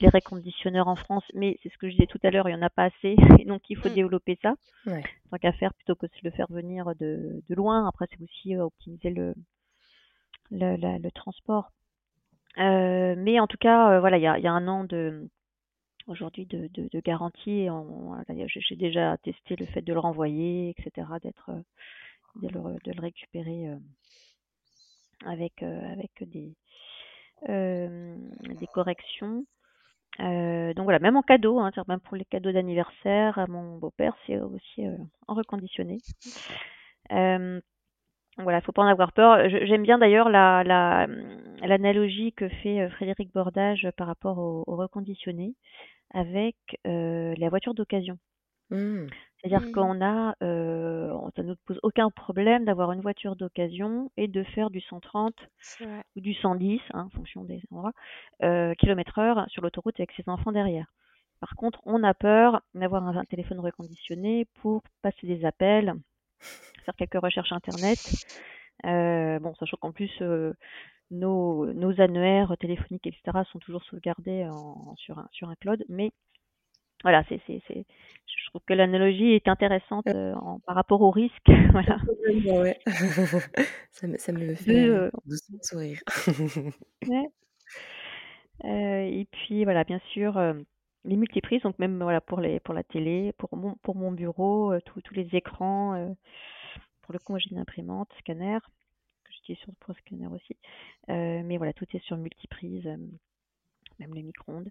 les 0.00 0.08
reconditionneurs 0.08 0.88
en 0.88 0.96
France, 0.96 1.24
mais 1.34 1.58
c'est 1.62 1.70
ce 1.70 1.78
que 1.78 1.88
je 1.88 1.92
disais 1.92 2.06
tout 2.06 2.18
à 2.22 2.30
l'heure, 2.30 2.48
il 2.48 2.54
n'y 2.54 2.58
en 2.58 2.66
a 2.66 2.70
pas 2.70 2.84
assez, 2.84 3.16
et 3.38 3.44
donc 3.46 3.62
il 3.68 3.76
faut 3.76 3.90
mmh. 3.90 3.94
développer 3.94 4.38
ça, 4.42 4.54
ouais. 4.86 5.02
tant 5.30 5.36
qu'à 5.36 5.52
faire 5.52 5.74
plutôt 5.74 5.94
que 5.94 6.06
de 6.06 6.12
le 6.22 6.30
faire 6.30 6.46
venir 6.50 6.94
de, 6.98 7.42
de 7.48 7.54
loin. 7.54 7.86
Après, 7.86 8.06
c'est 8.10 8.22
aussi 8.22 8.56
euh, 8.56 8.64
optimiser 8.64 9.10
le, 9.10 9.34
le, 10.50 10.98
le 10.98 11.10
transport. 11.10 11.70
Euh, 12.58 13.14
mais 13.18 13.38
en 13.38 13.46
tout 13.46 13.58
cas, 13.58 13.90
euh, 13.90 14.00
voilà, 14.00 14.16
il 14.16 14.22
y 14.22 14.26
a, 14.26 14.38
y 14.38 14.46
a, 14.46 14.52
un 14.52 14.66
an 14.68 14.84
de 14.84 15.28
aujourd'hui 16.06 16.46
de, 16.46 16.68
de, 16.72 17.00
garantie. 17.00 17.68
J'ai 18.46 18.76
déjà 18.76 19.16
testé 19.18 19.56
le 19.56 19.66
fait 19.66 19.82
de 19.82 19.92
le 19.92 20.00
renvoyer, 20.00 20.70
etc., 20.70 21.06
d'être 21.22 21.50
de 22.36 22.48
le, 22.48 22.78
de 22.84 22.92
le 22.92 23.00
récupérer 23.00 23.66
avec, 25.24 25.62
avec 25.62 26.10
des, 26.22 26.54
des 27.46 28.66
corrections. 28.72 29.44
Euh, 30.20 30.72
donc 30.74 30.84
voilà, 30.84 30.98
même 30.98 31.16
en 31.16 31.22
cadeau, 31.22 31.58
hein, 31.58 31.70
même 31.88 32.00
pour 32.00 32.16
les 32.16 32.24
cadeaux 32.24 32.52
d'anniversaire 32.52 33.38
à 33.38 33.46
mon 33.46 33.76
beau-père, 33.76 34.16
c'est 34.26 34.38
aussi 34.38 34.86
euh, 34.86 34.96
en 35.28 35.34
reconditionné. 35.34 35.98
Euh, 37.12 37.60
voilà, 38.38 38.60
faut 38.60 38.72
pas 38.72 38.82
en 38.82 38.86
avoir 38.86 39.12
peur. 39.12 39.48
J'aime 39.48 39.82
bien 39.82 39.98
d'ailleurs 39.98 40.28
la, 40.28 40.62
la, 40.64 41.06
l'analogie 41.62 42.32
que 42.32 42.48
fait 42.48 42.88
Frédéric 42.90 43.32
Bordage 43.32 43.88
par 43.96 44.06
rapport 44.06 44.38
au 44.38 44.64
reconditionné 44.76 45.54
avec 46.16 46.56
la 46.84 47.48
voiture 47.48 47.74
d'occasion. 47.74 48.18
Mmh. 48.70 49.06
C'est-à-dire 49.36 49.68
mmh. 49.68 49.72
qu'on 49.72 50.04
a, 50.04 50.34
euh, 50.42 51.12
ça 51.36 51.42
ne 51.42 51.48
nous 51.48 51.56
pose 51.66 51.78
aucun 51.82 52.10
problème 52.10 52.64
d'avoir 52.64 52.92
une 52.92 53.00
voiture 53.00 53.36
d'occasion 53.36 54.10
et 54.16 54.28
de 54.28 54.42
faire 54.42 54.70
du 54.70 54.80
130 54.80 55.34
ou 56.16 56.20
du 56.20 56.34
110, 56.34 56.80
hein, 56.94 57.04
en 57.06 57.10
fonction 57.10 57.44
des 57.44 57.60
endroits, 57.70 57.92
euh, 58.42 58.74
km 58.74 59.18
heure 59.18 59.46
sur 59.48 59.62
l'autoroute 59.62 60.00
avec 60.00 60.10
ses 60.12 60.28
enfants 60.28 60.52
derrière. 60.52 60.86
Par 61.40 61.54
contre, 61.54 61.80
on 61.84 62.02
a 62.02 62.14
peur 62.14 62.62
d'avoir 62.74 63.06
un, 63.06 63.24
téléphone 63.24 63.60
reconditionné 63.60 64.46
pour 64.62 64.82
passer 65.02 65.26
des 65.26 65.44
appels, 65.44 65.92
faire 66.84 66.96
quelques 66.96 67.22
recherches 67.22 67.52
internet. 67.52 67.98
Euh, 68.84 69.38
bon, 69.38 69.54
sachant 69.54 69.76
qu'en 69.76 69.92
plus, 69.92 70.10
nos, 71.10 71.72
nos 71.72 72.00
annuaires 72.00 72.54
téléphoniques, 72.58 73.06
etc., 73.06 73.38
sont 73.50 73.58
toujours 73.58 73.82
sauvegardés 73.84 74.44
en, 74.50 74.94
sur, 74.96 75.18
un, 75.18 75.28
sur 75.32 75.48
un 75.48 75.54
cloud, 75.56 75.84
mais 75.88 76.12
voilà, 77.02 77.24
c'est, 77.28 77.40
c'est, 77.46 77.62
c'est, 77.68 77.84
je 78.26 78.50
trouve 78.50 78.62
que 78.66 78.74
l'analogie 78.74 79.32
est 79.32 79.48
intéressante 79.48 80.06
euh, 80.08 80.34
en, 80.34 80.60
par 80.60 80.74
rapport 80.74 81.02
au 81.02 81.10
risque. 81.10 81.46
voilà. 81.72 81.98
Ouais. 82.46 82.78
ça, 83.92 84.06
me, 84.06 84.18
ça 84.18 84.32
me 84.32 84.54
fait 84.54 84.88
euh, 84.88 85.10
doucement 85.26 85.58
sourire. 85.62 86.00
ouais. 87.06 87.28
euh, 88.64 89.00
et 89.02 89.26
puis 89.30 89.64
voilà, 89.64 89.84
bien 89.84 90.00
sûr, 90.12 90.36
euh, 90.38 90.54
les 91.04 91.16
multiprises, 91.16 91.62
donc 91.62 91.78
même 91.78 92.02
voilà 92.02 92.20
pour 92.20 92.40
les 92.40 92.60
pour 92.60 92.74
la 92.74 92.82
télé, 92.82 93.32
pour 93.38 93.56
mon 93.56 93.74
pour 93.82 93.94
mon 93.94 94.10
bureau, 94.10 94.72
euh, 94.72 94.80
tous 94.84 95.14
les 95.14 95.28
écrans. 95.32 96.14
pour 97.02 97.12
le 97.12 97.18
coup, 97.18 97.38
j'ai 97.38 97.50
une 97.50 97.58
imprimante, 97.58 98.08
scanner 98.18 98.58
sur 99.54 99.72
pour 99.80 99.94
scanner 99.96 100.26
aussi. 100.26 100.56
mais 101.08 101.56
voilà, 101.56 101.72
tout 101.72 101.86
est 101.94 102.02
sur 102.04 102.16
multiprise 102.16 102.88
même 103.98 104.14
les 104.14 104.22
micro-ondes. 104.22 104.68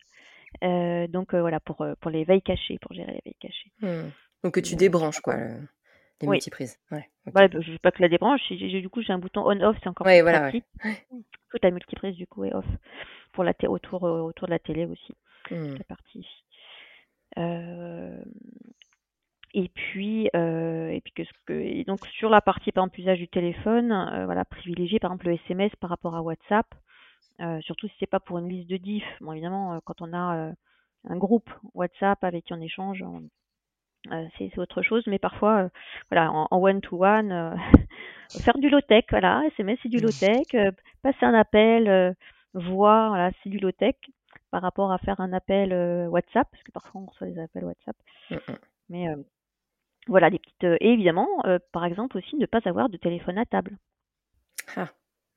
Euh, 0.63 1.07
donc 1.07 1.33
euh, 1.33 1.41
voilà, 1.41 1.59
pour, 1.59 1.81
euh, 1.81 1.95
pour 1.99 2.11
les 2.11 2.23
veilles 2.23 2.41
cachées, 2.41 2.77
pour 2.79 2.93
gérer 2.93 3.13
les 3.13 3.21
veilles 3.25 3.35
cachées. 3.39 3.71
Mmh. 3.81 4.11
Donc 4.43 4.53
que 4.55 4.59
tu 4.59 4.75
débranches 4.75 5.19
quoi, 5.19 5.35
les 5.35 6.27
oui. 6.27 6.35
multiprises. 6.35 6.79
Ouais, 6.91 7.09
bah, 7.25 7.47
je 7.51 7.57
ne 7.57 7.73
veux 7.73 7.79
pas 7.79 7.91
que 7.91 8.01
la 8.01 8.09
débranche, 8.09 8.41
du 8.51 8.89
coup 8.89 9.01
j'ai 9.01 9.13
un 9.13 9.19
bouton 9.19 9.41
on-off, 9.45 9.75
c'est 9.83 9.89
encore 9.89 10.07
ouais, 10.07 10.19
plus 10.19 10.23
voilà, 10.23 10.41
pratique. 10.41 10.65
Toute 11.49 11.63
la 11.63 11.71
multiprise 11.71 12.15
du 12.15 12.27
coup 12.27 12.45
est 12.45 12.53
off 12.53 12.65
pour 13.33 13.43
la 13.43 13.53
autour, 13.67 14.03
autour 14.03 14.47
de 14.47 14.51
la 14.51 14.59
télé 14.59 14.85
aussi, 14.85 15.15
mmh. 15.51 15.75
la 15.75 15.83
partie 15.83 16.27
et 19.57 19.69
puis, 19.69 20.29
euh, 20.35 20.89
et 20.89 20.99
puis 20.99 21.13
que, 21.13 21.23
que 21.45 21.53
et 21.53 21.85
donc 21.85 22.05
sur 22.07 22.29
la 22.29 22.41
partie 22.41 22.73
par 22.73 22.83
exemple 22.83 22.99
usage 22.99 23.19
du 23.19 23.29
téléphone, 23.29 23.93
euh, 23.93 24.25
voilà, 24.25 24.43
privilégier 24.43 24.99
par 24.99 25.11
exemple 25.11 25.27
le 25.27 25.35
SMS 25.35 25.71
par 25.77 25.89
rapport 25.89 26.13
à 26.13 26.21
WhatsApp. 26.21 26.67
Euh, 27.39 27.61
surtout 27.61 27.87
si 27.87 27.95
c'est 27.99 28.05
pas 28.09 28.19
pour 28.19 28.37
une 28.37 28.49
liste 28.49 28.69
de 28.69 28.75
diff. 28.75 29.05
Bon, 29.21 29.31
évidemment, 29.31 29.73
euh, 29.73 29.79
quand 29.85 30.01
on 30.01 30.11
a 30.11 30.35
euh, 30.35 30.51
un 31.07 31.15
groupe 31.15 31.49
WhatsApp 31.73 32.21
avec 32.25 32.45
qui 32.45 32.53
on 32.53 32.59
échange, 32.59 33.01
c'est 34.37 34.57
autre 34.57 34.81
chose. 34.81 35.03
Mais 35.07 35.19
parfois, 35.19 35.69
voilà, 36.11 36.31
en 36.33 36.47
one-to-one, 36.51 37.57
faire 38.43 38.57
du 38.57 38.69
low-tech, 38.69 39.05
voilà, 39.09 39.41
SMS 39.47 39.79
c'est 39.83 39.89
du 39.89 39.99
low-tech, 39.99 40.73
passer 41.01 41.25
un 41.25 41.33
appel, 41.33 42.13
voix, 42.53 43.07
voilà, 43.07 43.31
c'est 43.41 43.49
du 43.49 43.57
low-tech 43.57 43.95
par 44.51 44.61
rapport 44.61 44.91
à 44.91 44.97
faire 44.97 45.21
un 45.21 45.31
appel 45.31 45.73
WhatsApp, 46.09 46.47
parce 46.51 46.63
que 46.63 46.71
parfois 46.71 47.01
on 47.01 47.05
reçoit 47.05 47.27
des 47.27 47.39
appels 47.39 47.65
WhatsApp. 47.65 47.95
Mmh, 48.29 48.35
mmh. 48.35 48.55
Mais 48.89 49.07
voilà, 50.07 50.29
des 50.29 50.39
petites. 50.39 50.63
et 50.63 50.93
évidemment, 50.93 51.27
par 51.71 51.85
exemple 51.85 52.17
aussi, 52.17 52.35
ne 52.35 52.45
pas 52.45 52.59
avoir 52.65 52.89
de 52.89 52.97
téléphone 52.97 53.37
à 53.37 53.45
table. 53.45 53.77
Ah. 54.75 54.89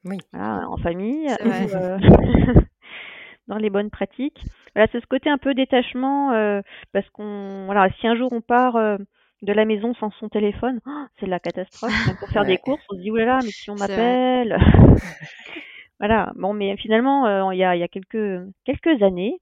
Oui. 0.04 0.18
Voilà, 0.32 0.68
en 0.68 0.76
famille, 0.76 1.28
euh, 1.40 1.98
dans 3.48 3.56
les 3.56 3.70
bonnes 3.70 3.90
pratiques. 3.90 4.40
Voilà, 4.74 4.88
c'est 4.92 5.00
ce 5.00 5.06
côté 5.06 5.28
un 5.30 5.38
peu 5.38 5.54
détachement, 5.54 6.32
euh, 6.32 6.60
parce 6.92 7.08
qu'on, 7.10 7.64
voilà, 7.66 7.88
si 8.00 8.06
un 8.06 8.16
jour 8.16 8.32
on 8.32 8.40
part 8.40 8.76
euh, 8.76 8.96
de 9.42 9.52
la 9.52 9.64
maison 9.64 9.94
sans 9.94 10.10
son 10.12 10.28
téléphone, 10.28 10.80
oh, 10.86 11.04
c'est 11.18 11.26
la 11.26 11.40
catastrophe. 11.40 11.92
Même 12.06 12.16
pour 12.16 12.28
faire 12.28 12.44
des 12.44 12.58
courses, 12.58 12.84
on 12.90 12.96
se 12.96 13.00
dit 13.00 13.10
oulala, 13.10 13.40
mais 13.42 13.50
si 13.50 13.70
on 13.70 13.74
m'appelle, 13.74 14.56
voilà. 16.00 16.32
Bon, 16.36 16.52
mais 16.52 16.76
finalement, 16.76 17.50
il 17.50 17.58
y 17.58 17.64
a, 17.64 17.76
y 17.76 17.82
a 17.82 17.88
quelques 17.88 18.42
quelques 18.64 19.02
années 19.02 19.40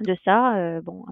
de 0.00 0.16
ça, 0.24 0.80
bon, 0.82 1.04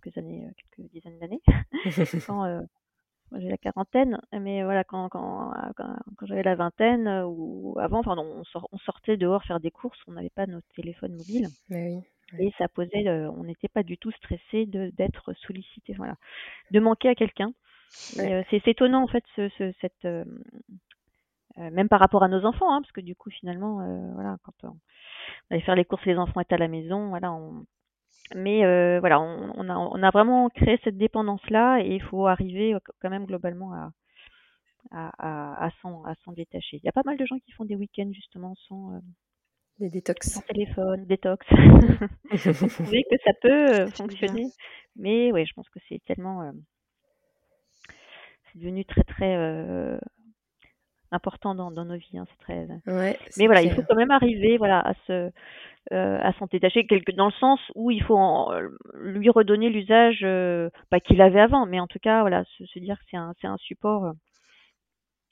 quelques 0.00 0.18
années, 0.18 0.46
quelques 0.56 0.90
dizaines 0.90 1.18
d'années, 1.18 1.42
quand 2.26 3.38
j'ai 3.38 3.48
la 3.48 3.56
quarantaine, 3.56 4.20
mais 4.32 4.64
voilà, 4.64 4.84
quand, 4.84 5.08
quand, 5.08 5.52
quand, 5.76 5.96
quand 6.16 6.26
j'avais 6.26 6.42
la 6.42 6.56
vingtaine 6.56 7.06
euh, 7.06 7.26
ou 7.26 7.76
avant, 7.78 8.00
enfin, 8.00 8.16
on, 8.18 8.42
on, 8.72 8.78
sortait 8.78 9.16
dehors 9.16 9.44
faire 9.44 9.60
des 9.60 9.70
courses, 9.70 9.98
on 10.08 10.12
n'avait 10.12 10.30
pas 10.30 10.46
notre 10.46 10.66
téléphone 10.74 11.12
mobile. 11.12 11.46
Oui, 11.70 12.00
Et 12.38 12.52
ça 12.58 12.68
posait, 12.68 13.06
euh, 13.06 13.30
on 13.30 13.44
n'était 13.44 13.68
pas 13.68 13.82
du 13.82 13.98
tout 13.98 14.10
stressé 14.12 14.66
d'être 14.66 15.32
sollicité, 15.34 15.94
voilà, 15.96 16.16
de 16.70 16.80
manquer 16.80 17.08
à 17.08 17.14
quelqu'un. 17.14 17.52
c'est 17.92 18.66
étonnant 18.66 19.04
en 19.04 19.08
fait 19.08 19.24
ce, 19.36 19.72
cette 19.80 20.08
même 21.56 21.88
par 21.88 22.00
rapport 22.00 22.22
à 22.22 22.28
nos 22.28 22.44
enfants, 22.44 22.72
hein, 22.72 22.80
parce 22.80 22.92
que 22.92 23.00
du 23.00 23.14
coup 23.14 23.30
finalement, 23.30 24.14
voilà, 24.14 24.38
quand 24.44 24.54
on, 24.64 24.76
allait 25.50 25.60
faire 25.62 25.76
les 25.76 25.84
courses, 25.84 26.06
les 26.06 26.16
enfants 26.16 26.40
étaient 26.40 26.54
à 26.54 26.58
la 26.58 26.68
maison, 26.68 27.10
voilà, 27.10 27.32
on, 27.32 27.64
mais 28.34 28.98
voilà, 29.00 29.20
on, 29.20 29.52
on, 29.56 29.68
a, 29.68 29.76
on 29.76 30.02
a 30.02 30.10
vraiment 30.10 30.48
créé 30.50 30.78
cette 30.84 30.96
dépendance-là 30.96 31.80
et 31.80 31.94
il 31.94 32.02
faut 32.02 32.26
arriver 32.26 32.76
quand 33.00 33.10
même 33.10 33.26
globalement 33.26 33.72
à, 33.72 33.92
à, 34.90 35.66
à, 35.66 35.70
s'en 35.82 36.32
détacher. 36.32 36.78
Il 36.78 36.84
y 36.84 36.88
a 36.88 36.92
pas 36.92 37.02
mal 37.04 37.16
de 37.16 37.26
gens 37.26 37.38
qui 37.38 37.52
font 37.52 37.64
des 37.64 37.76
week-ends 37.76 38.10
justement 38.12 38.54
sans, 38.68 39.00
des 39.78 39.90
détox. 39.90 40.28
sans 40.28 40.42
téléphone, 40.42 41.06
détox. 41.06 41.46
Vous 42.30 42.68
trouvez 42.68 43.04
que 43.10 43.16
ça 43.24 43.32
peut 43.40 43.86
fonctionner, 43.90 44.46
mais 44.96 45.32
oui, 45.32 45.46
je 45.46 45.52
pense 45.54 45.68
que 45.68 45.78
c'est 45.88 46.02
tellement, 46.04 46.52
c'est 48.52 48.58
devenu 48.58 48.84
très 48.84 49.04
très 49.04 49.36
important 51.12 51.54
dans, 51.54 51.70
dans 51.70 51.84
nos 51.84 51.96
vies. 51.96 52.18
Hein, 52.18 52.26
c'est 52.30 52.44
très. 52.44 52.66
Ouais, 52.86 53.18
mais 53.36 53.46
voilà, 53.46 53.62
il 53.62 53.72
faut 53.72 53.82
quand 53.82 53.96
même 53.96 54.10
arriver, 54.10 54.58
voilà, 54.58 54.80
à 54.80 54.94
se 55.06 55.30
euh, 55.92 56.18
à 56.20 56.32
s'en 56.34 56.46
détacher 56.46 56.86
quelque, 56.86 57.10
dans 57.10 57.26
le 57.26 57.32
sens 57.32 57.58
où 57.74 57.90
il 57.90 58.02
faut 58.02 58.16
lui 58.94 59.28
redonner 59.30 59.70
l'usage 59.70 60.20
euh, 60.22 60.68
pas 60.88 61.00
qu'il 61.00 61.20
avait 61.20 61.40
avant, 61.40 61.66
mais 61.66 61.80
en 61.80 61.88
tout 61.88 61.98
cas 61.98 62.20
voilà 62.20 62.44
se, 62.58 62.78
dire 62.78 62.96
que 62.98 63.04
c'est 63.10 63.16
un 63.16 63.32
c'est 63.40 63.48
un 63.48 63.56
support 63.56 64.12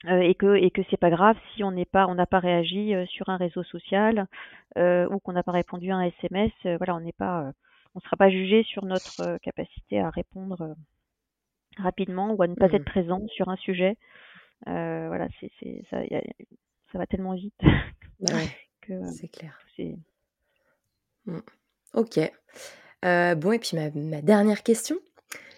euh, 0.09 0.19
et 0.19 0.35
que 0.35 0.55
et 0.55 0.69
que 0.71 0.81
c'est 0.89 0.99
pas 0.99 1.11
grave 1.11 1.37
si 1.53 1.63
on 1.63 1.71
n'est 1.71 1.85
pas 1.85 2.07
on 2.07 2.15
n'a 2.15 2.25
pas 2.25 2.39
réagi 2.39 2.93
sur 3.07 3.29
un 3.29 3.37
réseau 3.37 3.63
social 3.63 4.25
ou 4.75 5.19
qu'on 5.19 5.33
n'a 5.33 5.43
pas 5.43 5.53
répondu 5.53 5.91
à 5.91 5.97
un 5.97 6.11
SMS, 6.19 6.51
voilà 6.63 6.95
on 6.95 6.99
n'est 6.99 7.13
pas 7.13 7.51
on 7.95 8.01
sera 8.01 8.17
pas 8.17 8.29
jugé 8.29 8.63
sur 8.63 8.83
notre 8.83 9.37
capacité 9.37 10.01
à 10.01 10.09
répondre 10.09 10.75
rapidement 11.77 12.33
ou 12.33 12.41
à 12.41 12.47
ne 12.47 12.55
pas 12.55 12.71
être 12.73 12.81
mmh. 12.81 12.91
présent 12.91 13.27
sur 13.29 13.47
un 13.47 13.55
sujet. 13.55 13.95
Voilà 14.65 15.27
c'est 15.39 15.51
c'est 15.59 15.83
ça 15.89 16.01
ça 16.91 16.97
va 16.97 17.05
tellement 17.07 17.35
vite 17.35 17.59
que 18.81 19.05
c'est 19.11 19.27
clair. 19.29 19.59
C'est 19.75 19.95
Mmh. 21.25 21.39
Ok. 21.93 22.19
Euh, 23.05 23.35
bon, 23.35 23.51
et 23.51 23.59
puis 23.59 23.77
ma, 23.77 24.21
dernière 24.21 24.63
question, 24.63 24.97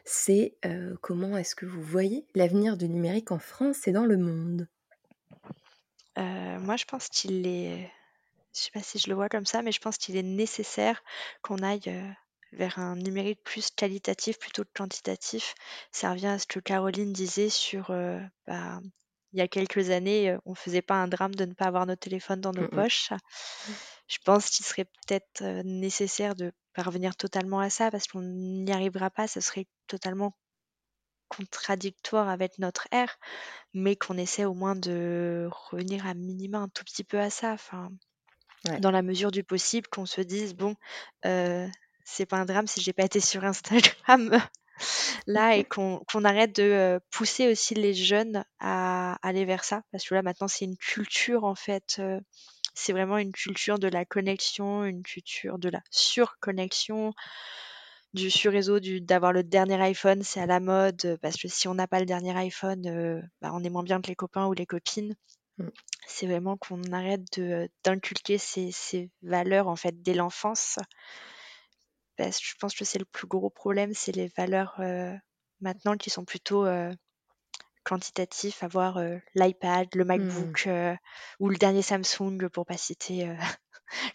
c'est 0.06 0.56
euh, 0.66 0.96
comment 1.02 1.38
est-ce 1.38 1.56
que 1.56 1.66
vous 1.66 1.82
voyez 1.82 2.26
l'avenir 2.36 2.78
du 2.78 2.88
numérique 2.90 3.32
en 3.32 3.40
France 3.40 3.88
et 3.88 3.92
dans 3.92 4.06
le 4.06 4.18
monde? 4.18 4.68
Euh, 6.18 6.60
moi, 6.60 6.76
je 6.76 6.86
pense 6.86 7.08
qu'il 7.08 7.48
est, 7.48 7.90
je 8.54 8.60
sais 8.60 8.72
pas 8.72 8.82
si 8.82 9.00
je 9.00 9.10
le 9.10 9.16
vois 9.16 9.30
comme 9.30 9.46
ça, 9.46 9.62
mais 9.62 9.72
je 9.72 9.80
pense 9.80 9.98
qu'il 9.98 10.18
est 10.18 10.24
nécessaire 10.24 11.04
qu'on 11.42 11.60
aille 11.60 11.92
vers 12.54 12.80
un 12.80 12.96
numérique 12.96 13.44
plus 13.44 13.70
qualitatif 13.72 14.38
plutôt 14.40 14.64
que 14.64 14.70
quantitatif. 14.74 15.56
Ça 15.92 16.12
revient 16.12 16.28
à 16.28 16.40
ce 16.40 16.48
que 16.48 16.60
Caroline 16.60 17.14
disait 17.14 17.50
sur, 17.50 17.88
bah, 18.48 18.80
il 19.34 19.40
y 19.40 19.42
a 19.42 19.48
quelques 19.48 19.90
années, 19.90 20.38
on 20.46 20.56
faisait 20.56 20.82
pas 20.82 20.96
un 20.96 21.08
drame 21.08 21.36
de 21.36 21.46
ne 21.46 21.54
pas 21.54 21.66
avoir 21.66 21.86
nos 21.86 21.96
téléphones 21.96 22.42
dans 22.42 22.52
nos 22.52 22.64
mmh 22.64 22.70
poches. 22.70 23.10
Je 24.08 24.18
pense 24.26 24.50
qu'il 24.50 24.66
serait 24.66 24.86
peut-être 24.86 25.44
nécessaire 25.64 26.36
de 26.36 26.52
parvenir 26.74 27.16
totalement 27.16 27.60
à 27.60 27.70
ça 27.70 27.92
parce 27.92 28.08
qu'on 28.08 28.22
n'y 28.22 28.72
arrivera 28.72 29.10
pas, 29.10 29.28
ce 29.28 29.40
serait 29.40 29.68
totalement 29.88 30.36
contradictoire 31.30 32.28
avec 32.28 32.60
notre 32.60 32.90
ère, 32.92 33.18
mais 33.74 33.96
qu'on 33.96 34.18
essaie 34.18 34.44
au 34.44 34.54
moins 34.54 34.76
de 34.76 35.48
revenir 35.50 36.06
à 36.06 36.14
minima 36.14 36.58
un 36.58 36.68
tout 36.68 36.84
petit 36.84 37.06
peu 37.06 37.22
à 37.22 37.30
ça, 37.30 37.54
enfin, 37.54 37.90
dans 38.80 38.92
la 38.92 39.02
mesure 39.02 39.32
du 39.32 39.44
possible, 39.44 39.88
qu'on 39.88 40.06
se 40.06 40.20
dise 40.20 40.54
bon, 40.54 40.76
c'est 42.12 42.26
pas 42.26 42.38
un 42.38 42.46
drame 42.46 42.68
si 42.68 42.82
j'ai 42.82 42.94
pas 42.94 43.04
été 43.04 43.20
sur 43.20 43.44
Instagram 43.44 44.40
là 45.28 45.56
et 45.56 45.64
qu'on 45.64 46.26
arrête 46.26 46.56
de 46.56 47.00
pousser 47.12 47.50
aussi 47.50 47.74
les 47.74 47.94
jeunes 47.94 48.44
à, 48.60 49.18
aller 49.22 49.46
vers 49.46 49.64
ça, 49.64 49.84
parce 49.92 50.08
que 50.08 50.16
là 50.16 50.22
maintenant 50.22 50.48
c'est 50.48 50.66
une 50.66 50.78
culture 50.78 51.44
en 51.44 51.56
fait 51.56 52.02
c'est 52.74 52.94
vraiment 52.94 53.18
une 53.18 53.32
culture 53.32 53.80
de 53.80 53.88
la 53.88 54.06
connexion, 54.06 54.84
une 54.86 55.04
culture 55.04 55.60
de 55.60 55.70
la 55.70 55.82
surconnexion, 55.90 57.14
du 58.14 58.30
sur-réseau, 58.30 58.80
d'avoir 58.80 59.32
le 59.32 59.44
dernier 59.44 59.82
iPhone, 59.82 60.24
c'est 60.24 60.42
à 60.42 60.46
la 60.46 60.60
mode, 60.60 61.00
euh, 61.06 61.18
parce 61.22 61.38
que 61.38 61.48
si 61.48 61.68
on 61.68 61.76
n'a 61.76 61.88
pas 61.88 62.00
le 62.00 62.06
dernier 62.06 62.36
iPhone, 62.38 62.86
euh, 62.88 63.22
bah, 63.42 63.52
on 63.54 63.64
est 63.64 63.70
moins 63.70 63.84
bien 63.84 64.02
que 64.02 64.08
les 64.08 64.16
copains 64.16 64.48
ou 64.48 64.54
les 64.54 64.66
copines. 64.66 65.16
Mm. 65.58 65.70
C'est 66.08 66.28
vraiment 66.28 66.58
qu'on 66.58 66.82
arrête 66.92 67.40
d'inculquer 67.86 68.38
ces, 68.38 68.72
ces, 68.72 69.10
valeurs 69.22 69.70
en 69.70 69.78
fait 69.78 70.02
dès 70.02 70.14
l'enfance. 70.14 70.78
Que 72.30 72.46
je 72.46 72.56
pense 72.60 72.76
que 72.76 72.86
c'est 72.86 73.00
le 73.00 73.06
plus 73.06 73.28
gros 73.28 73.50
problème, 73.50 73.94
c'est 73.94 74.16
les 74.16 74.32
valeurs 74.38 74.76
euh, 74.80 75.16
maintenant 75.60 75.98
qui 75.98 76.10
sont 76.10 76.26
plutôt 76.26 76.66
quantitatif, 77.84 78.64
avoir 78.64 79.00
l'iPad, 79.36 79.88
le 79.96 80.04
mmh. 80.04 80.08
MacBook 80.08 80.70
ou 81.40 81.50
le 81.50 81.58
dernier 81.58 81.82
Samsung 81.82 82.50
pour 82.52 82.66
pas 82.66 82.78
citer 82.78 83.28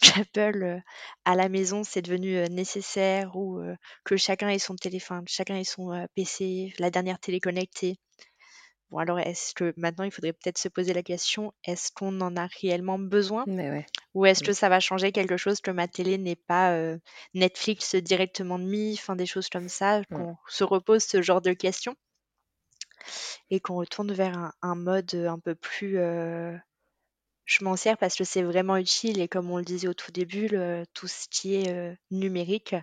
Apple 0.16 0.80
à 1.24 1.34
la 1.34 1.48
maison, 1.48 1.84
c'est 1.84 2.02
devenu 2.02 2.48
nécessaire 2.48 3.36
ou 3.36 3.60
que 4.04 4.16
chacun 4.16 4.48
ait 4.48 4.58
son 4.58 4.76
téléphone, 4.76 5.24
chacun 5.26 5.56
ait 5.56 5.64
son 5.64 6.06
PC, 6.14 6.74
la 6.78 6.90
dernière 6.90 7.18
télé 7.18 7.40
connectée. 7.40 7.98
Bon 8.90 8.98
alors 8.98 9.18
est-ce 9.18 9.52
que 9.52 9.74
maintenant 9.76 10.04
il 10.04 10.12
faudrait 10.12 10.32
peut-être 10.32 10.58
se 10.58 10.68
poser 10.68 10.92
la 10.92 11.02
question 11.02 11.52
est-ce 11.64 11.90
qu'on 11.90 12.20
en 12.20 12.36
a 12.36 12.46
réellement 12.60 13.00
besoin 13.00 13.44
ou 14.14 14.26
est-ce 14.26 14.44
que 14.44 14.52
mmh. 14.52 14.54
ça 14.54 14.68
va 14.68 14.78
changer 14.78 15.10
quelque 15.10 15.36
chose 15.36 15.60
que 15.60 15.72
ma 15.72 15.88
télé 15.88 16.18
n'est 16.18 16.36
pas 16.36 16.78
Netflix 17.34 17.96
directement 17.96 18.60
de 18.60 18.64
mis, 18.64 18.94
enfin 18.94 19.16
des 19.16 19.26
choses 19.26 19.48
comme 19.48 19.68
ça, 19.68 20.02
qu'on 20.04 20.36
se 20.48 20.62
repose 20.62 21.02
ce 21.02 21.20
genre 21.20 21.40
de 21.40 21.52
questions 21.52 21.96
et 23.50 23.58
qu'on 23.58 23.74
retourne 23.74 24.12
vers 24.12 24.52
un, 24.62 24.74
mode 24.76 25.14
un 25.14 25.38
peu 25.40 25.56
plus. 25.56 25.98
je 27.44 27.64
m'en 27.64 27.76
sers 27.76 27.98
parce 27.98 28.14
que 28.14 28.24
c'est 28.24 28.42
vraiment 28.42 28.76
utile 28.76 29.20
et 29.20 29.26
comme 29.26 29.50
on 29.50 29.58
le 29.58 29.64
disait 29.64 29.88
au 29.88 29.94
tout 29.94 30.12
début, 30.12 30.48
tout 30.94 31.08
ce 31.08 31.26
qui 31.28 31.56
est 31.56 31.98
numérique, 32.12 32.76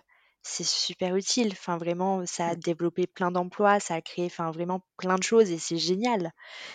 c'est 0.44 0.66
super 0.66 1.16
utile. 1.16 1.50
Enfin, 1.54 1.78
vraiment, 1.78 2.26
ça 2.26 2.48
a 2.48 2.56
mmh. 2.56 2.60
développé 2.60 3.08
plein 3.08 3.32
d'emplois, 3.32 3.80
ça 3.80 3.96
a 3.96 4.02
créé 4.02 4.26
enfin, 4.26 4.52
vraiment 4.52 4.86
plein 4.98 5.16
de 5.16 5.24
choses 5.24 5.50
et 5.52 5.58
c'est 5.58 5.78
génial. 5.78 6.32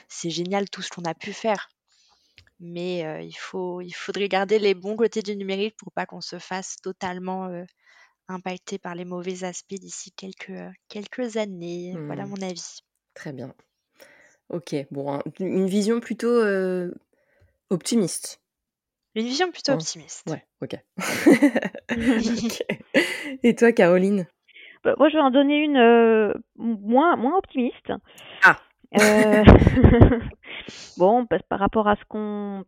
C'est 0.09 0.31
génial 0.31 0.69
tout 0.69 0.83
ce 0.83 0.91
qu'on 0.91 1.05
a 1.05 1.15
pu 1.15 1.33
faire. 1.33 1.69
Mais 2.61 3.25
il, 3.25 3.37
faut, 3.37 3.81
il 3.81 3.93
faudrait 3.93 4.29
garder 4.29 4.59
les 4.59 4.75
bons 4.75 4.97
côtés 4.97 5.23
du 5.23 5.37
numérique 5.37 5.77
pour 5.77 5.93
pas 5.93 6.07
qu'on 6.07 6.21
se 6.21 6.41
fasse 6.41 6.77
totalement 6.83 7.49
impacter 8.27 8.79
par 8.79 8.97
les 8.97 9.05
mauvais 9.05 9.45
aspects 9.45 9.75
d'ici 9.75 10.11
quelques, 10.11 10.61
quelques 10.89 11.37
années. 11.37 11.95
Voilà 12.07 12.27
mmh. 12.27 12.31
mon 12.31 12.43
avis. 12.43 12.81
Très 13.15 13.33
bien. 13.33 13.55
Ok, 14.51 14.75
bon, 14.91 15.21
une 15.41 15.67
vision 15.67 16.01
plutôt 16.01 16.29
euh, 16.29 16.91
optimiste. 17.69 18.41
Une 19.19 19.27
vision 19.27 19.51
plutôt 19.51 19.73
hein, 19.73 19.77
optimiste. 19.77 20.31
Ouais, 20.31 20.45
ok. 20.63 20.77
Et 23.43 23.55
toi, 23.55 23.73
Caroline? 23.73 24.27
Bah, 24.85 24.95
Moi, 24.99 25.09
je 25.09 25.15
vais 25.15 25.23
en 25.23 25.31
donner 25.31 25.59
une 25.59 25.77
euh, 25.77 26.35
moins, 26.57 27.17
moins 27.17 27.37
optimiste. 27.37 27.93
Ah 28.45 28.57
euh, 29.01 29.45
Bon, 30.99 31.27
par 31.27 31.59
rapport 31.59 31.89
à 31.89 31.97
ce 31.97 32.05
qu'on. 32.09 32.65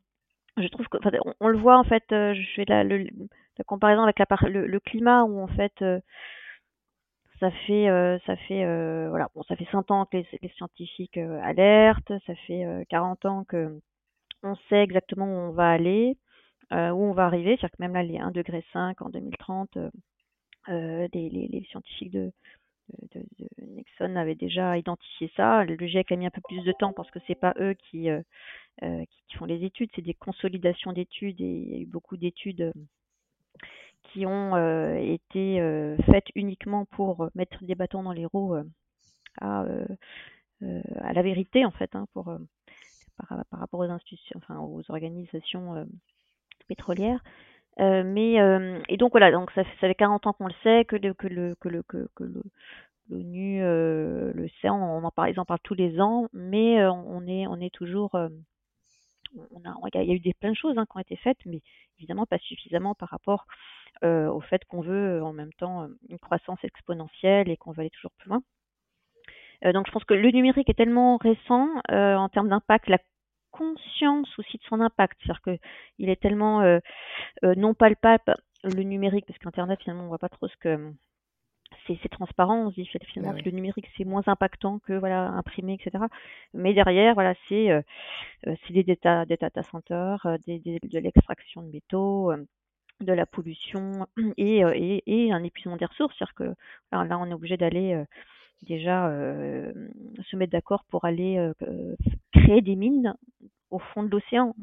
Je 0.56 0.66
trouve 0.68 0.88
que. 0.88 0.98
On, 1.40 1.48
le 1.48 1.58
voit, 1.58 1.78
en 1.78 1.84
fait, 1.84 2.04
je 2.10 2.42
fais 2.56 2.64
la, 2.66 2.84
la 2.84 3.64
comparaison 3.66 4.02
avec 4.02 4.18
la, 4.18 4.26
le, 4.48 4.66
le, 4.66 4.80
climat 4.80 5.24
où, 5.24 5.40
en 5.40 5.48
fait 5.48 5.82
ça 7.40 7.50
fait, 7.66 7.88
euh, 7.88 8.18
ça 8.26 8.36
fait, 8.36 8.64
euh, 8.64 9.08
voilà, 9.08 9.28
bon, 9.34 9.42
ça 9.44 9.56
fait 9.56 9.66
100 9.72 9.90
ans 9.90 10.04
que 10.04 10.18
les, 10.18 10.48
scientifiques 10.56 11.16
euh, 11.16 11.40
alertent, 11.42 12.12
ça 12.26 12.34
fait 12.46 12.66
40 12.90 13.24
ans 13.24 13.44
que 13.44 13.80
on 14.42 14.54
sait 14.68 14.82
exactement 14.82 15.26
où 15.26 15.48
on 15.48 15.52
va 15.52 15.70
aller, 15.70 16.18
où 16.72 16.76
on 16.76 17.12
va 17.12 17.26
arriver. 17.26 17.56
C'est-à-dire 17.56 17.70
que 17.70 17.82
même 17.82 17.94
là, 17.94 18.02
les 18.02 18.18
1,5 18.18 18.32
degré 18.32 18.64
en 19.00 19.10
2030, 19.10 19.78
les, 20.68 21.08
les, 21.12 21.66
scientifiques 21.70 22.12
de, 22.12 22.32
Nixon 23.58 24.16
avaient 24.16 24.34
déjà 24.34 24.76
identifié 24.78 25.30
ça. 25.36 25.64
Le 25.64 25.76
GIEC 25.76 26.12
a 26.12 26.16
mis 26.16 26.26
un 26.26 26.30
peu 26.30 26.42
plus 26.42 26.62
de 26.64 26.72
temps 26.72 26.92
parce 26.92 27.10
que 27.10 27.18
c'est 27.26 27.34
pas 27.34 27.54
eux 27.58 27.74
qui, 27.74 28.08
font 29.36 29.44
les 29.44 29.64
études, 29.64 29.90
c'est 29.94 30.02
des 30.02 30.14
consolidations 30.14 30.92
d'études 30.92 31.40
et 31.40 31.44
il 31.44 31.70
y 31.70 31.74
a 31.74 31.78
eu 31.78 31.86
beaucoup 31.86 32.16
d'études 32.16 32.72
qui 34.12 34.26
ont 34.26 34.56
euh, 34.56 34.94
été 34.96 35.60
euh, 35.60 35.96
faites 36.06 36.28
uniquement 36.34 36.84
pour 36.86 37.24
euh, 37.24 37.30
mettre 37.34 37.64
des 37.64 37.74
bâtons 37.74 38.02
dans 38.02 38.12
les 38.12 38.26
roues 38.26 38.54
à, 39.40 39.64
à 40.60 41.12
la 41.12 41.22
vérité 41.22 41.64
en 41.64 41.70
fait, 41.70 41.94
hein, 41.94 42.06
par, 42.14 42.38
rapport 43.52 43.80
aux 43.80 43.90
institutions, 43.90 44.38
enfin 44.42 44.58
aux 44.60 44.82
organisations 44.90 45.86
pétrolières. 46.70 47.20
Euh, 47.80 48.02
mais 48.04 48.40
euh, 48.40 48.80
et 48.88 48.96
donc 48.96 49.12
voilà, 49.12 49.30
donc 49.30 49.50
ça, 49.52 49.64
fait 49.64 49.94
40 49.94 50.26
ans 50.26 50.32
qu'on 50.32 50.48
le 50.48 50.54
sait, 50.62 50.84
que 50.84 50.96
le 50.96 51.14
que 51.14 51.28
le 51.28 51.54
que 51.56 51.70
le 52.24 52.42
l'ONU 53.08 53.62
euh, 53.62 54.32
le 54.34 54.48
sait, 54.60 54.70
on, 54.70 55.04
en 55.04 55.10
parle, 55.10 55.30
ils 55.30 55.40
en 55.40 55.44
parlent 55.44 55.60
tous 55.62 55.74
les 55.74 56.00
ans, 56.00 56.28
mais 56.32 56.84
on 56.86 57.26
est 57.26 57.46
on 57.46 57.60
est 57.60 57.72
toujours 57.74 58.14
on 58.14 59.60
a 59.64 59.74
il 59.94 60.08
y, 60.08 60.10
a 60.10 60.14
eu 60.14 60.20
des 60.20 60.34
plein 60.34 60.50
de 60.50 60.56
choses 60.56 60.76
hein, 60.76 60.84
qui 60.90 60.96
ont 60.96 61.00
été 61.00 61.16
faites, 61.16 61.38
mais 61.46 61.62
évidemment 61.98 62.26
pas 62.26 62.38
suffisamment 62.38 62.94
par 62.94 63.08
rapport 63.10 63.46
au 64.02 64.40
fait 64.40 64.64
qu'on 64.66 64.80
veut 64.80 65.22
en 65.22 65.32
même 65.32 65.52
temps 65.54 65.88
une 66.08 66.18
croissance 66.18 66.62
exponentielle 66.64 67.48
et 67.50 67.56
qu'on 67.56 67.72
veut 67.72 67.80
aller 67.80 67.90
toujours 67.90 68.12
plus 68.18 68.28
loin. 68.30 68.42
donc 69.72 69.86
je 69.86 69.92
pense 69.92 70.04
que 70.04 70.14
le 70.14 70.30
numérique 70.30 70.68
est 70.70 70.74
tellement 70.74 71.16
récent 71.16 71.68
en 71.88 72.28
termes 72.28 72.48
d'impact, 72.48 72.88
la 72.88 72.98
conscience 73.60 74.28
aussi 74.38 74.56
de 74.56 74.62
son 74.64 74.80
impact, 74.80 75.18
c'est-à-dire 75.22 75.58
qu'il 75.98 76.08
est 76.08 76.20
tellement 76.20 76.62
non 77.42 77.74
palpable 77.74 78.34
le 78.64 78.82
numérique, 78.82 79.26
parce 79.26 79.38
qu'Internet 79.38 79.80
finalement 79.82 80.04
on 80.04 80.08
voit 80.08 80.18
pas 80.18 80.28
trop 80.28 80.48
ce 80.48 80.56
que 80.56 80.92
c'est 81.86 82.08
transparent, 82.08 82.66
on 82.66 82.70
se 82.70 82.76
dit 82.76 82.88
finalement 83.12 83.38
que 83.38 83.44
le 83.44 83.50
numérique 83.52 83.88
c'est 83.96 84.04
moins 84.04 84.22
impactant 84.26 84.78
que 84.80 84.92
voilà 84.92 85.28
imprimer, 85.28 85.74
etc. 85.74 86.04
Mais 86.54 86.74
derrière, 86.74 87.14
voilà, 87.14 87.34
c'est 87.48 87.70
euh, 87.70 87.82
euh, 88.46 88.54
des 88.70 88.84
data, 88.84 89.24
des 89.24 89.36
data 89.36 89.62
centers, 89.64 90.24
euh, 90.26 90.36
des, 90.46 90.58
de 90.60 90.98
l'extraction 90.98 91.62
de 91.62 91.70
métaux, 91.70 92.32
de 93.00 93.12
la 93.12 93.26
pollution 93.26 94.06
et, 94.36 94.60
et, 94.60 95.02
et, 95.06 95.32
un 95.32 95.42
épuisement 95.42 95.76
des 95.76 95.86
ressources. 95.86 96.14
C'est-à-dire 96.18 96.34
que 96.34 96.54
là, 96.92 97.18
on 97.18 97.26
est 97.26 97.34
obligé 97.34 97.56
d'aller 97.56 98.04
déjà 98.62 99.08
se 99.08 100.36
mettre 100.36 100.52
d'accord 100.52 100.84
pour 100.90 101.04
aller 101.06 101.50
créer 102.32 102.60
des 102.60 102.76
mines 102.76 103.14
au 103.70 103.78
fond 103.78 104.02
de 104.02 104.10
l'océan. 104.10 104.54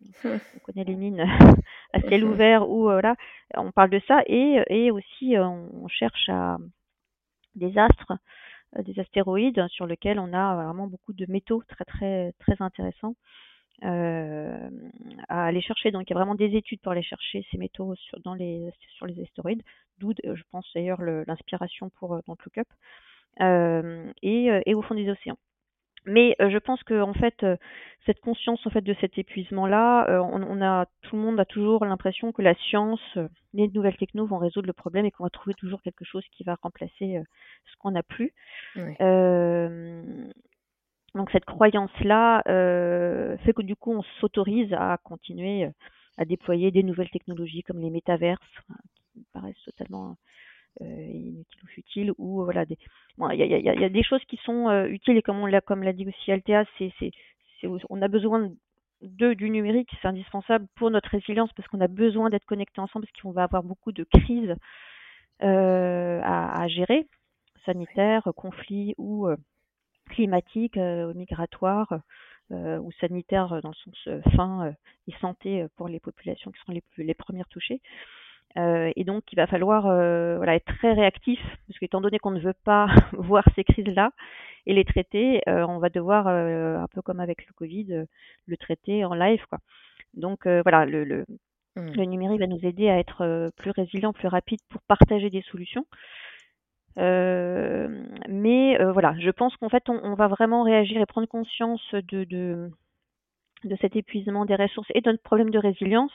On 0.24 0.58
connaît 0.64 0.84
les 0.84 0.94
mines 0.94 1.20
à 1.92 2.00
ciel 2.00 2.24
ouvert 2.24 2.68
ou 2.68 2.82
voilà, 2.82 3.16
on 3.54 3.72
parle 3.72 3.90
de 3.90 4.00
ça 4.06 4.22
et, 4.26 4.62
et 4.68 4.90
aussi 4.90 5.36
on 5.38 5.88
cherche 5.88 6.28
à 6.28 6.58
des 7.56 7.76
astres, 7.78 8.12
des 8.78 8.98
astéroïdes 9.00 9.66
sur 9.68 9.86
lesquels 9.86 10.18
on 10.18 10.32
a 10.32 10.54
vraiment 10.54 10.86
beaucoup 10.86 11.12
de 11.12 11.26
métaux 11.28 11.62
très 11.68 11.84
très 11.84 12.32
très 12.38 12.56
intéressants 12.60 13.14
euh, 13.84 14.70
à 15.28 15.46
aller 15.46 15.60
chercher. 15.60 15.90
Donc 15.90 16.04
il 16.08 16.12
y 16.12 16.16
a 16.16 16.18
vraiment 16.18 16.34
des 16.34 16.56
études 16.56 16.80
pour 16.80 16.92
aller 16.92 17.02
chercher 17.02 17.44
ces 17.50 17.58
métaux 17.58 17.94
sur, 17.96 18.20
dans 18.20 18.34
les, 18.34 18.70
sur 18.96 19.06
les 19.06 19.20
astéroïdes, 19.22 19.62
d'où 19.98 20.12
je 20.24 20.42
pense 20.50 20.66
d'ailleurs 20.74 21.02
l'inspiration 21.02 21.90
pour 21.98 22.20
dans 22.26 22.36
le 22.44 22.50
Cup, 22.50 22.68
euh, 23.40 24.10
et, 24.22 24.48
et 24.66 24.74
au 24.74 24.82
fond 24.82 24.94
des 24.94 25.10
océans. 25.10 25.38
Mais 26.06 26.36
euh, 26.40 26.50
je 26.50 26.58
pense 26.58 26.82
que 26.84 27.00
en 27.00 27.12
fait, 27.12 27.42
euh, 27.42 27.56
cette 28.06 28.20
conscience 28.20 28.64
en 28.64 28.70
fait 28.70 28.82
de 28.82 28.94
cet 29.00 29.18
épuisement-là, 29.18 30.08
euh, 30.08 30.20
on, 30.20 30.62
a 30.62 30.86
tout 31.02 31.16
le 31.16 31.22
monde 31.22 31.40
a 31.40 31.44
toujours 31.44 31.84
l'impression 31.84 32.30
que 32.32 32.42
la 32.42 32.54
science, 32.54 33.00
les 33.52 33.68
nouvelles 33.68 33.96
technos 33.96 34.26
vont 34.26 34.38
résoudre 34.38 34.68
le 34.68 34.72
problème 34.72 35.04
et 35.04 35.10
qu'on 35.10 35.24
va 35.24 35.30
trouver 35.30 35.54
toujours 35.54 35.82
quelque 35.82 36.04
chose 36.04 36.24
qui 36.30 36.44
va 36.44 36.56
remplacer 36.62 37.20
ce 37.64 37.76
qu'on 37.80 37.90
n'a 37.90 38.04
plus. 38.04 38.32
donc 41.14 41.30
cette 41.32 41.44
croyance-là 41.44 42.42
fait 42.44 43.52
que 43.52 43.62
du 43.62 43.74
coup, 43.74 43.92
on 43.92 44.02
s'autorise 44.20 44.72
à 44.74 44.98
continuer 45.02 45.68
à 46.18 46.24
déployer 46.24 46.70
des 46.70 46.84
nouvelles 46.84 47.10
technologies 47.10 47.62
comme 47.64 47.80
les 47.80 47.90
métaverses, 47.90 48.40
qui 49.12 49.26
paraissent 49.32 49.64
totalement 49.64 50.16
euh, 50.82 50.84
inutile 50.84 51.62
ou 51.62 51.66
futile 51.68 52.12
ou 52.18 52.44
voilà 52.44 52.66
il 52.68 53.46
y, 53.46 53.84
a, 53.84 53.88
des 53.88 54.02
choses 54.02 54.22
qui 54.26 54.36
sont 54.44 54.68
euh, 54.68 54.86
utiles 54.88 55.16
et 55.16 55.22
comme 55.22 55.38
on 55.38 55.46
l'a 55.46 55.62
comme 55.62 55.82
l'a 55.82 55.94
dit 55.94 56.06
aussi 56.06 56.30
Altea 56.30 56.66
c'est 56.78 57.10
on 57.88 58.02
a 58.02 58.08
besoin 58.08 58.52
de 59.00 59.32
du 59.32 59.48
numérique 59.48 59.88
c'est 60.02 60.08
indispensable 60.08 60.66
pour 60.74 60.90
notre 60.90 61.08
résilience 61.08 61.50
parce 61.54 61.66
qu'on 61.68 61.80
a 61.80 61.88
besoin 61.88 62.28
d'être 62.28 62.44
connectés 62.44 62.82
ensemble 62.82 63.06
parce 63.06 63.22
qu'on 63.22 63.30
va 63.30 63.44
avoir 63.44 63.62
beaucoup 63.62 63.90
de 63.90 64.04
crises 64.04 64.54
euh, 65.42 66.20
à, 66.22 66.68
gérer 66.68 67.06
sanitaires 67.64 68.28
conflits 68.36 68.94
ou 68.98 69.28
climatiques 70.10 70.76
migratoires 70.76 72.00
ou 72.50 72.92
sanitaires 73.00 73.62
dans 73.62 73.70
le 73.70 73.74
sens 73.74 74.08
fin 74.36 74.74
et 75.08 75.14
santé 75.22 75.66
pour 75.76 75.88
les 75.88 76.00
populations 76.00 76.50
qui 76.50 76.60
sont 76.66 76.72
les, 76.72 76.82
les 76.98 77.14
premières 77.14 77.48
touchées 77.48 77.80
euh, 78.58 78.90
et 78.96 79.04
donc, 79.04 79.24
il 79.32 79.36
va 79.36 79.46
falloir 79.46 79.86
euh, 79.86 80.36
voilà, 80.36 80.54
être 80.54 80.64
très 80.78 80.92
réactif, 80.92 81.40
parce 81.66 81.78
qu'étant 81.78 82.00
donné 82.00 82.18
qu'on 82.18 82.30
ne 82.30 82.40
veut 82.40 82.54
pas 82.64 82.86
voir 83.12 83.44
ces 83.54 83.64
crises-là 83.64 84.10
et 84.66 84.74
les 84.74 84.84
traiter, 84.84 85.42
euh, 85.48 85.66
on 85.66 85.78
va 85.78 85.88
devoir, 85.90 86.26
un 86.26 86.86
peu 86.92 87.02
comme 87.02 87.20
avec 87.20 87.46
le 87.46 87.52
Covid, 87.54 88.04
le 88.46 88.56
traiter 88.56 89.04
en 89.04 89.14
live. 89.14 89.44
Quoi. 89.48 89.58
Donc 90.14 90.46
voilà, 90.46 90.84
le, 90.86 91.04
le, 91.04 91.24
mmh. 91.76 91.90
le, 91.92 92.04
numérique 92.04 92.40
va 92.40 92.46
nous 92.46 92.64
aider 92.64 92.88
à 92.88 92.98
être 92.98 93.50
plus 93.56 93.70
résilient, 93.70 94.12
plus 94.12 94.28
rapide 94.28 94.60
pour 94.68 94.80
partager 94.82 95.30
des 95.30 95.42
solutions. 95.42 95.86
mais 96.96 98.76
voilà, 98.92 99.14
je 99.20 99.30
pense 99.30 99.56
qu'en 99.56 99.68
fait, 99.68 99.88
on, 99.88 100.00
on, 100.02 100.14
va 100.14 100.26
vraiment 100.26 100.64
réagir 100.64 101.00
et 101.00 101.06
prendre 101.06 101.28
conscience 101.28 101.82
de, 101.92 102.24
de, 102.24 102.70
de 103.62 103.76
cet 103.80 103.94
épuisement 103.94 104.46
des 104.46 104.56
ressources 104.56 104.90
et 104.94 105.00
de 105.00 105.10
notre 105.10 105.22
problème 105.22 105.50
de 105.50 105.58
résilience 105.58 106.12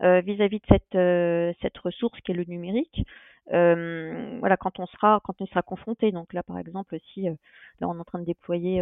euh, 0.00 0.20
vis-à-vis 0.22 0.58
de 0.58 0.66
cette, 0.68 0.94
euh, 0.94 1.52
cette 1.60 1.76
ressource 1.78 2.18
qui 2.22 2.32
est 2.32 2.34
le 2.34 2.44
numérique. 2.44 3.04
Euh, 3.52 4.38
voilà, 4.40 4.56
quand 4.56 4.78
on 4.78 4.86
sera 4.86 5.20
quand 5.24 5.40
on 5.40 5.46
sera 5.46 5.62
confronté. 5.62 6.12
Donc 6.12 6.32
là, 6.32 6.42
par 6.42 6.58
exemple, 6.58 6.96
si 7.12 7.22
là 7.22 7.88
on 7.88 7.96
est 7.96 8.00
en 8.00 8.04
train 8.04 8.18
de 8.20 8.24
déployer 8.24 8.80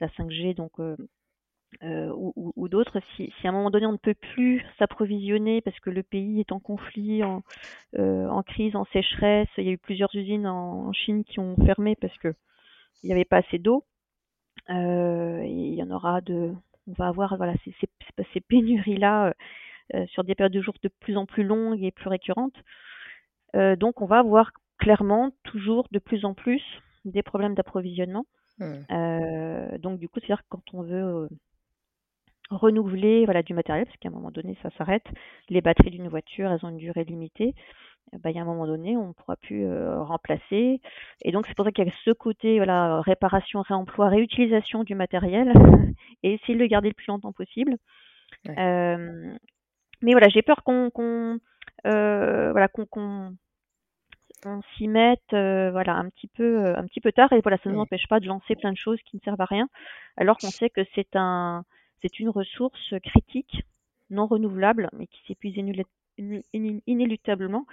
la 0.00 0.08
5G, 0.08 0.54
donc 0.54 0.72
ou, 1.82 2.68
d'autres, 2.68 3.00
si, 3.16 3.32
à 3.44 3.48
un 3.48 3.52
moment 3.52 3.70
donné 3.70 3.86
on 3.86 3.92
ne 3.92 3.96
peut 3.96 4.14
plus 4.14 4.64
s'approvisionner 4.78 5.60
parce 5.60 5.78
que 5.80 5.90
le 5.90 6.02
pays 6.02 6.40
est 6.40 6.52
en 6.52 6.60
conflit, 6.60 7.22
en, 7.24 7.42
crise, 8.42 8.76
en 8.76 8.84
sécheresse, 8.92 9.48
il 9.58 9.64
y 9.64 9.68
a 9.68 9.72
eu 9.72 9.78
plusieurs 9.78 10.14
usines 10.14 10.46
en, 10.46 10.92
Chine 10.92 11.24
qui 11.24 11.40
ont 11.40 11.56
fermé 11.64 11.96
parce 11.96 12.16
que 12.18 12.34
il 13.02 13.08
n'y 13.08 13.12
avait 13.12 13.24
pas 13.24 13.38
assez 13.38 13.58
d'eau. 13.58 13.84
Il 14.68 15.74
y 15.74 15.82
en 15.82 15.90
aura 15.90 16.20
de, 16.20 16.52
on 16.86 16.92
va 16.92 17.08
avoir 17.08 17.36
voilà 17.36 17.54
ces, 17.64 18.40
pénuries 18.40 18.98
là 18.98 19.34
sur 20.08 20.24
des 20.24 20.34
périodes 20.34 20.52
de 20.52 20.60
jours 20.60 20.74
de 20.82 20.90
plus 21.00 21.16
en 21.16 21.26
plus 21.26 21.44
longues 21.44 21.82
et 21.82 21.92
plus 21.92 22.08
récurrentes. 22.08 22.56
Euh, 23.54 23.76
donc 23.76 24.00
on 24.02 24.06
va 24.06 24.18
avoir 24.18 24.50
clairement 24.78 25.30
toujours 25.44 25.86
de 25.90 25.98
plus 25.98 26.24
en 26.24 26.34
plus 26.34 26.62
des 27.04 27.22
problèmes 27.22 27.54
d'approvisionnement. 27.54 28.26
Mmh. 28.58 28.74
Euh, 28.90 29.78
donc 29.78 29.98
du 29.98 30.08
coup, 30.08 30.20
c'est-à-dire 30.20 30.42
que 30.42 30.48
quand 30.48 30.74
on 30.74 30.82
veut 30.82 31.28
renouveler 32.50 33.24
voilà, 33.24 33.42
du 33.42 33.54
matériel, 33.54 33.86
parce 33.86 33.96
qu'à 33.98 34.08
un 34.08 34.12
moment 34.12 34.30
donné, 34.30 34.56
ça 34.62 34.70
s'arrête. 34.76 35.06
Les 35.48 35.60
batteries 35.60 35.90
d'une 35.90 36.08
voiture, 36.08 36.50
elles 36.50 36.64
ont 36.64 36.70
une 36.70 36.76
durée 36.76 37.04
limitée. 37.04 37.54
Bah, 38.20 38.30
il 38.30 38.36
y 38.36 38.38
a 38.38 38.42
un 38.42 38.46
moment 38.46 38.66
donné, 38.68 38.96
on 38.96 39.08
ne 39.08 39.12
pourra 39.12 39.36
plus 39.36 39.66
remplacer. 39.68 40.80
Et 41.22 41.32
donc, 41.32 41.46
c'est 41.46 41.56
pour 41.56 41.64
ça 41.64 41.72
qu'il 41.72 41.84
y 41.84 41.88
a 41.88 41.92
ce 42.04 42.12
côté 42.12 42.58
voilà, 42.58 43.00
réparation, 43.00 43.62
réemploi, 43.62 44.08
réutilisation 44.08 44.84
du 44.84 44.94
matériel 44.94 45.52
et 46.22 46.34
essayer 46.34 46.54
de 46.54 46.60
le 46.60 46.68
garder 46.68 46.88
le 46.88 46.94
plus 46.94 47.08
longtemps 47.08 47.32
possible. 47.32 47.76
Euh, 48.48 49.36
mais 50.02 50.12
voilà, 50.12 50.28
j'ai 50.28 50.42
peur 50.42 50.62
qu'on 50.62 50.90
qu'on 50.90 51.38
euh, 51.86 52.52
voilà 52.52 52.68
qu'on 52.68 52.86
qu'on 52.86 53.36
on 54.44 54.60
s'y 54.76 54.88
mette 54.88 55.32
euh, 55.32 55.70
voilà 55.70 55.94
un 55.96 56.08
petit 56.10 56.28
peu 56.28 56.64
euh, 56.64 56.76
un 56.76 56.84
petit 56.86 57.00
peu 57.00 57.12
tard. 57.12 57.32
Et 57.32 57.40
voilà 57.40 57.58
ça 57.58 57.70
ne 57.70 57.74
nous 57.74 57.80
empêche 57.80 58.06
pas 58.08 58.20
de 58.20 58.26
lancer 58.26 58.56
plein 58.56 58.72
de 58.72 58.76
choses 58.76 59.00
qui 59.02 59.16
ne 59.16 59.20
servent 59.22 59.40
à 59.40 59.46
rien 59.46 59.68
alors 60.16 60.36
qu'on 60.38 60.50
sait 60.50 60.70
que 60.70 60.82
c'est 60.94 61.16
un 61.16 61.64
c'est 62.02 62.18
une 62.20 62.28
ressource 62.28 62.94
critique 63.02 63.62
non 64.10 64.26
renouvelable 64.26 64.88
mais 64.92 65.06
qui 65.06 65.20
s'épuise 65.26 65.56
inéluctablement. 66.86 67.66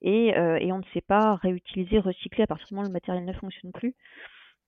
Et, 0.00 0.28
et 0.28 0.72
on 0.72 0.78
ne 0.78 0.84
sait 0.94 1.00
pas 1.00 1.34
réutiliser 1.34 1.98
recycler 1.98 2.44
à 2.44 2.46
partir 2.46 2.68
du 2.68 2.74
moment 2.74 2.84
où 2.84 2.88
le 2.88 2.92
matériel 2.92 3.24
ne 3.24 3.32
fonctionne 3.32 3.72
plus 3.72 3.94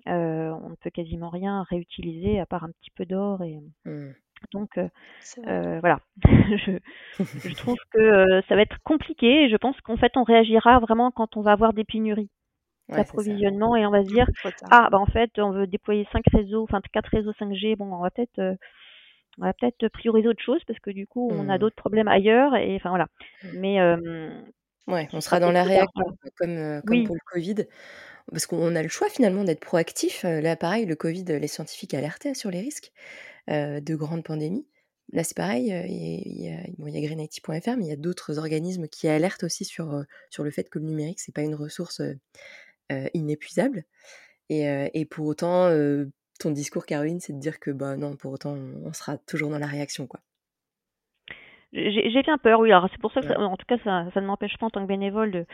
on 0.07 0.71
ne 0.71 0.75
peut 0.77 0.91
quasiment 0.91 1.29
rien 1.29 1.63
réutiliser 1.65 2.41
à 2.41 2.47
part 2.47 2.65
un 2.65 2.71
petit 2.71 2.91
peu 2.91 3.05
d'or 3.07 3.43
et 3.43 3.61
mmh. 3.85 4.11
Donc 4.53 4.79
euh, 4.79 4.89
euh, 5.47 5.81
voilà, 5.81 6.01
je, 6.25 6.79
je, 7.19 7.55
trouve 7.55 7.77
que 7.93 8.01
euh, 8.01 8.41
ça 8.49 8.57
va 8.57 8.63
être 8.63 8.79
compliqué 8.85 9.45
et 9.45 9.51
je 9.51 9.57
pense 9.57 9.81
qu'en 9.83 9.97
fait 9.97 10.13
on 10.17 10.25
réagira 10.25 10.81
vraiment 10.81 11.11
quand 11.11 11.37
on 11.37 11.43
va 11.43 11.53
avoir 11.53 11.73
des 11.73 11.85
pénuries 11.85 12.31
d'approvisionnement 12.89 13.77
et 13.77 13.87
on 13.87 13.91
va 13.91 14.03
se 14.03 14.09
dire 14.09 14.27
ah 14.71 14.89
bah 14.91 14.99
en 14.99 15.07
fait 15.07 15.31
on 15.39 15.53
veut 15.53 15.69
déployer 15.69 16.09
cinq 16.13 16.25
réseaux, 16.33 16.65
enfin 16.65 16.81
quatre 16.93 17.11
réseaux 17.11 17.33
5G, 17.33 17.77
bon 17.77 17.93
on 17.93 18.03
va 18.03 18.11
peut-être 18.11 18.57
on 19.39 19.45
va 19.45 19.53
peut-être 19.53 19.89
prioriser 19.93 20.27
autre 20.27 20.43
chose 20.43 20.63
parce 20.67 20.81
que 20.81 20.91
du 20.91 21.07
coup 21.07 21.31
on 21.31 21.49
a 21.49 21.55
mmh. 21.55 21.59
d'autres 21.59 21.77
problèmes 21.77 22.09
ailleurs 22.09 22.57
et 22.57 22.75
enfin 22.75 22.89
voilà. 22.89 23.07
Mais 23.55 23.81
ouais, 24.89 25.09
on 25.13 25.21
sera 25.21 25.39
dans 25.39 25.53
la 25.53 25.63
réaction 25.63 26.05
comme, 26.37 26.83
comme 26.85 27.05
pour 27.05 27.15
le 27.15 27.33
Covid 27.33 27.67
parce 28.31 28.47
qu'on 28.47 28.75
a 28.77 28.83
le 28.83 28.89
choix 28.89 29.09
finalement 29.09 29.45
d'être 29.45 29.61
proactif. 29.61 30.23
Là, 30.25 30.57
pareil, 30.57 30.87
le 30.87 30.97
Covid, 30.97 31.25
les 31.25 31.49
scientifiques 31.49 31.95
alertaient 31.95 32.35
sur 32.35 32.51
les 32.51 32.61
risques. 32.61 32.93
Euh, 33.51 33.81
de 33.81 33.95
grandes 33.97 34.23
pandémies. 34.23 34.67
Là, 35.13 35.25
c'est 35.25 35.37
pareil, 35.37 35.73
il 35.89 36.43
y 36.45 36.51
a, 36.51 36.59
bon, 36.79 36.85
mais 36.85 36.93
il 36.93 37.89
y 37.89 37.93
a 37.93 37.97
d'autres 37.97 38.39
organismes 38.39 38.87
qui 38.87 39.09
alertent 39.09 39.43
aussi 39.43 39.65
sur, 39.65 40.05
sur 40.29 40.45
le 40.45 40.53
fait 40.53 40.69
que 40.69 40.79
le 40.79 40.85
numérique, 40.85 41.19
c'est 41.19 41.35
pas 41.35 41.43
une 41.43 41.57
ressource 41.57 42.01
inépuisable. 43.13 43.85
Et, 44.51 45.05
pour 45.11 45.27
autant, 45.27 45.69
ton 46.39 46.51
discours, 46.53 46.87
Caroline, 46.87 47.19
c'est 47.19 47.33
de 47.33 47.41
dire 47.41 47.59
que 47.59 47.73
bah, 47.73 47.97
non, 47.97 48.15
pour 48.15 48.33
autant, 48.33 48.55
on, 48.55 48.93
sera 48.93 49.19
toujours 49.19 49.51
dans 49.51 49.59
la 49.59 49.67
réaction. 49.67 50.07
quoi. 50.07 50.21
J'ai 51.73 52.23
bien 52.23 52.39
peur, 52.39 52.61
oui. 52.61 52.73
Alors 52.73 52.89
c'est 52.91 53.01
pour 53.01 53.13
ça 53.13 53.21
que, 53.21 53.33
en 53.33 53.57
tout 53.57 53.67
cas, 53.67 53.79
ça, 53.85 54.07
ça 54.13 54.21
ne 54.21 54.27
m'empêche 54.27 54.57
pas 54.59 54.67
en 54.67 54.71
tant 54.71 54.83
que 54.83 54.89
bénévole 54.89 55.31
de, 55.31 55.47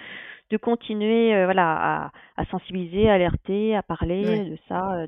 de 0.50 0.56
continuer, 0.56 1.34
euh, 1.34 1.44
voilà, 1.44 2.06
à, 2.06 2.12
à, 2.36 2.44
sensibiliser, 2.46 3.10
à 3.10 3.14
alerter, 3.14 3.76
à 3.76 3.82
parler 3.82 4.50
de 4.50 4.56
ça 4.68 4.94
euh, 4.94 5.06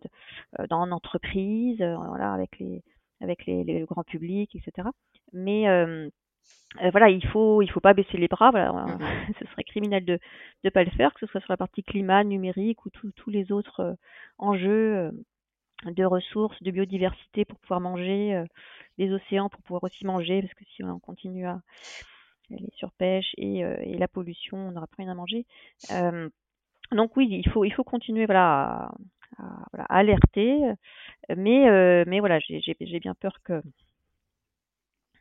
euh, 0.58 0.66
dans 0.68 0.84
l'entreprise, 0.84 1.78
voilà, 1.78 2.32
avec 2.34 2.58
les, 2.58 2.82
avec 3.22 3.46
les, 3.46 3.64
les, 3.64 3.80
le 3.80 3.86
grand 3.86 4.04
public, 4.04 4.54
etc. 4.54 4.88
Mais 5.32 5.64
voilà, 6.90 7.08
il 7.08 7.26
faut 7.26 7.62
il 7.62 7.70
faut 7.70 7.80
pas 7.80 7.94
baisser 7.94 8.18
les 8.18 8.28
bras. 8.28 8.50
Voilà, 8.50 8.84
ce 9.40 9.46
serait 9.46 9.64
criminel 9.64 10.04
de 10.04 10.18
ne 10.64 10.70
pas 10.70 10.84
le 10.84 10.90
faire, 10.90 11.14
que 11.14 11.20
ce 11.20 11.26
soit 11.26 11.40
sur 11.40 11.52
la 11.52 11.56
partie 11.56 11.82
climat, 11.82 12.22
numérique 12.22 12.84
ou 12.84 12.90
tous 12.90 13.30
les 13.30 13.50
autres 13.50 13.96
enjeux 14.36 15.10
de 15.84 16.04
ressources, 16.04 16.60
de 16.62 16.70
biodiversité 16.70 17.44
pour 17.44 17.58
pouvoir 17.60 17.80
manger, 17.80 18.44
les 18.98 19.12
océans 19.12 19.48
pour 19.48 19.62
pouvoir 19.62 19.84
aussi 19.84 20.04
manger, 20.04 20.42
parce 20.42 20.54
que 20.54 20.64
si 20.74 20.82
on 20.82 20.98
continue 20.98 21.46
à 21.46 21.60
les 22.50 22.70
surpêches 22.76 23.32
et, 23.36 23.58
et 23.60 23.98
la 23.98 24.08
pollution, 24.08 24.56
on 24.56 24.70
n'aura 24.72 24.86
plus 24.86 25.02
rien 25.02 25.12
à 25.12 25.14
manger. 25.14 25.46
donc 26.92 27.16
oui, 27.16 27.28
il 27.30 27.48
faut 27.50 27.64
il 27.64 27.72
faut 27.72 27.84
continuer 27.84 28.26
voilà 28.26 28.90
à, 29.38 29.64
voilà, 29.72 29.84
alerter, 29.88 30.58
mais 31.36 32.04
mais 32.06 32.20
voilà, 32.20 32.38
j'ai 32.40 33.00
bien 33.00 33.14
peur 33.14 33.38
que 33.44 33.62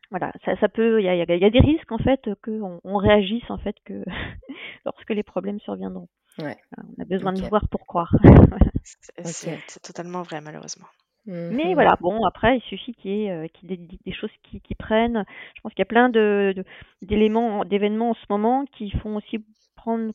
voilà, 0.10 0.32
ça, 0.46 0.56
ça 0.58 0.70
peut, 0.70 1.02
il 1.02 1.06
y 1.06 1.10
a, 1.10 1.16
y 1.16 1.22
a, 1.22 1.50
des 1.50 1.60
risques 1.60 1.92
en 1.92 1.98
fait 1.98 2.30
qu'on 2.44 2.80
on 2.84 2.98
réagisse 2.98 3.50
en 3.50 3.58
fait 3.58 3.76
que 3.86 4.04
lorsque 4.86 5.10
les 5.10 5.24
problèmes 5.24 5.60
surviendront. 5.60 6.08
Ouais. 6.40 6.58
On 6.78 7.02
a 7.02 7.06
besoin 7.06 7.34
de 7.34 7.42
voir 7.42 7.68
pour 7.70 7.86
croire. 7.86 8.14
c'est 9.24 9.82
totalement 9.82 10.22
vrai 10.22 10.42
malheureusement. 10.42 10.88
Mmh 11.28 11.50
mais 11.52 11.74
voilà, 11.74 11.98
bon, 12.00 12.26
après, 12.26 12.58
il 12.58 12.62
suffit 12.62 12.94
qu'il 12.94 13.12
y 13.12 13.26
ait, 13.26 13.32
euh, 13.32 13.48
qu'il 13.50 13.70
y 13.70 13.74
ait 13.74 13.78
des, 13.78 14.00
des, 14.06 14.14
choses 14.14 14.32
qui, 14.44 14.62
qui, 14.62 14.76
prennent. 14.76 15.26
Je 15.56 15.62
pense 15.62 15.74
qu'il 15.74 15.82
y 15.82 15.82
a 15.82 15.86
plein 15.86 16.08
de, 16.08 16.56
d'éléments, 17.02 17.66
d'événements 17.66 18.12
en 18.12 18.14
ce 18.14 18.26
moment 18.30 18.66
qui 18.78 18.92
font 18.92 19.18
aussi 19.18 19.46
prendre, 19.76 20.14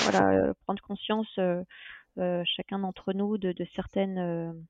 voilà, 0.00 0.30
euh, 0.30 0.52
prendre 0.64 0.82
conscience, 0.82 1.28
euh, 1.38 1.62
euh, 2.18 2.42
chacun 2.44 2.80
d'entre 2.80 3.12
nous, 3.12 3.38
de, 3.38 3.52
de 3.52 3.66
certaines, 3.76 4.66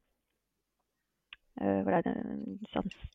euh, 1.60 1.64
euh, 1.64 1.82
voilà, 1.82 2.02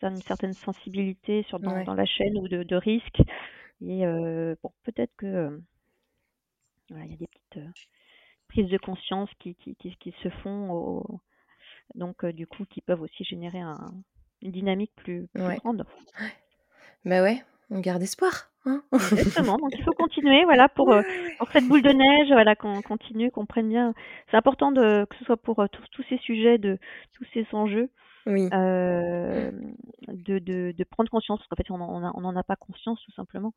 une 0.03 0.21
certaine 0.21 0.53
sensibilité 0.53 1.43
sur, 1.43 1.59
dans, 1.59 1.83
dans 1.83 1.95
la 1.95 2.05
chaîne 2.05 2.37
ou 2.37 2.47
de, 2.47 2.63
de 2.63 2.75
risques. 2.75 3.21
Et 3.81 4.05
bon, 4.63 4.71
peut-être 4.83 5.15
que 5.17 5.59
voilà, 6.89 7.05
il 7.05 7.11
y 7.11 7.13
a 7.13 7.17
des 7.17 7.27
petites 7.27 7.63
prises 8.47 8.69
de 8.69 8.77
conscience 8.77 9.29
qui, 9.39 9.55
qui, 9.55 9.75
qui, 9.75 9.95
qui 9.97 10.15
se 10.23 10.29
font 10.29 10.71
au, 10.71 11.19
donc 11.95 12.25
du 12.25 12.47
coup 12.47 12.65
qui 12.65 12.81
peuvent 12.81 13.01
aussi 13.01 13.23
générer 13.23 13.59
un, 13.59 13.91
une 14.41 14.51
dynamique 14.51 14.93
plus, 14.95 15.27
plus 15.33 15.57
grande. 15.57 15.85
Bah 17.05 17.21
ouais, 17.21 17.43
on 17.69 17.79
garde 17.79 18.01
espoir. 18.01 18.49
Hein 18.65 18.81
Exactement, 18.93 19.57
donc 19.57 19.71
il 19.77 19.83
faut 19.83 19.93
continuer, 19.93 20.43
voilà, 20.43 20.67
pour, 20.75 20.93
pour 21.37 21.51
cette 21.51 21.67
boule 21.67 21.81
de 21.81 21.91
neige, 21.91 22.27
voilà, 22.29 22.55
qu'on 22.55 22.81
continue, 22.81 23.31
qu'on 23.31 23.45
prenne 23.45 23.69
bien. 23.69 23.93
C'est 24.31 24.37
important 24.37 24.71
de, 24.71 25.05
que 25.05 25.15
ce 25.17 25.25
soit 25.25 25.37
pour 25.37 25.63
tous, 25.71 25.87
tous 25.91 26.03
ces 26.09 26.17
sujets, 26.17 26.57
de 26.57 26.79
tous 27.13 27.25
ces 27.33 27.45
enjeux, 27.53 27.89
oui. 28.27 28.49
Euh, 28.53 29.51
de, 30.07 30.39
de, 30.39 30.73
de, 30.77 30.83
prendre 30.83 31.09
conscience, 31.09 31.39
parce 31.39 31.47
qu'en 31.49 31.55
fait, 31.55 31.71
on 31.71 31.77
n'en 31.77 32.13
on 32.15 32.35
a 32.35 32.43
pas 32.43 32.55
conscience 32.55 33.01
tout 33.03 33.11
simplement. 33.13 33.53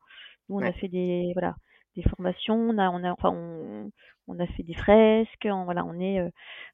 Nous, 0.49 0.57
on 0.57 0.61
a 0.61 0.71
fait 0.71 0.87
des, 0.87 1.31
voilà, 1.33 1.55
des 1.95 2.03
formations, 2.03 2.55
on 2.55 2.77
a, 2.77 2.89
on 2.89 3.03
a, 3.03 3.11
enfin, 3.11 3.29
on, 3.29 3.91
on 4.27 4.39
a 4.39 4.47
fait 4.47 4.63
des 4.63 4.73
fresques, 4.73 5.45
on, 5.45 5.65
voilà, 5.65 5.85
on 5.85 5.99
est, 5.99 6.19
euh, 6.19 6.29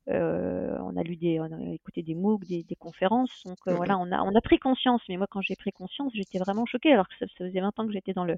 euh, 0.09 0.77
on 0.81 0.95
a 0.95 1.03
lu 1.03 1.15
des, 1.15 1.39
on 1.39 1.45
a 1.45 1.73
écouté 1.73 2.03
des 2.03 2.15
MOOC, 2.15 2.45
des, 2.45 2.63
des 2.63 2.75
conférences, 2.75 3.43
donc 3.45 3.57
euh, 3.67 3.73
voilà, 3.73 3.97
on 3.97 4.11
a, 4.11 4.21
on 4.21 4.35
a 4.35 4.41
pris 4.41 4.59
conscience. 4.59 5.01
Mais 5.09 5.17
moi, 5.17 5.27
quand 5.29 5.41
j'ai 5.41 5.55
pris 5.55 5.71
conscience, 5.71 6.11
j'étais 6.13 6.39
vraiment 6.39 6.65
choquée, 6.65 6.93
alors 6.93 7.07
que 7.07 7.15
ça, 7.19 7.25
ça, 7.37 7.45
faisait 7.45 7.61
20 7.61 7.79
ans 7.79 7.87
que 7.87 7.93
j'étais 7.93 8.13
dans 8.13 8.25
le, 8.25 8.37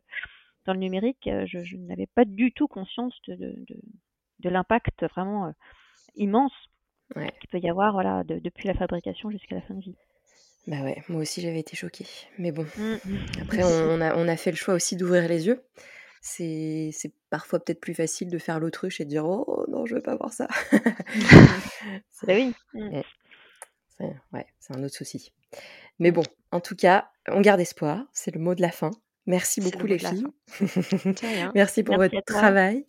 dans 0.66 0.74
le 0.74 0.80
numérique, 0.80 1.30
je, 1.45 1.64
je 1.64 1.78
n'avais 1.78 2.07
pas 2.07 2.26
du 2.26 2.51
tout 2.53 2.68
conscience 2.68 3.16
de, 3.28 3.36
de, 3.36 3.55
de, 3.68 3.82
de 4.39 4.49
l'impact 4.49 5.05
vraiment 5.14 5.47
euh, 5.47 5.51
immense 6.16 6.53
ouais. 7.16 7.32
qu'il 7.39 7.49
peut 7.49 7.60
y 7.60 7.70
avoir, 7.70 7.93
voilà, 7.93 8.24
de, 8.24 8.39
depuis 8.39 8.68
la 8.68 8.74
fabrication 8.74 9.32
jusqu'à 9.32 9.55
la 9.55 9.62
fin 9.62 9.74
de 9.74 9.82
vie. 9.82 9.95
Bah 10.68 10.82
ouais, 10.84 11.01
moi 11.07 11.22
aussi 11.22 11.41
j'avais 11.41 11.60
été 11.60 11.76
choquée. 11.76 12.05
Mais 12.38 12.51
bon, 12.51 12.64
mmh. 12.78 13.41
après 13.41 13.64
on 13.64 14.01
a, 14.01 14.16
on 14.16 14.28
a 14.28 14.38
fait 14.38 14.51
le 14.51 14.57
choix 14.57 14.74
aussi 14.74 14.95
d'ouvrir 14.95 15.28
les 15.28 15.47
yeux 15.47 15.64
c'est 16.22 17.14
parfois 17.30 17.60
peut-être 17.60 17.80
plus 17.80 17.93
facile 17.93 18.30
de 18.30 18.38
faire 18.38 18.60
l'autruche 18.60 18.99
et 18.99 19.05
de 19.05 19.10
dire 19.10 19.26
oh 19.26 19.66
non 19.70 19.86
je 19.86 19.95
veux 19.95 20.01
pas 20.01 20.16
voir 20.16 20.34
ça. 20.34 20.47
bah 20.72 22.34
oui. 22.34 22.53
Mmh. 22.74 23.01
Ouais, 24.32 24.45
c'est 24.60 24.76
un 24.76 24.84
autre 24.84 24.95
souci. 24.95 25.34
Mais 25.99 26.12
bon, 26.12 26.24
en 26.51 26.62
tout 26.62 26.76
cas, 26.76 27.10
on 27.28 27.41
garde 27.41 27.60
espoir. 27.60 28.05
C'est 28.14 28.34
le 28.34 28.39
mot 28.39 28.55
de 28.55 28.62
la 28.62 28.72
fin. 28.72 28.91
Merci 29.30 29.61
beaucoup 29.61 29.86
les 29.86 29.99
filles. 29.99 30.25
Merci 31.53 31.84
pour 31.84 31.99
Merci 31.99 32.15
votre 32.15 32.25
travail. 32.25 32.84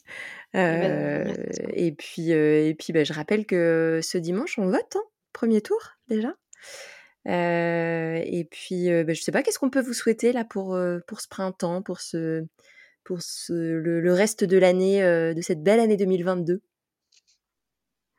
Euh, 0.55 1.31
et 1.75 1.93
puis, 1.93 2.33
euh, 2.33 2.67
et 2.67 2.75
puis 2.75 2.95
bah, 2.95 3.05
je 3.05 3.13
rappelle 3.13 3.45
que 3.45 4.01
ce 4.03 4.17
dimanche, 4.17 4.59
on 4.59 4.65
vote, 4.65 4.97
hein, 4.97 5.03
premier 5.35 5.61
tour 5.61 5.99
déjà. 6.09 6.35
Euh, 7.29 8.23
et 8.25 8.49
puis, 8.51 8.89
bah, 9.05 9.13
je 9.13 9.21
sais 9.21 9.33
pas, 9.33 9.43
qu'est-ce 9.43 9.59
qu'on 9.59 9.69
peut 9.69 9.83
vous 9.83 9.93
souhaiter 9.93 10.33
là 10.33 10.47
pour, 10.47 10.81
pour 11.07 11.21
ce 11.21 11.29
printemps, 11.29 11.83
pour 11.83 12.01
ce, 12.01 12.47
pour 13.05 13.21
ce, 13.21 13.53
le, 13.53 14.01
le, 14.01 14.13
reste 14.15 14.43
de 14.43 14.57
l'année, 14.57 15.03
de 15.03 15.41
cette 15.43 15.63
belle 15.63 15.79
année 15.79 15.99
2022 15.99 16.63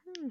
hmm. 0.05 0.27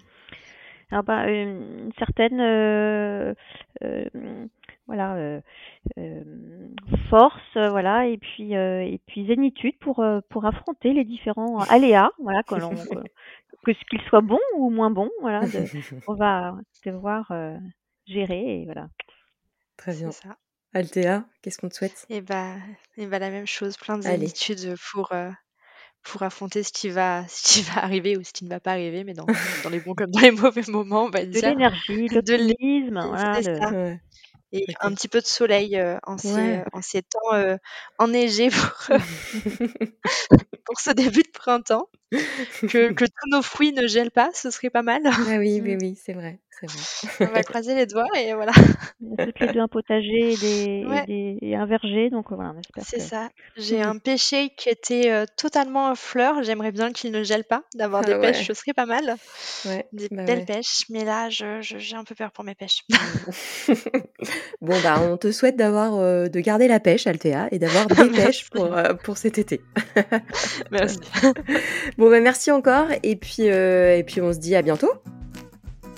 alors 0.92 1.02
bah, 1.02 1.28
une 1.28 1.90
certaine 1.98 2.40
euh, 2.40 3.34
euh, 3.82 4.46
voilà 4.86 5.14
euh, 5.16 5.40
force 7.08 7.54
voilà 7.54 8.06
et 8.06 8.18
puis 8.18 8.56
euh, 8.56 8.82
et 8.82 9.00
puis 9.06 9.26
zénitude 9.26 9.78
pour 9.80 10.04
pour 10.28 10.44
affronter 10.46 10.92
les 10.92 11.04
différents 11.04 11.58
aléas 11.68 12.10
voilà 12.18 12.42
que 12.42 12.54
l'on 12.54 12.70
que 13.64 13.72
ce 13.72 13.84
qu'il 13.90 14.00
soit 14.08 14.20
bon 14.20 14.38
ou 14.56 14.70
moins 14.70 14.90
bon 14.90 15.10
voilà 15.20 15.40
de, 15.40 15.64
on 16.08 16.14
va 16.14 16.54
devoir 16.86 17.32
gérer 18.10 18.62
et 18.62 18.64
voilà. 18.64 18.88
Très 19.76 19.94
bien. 19.94 20.10
ça. 20.10 20.36
Althea, 20.72 21.24
qu'est-ce 21.42 21.58
qu'on 21.58 21.68
te 21.68 21.74
souhaite? 21.74 22.06
Eh 22.10 22.20
bah, 22.20 22.54
eh 22.96 23.06
bah, 23.06 23.18
la 23.18 23.30
même 23.30 23.46
chose, 23.46 23.76
plein 23.76 23.98
de 23.98 24.74
pour, 24.92 25.12
euh, 25.12 25.30
pour 26.02 26.22
affronter 26.22 26.62
ce 26.62 26.72
qui 26.72 26.88
va 26.88 27.26
ce 27.28 27.42
qui 27.42 27.62
va 27.62 27.82
arriver 27.82 28.16
ou 28.16 28.22
ce 28.22 28.32
qui 28.32 28.44
ne 28.44 28.50
va 28.50 28.60
pas 28.60 28.72
arriver, 28.72 29.02
mais 29.02 29.14
dans 29.14 29.26
dans 29.64 29.70
les 29.70 29.80
bons 29.80 29.94
comme 29.94 30.10
dans 30.10 30.20
les 30.20 30.30
mauvais 30.30 30.62
moments, 30.68 31.04
on 31.04 31.10
va 31.10 31.24
De 31.24 31.40
l'énergie, 31.40 32.06
de 32.06 32.14
l'optimisme, 32.14 33.00
voilà, 33.00 33.42
ça. 33.42 33.72
Et 34.52 34.66
un 34.80 34.92
petit 34.94 35.08
peu 35.08 35.20
de 35.20 35.26
soleil, 35.26 35.76
euh, 35.76 35.98
en 36.04 36.18
ces, 36.18 36.62
en 36.72 36.82
ces 36.82 37.02
temps, 37.02 37.34
euh, 37.34 37.56
enneigés 37.98 38.50
pour, 38.50 38.98
pour 40.64 40.80
ce 40.80 40.90
début 40.90 41.22
de 41.22 41.30
printemps. 41.32 41.88
Que 42.66 42.92
que 42.92 43.04
tous 43.06 43.28
nos 43.30 43.42
fruits 43.42 43.72
ne 43.72 43.86
gèlent 43.86 44.10
pas, 44.10 44.30
ce 44.34 44.50
serait 44.50 44.70
pas 44.70 44.82
mal. 44.82 45.02
Ah 45.06 45.36
oui, 45.38 45.60
oui, 45.62 45.76
oui, 45.80 45.96
c'est 45.96 46.12
vrai. 46.12 46.40
On 47.20 47.24
va 47.26 47.42
croiser 47.42 47.74
les 47.74 47.86
doigts 47.86 48.08
et 48.18 48.34
voilà. 48.34 48.52
toutes 49.18 49.40
les 49.40 49.52
deux 49.52 49.60
un 49.60 49.68
potager 49.68 50.32
et, 50.32 50.36
des, 50.36 50.84
ouais. 50.88 51.04
et, 51.08 51.36
des, 51.38 51.38
et 51.42 51.56
un 51.56 51.66
verger, 51.66 52.10
donc 52.10 52.32
voilà, 52.32 52.54
C'est 52.82 52.96
que... 52.96 53.02
ça. 53.02 53.28
J'ai 53.56 53.82
un 53.82 53.98
pêcher 53.98 54.50
qui 54.56 54.68
était 54.68 55.10
euh, 55.10 55.24
totalement 55.36 55.90
en 55.90 55.94
fleurs. 55.94 56.42
J'aimerais 56.42 56.72
bien 56.72 56.92
qu'il 56.92 57.12
ne 57.12 57.22
gèle 57.22 57.44
pas. 57.44 57.62
D'avoir 57.74 58.02
ah, 58.04 58.06
des 58.06 58.14
ouais. 58.14 58.32
pêches, 58.32 58.46
ce 58.46 58.54
serait 58.54 58.72
pas 58.72 58.86
mal. 58.86 59.16
Ouais. 59.66 59.86
Des 59.92 60.08
bah 60.10 60.24
belles 60.24 60.44
pêches. 60.44 60.84
Mais 60.90 61.04
là, 61.04 61.28
j'ai 61.28 61.62
je, 61.62 61.78
j'ai 61.78 61.96
un 61.96 62.04
peu 62.04 62.14
peur 62.14 62.30
pour 62.32 62.44
mes 62.44 62.54
pêches. 62.54 62.84
bon, 64.60 64.74
bah, 64.82 65.00
on 65.00 65.16
te 65.16 65.32
souhaite 65.32 65.56
d'avoir, 65.56 65.98
euh, 65.98 66.28
de 66.28 66.40
garder 66.40 66.68
la 66.68 66.80
pêche, 66.80 67.06
Althea, 67.06 67.48
et 67.50 67.58
d'avoir 67.58 67.86
des 67.86 67.94
pêches 68.10 68.48
pour, 68.50 68.76
euh, 68.76 68.94
pour 68.94 69.16
cet 69.16 69.38
été. 69.38 69.60
merci. 70.70 70.98
bon, 71.98 72.10
bah, 72.10 72.20
merci 72.20 72.50
encore. 72.50 72.86
Et 73.02 73.16
puis, 73.16 73.48
euh, 73.48 73.96
et 73.96 74.04
puis, 74.04 74.20
on 74.20 74.32
se 74.32 74.38
dit 74.38 74.54
à 74.54 74.62
bientôt. 74.62 74.92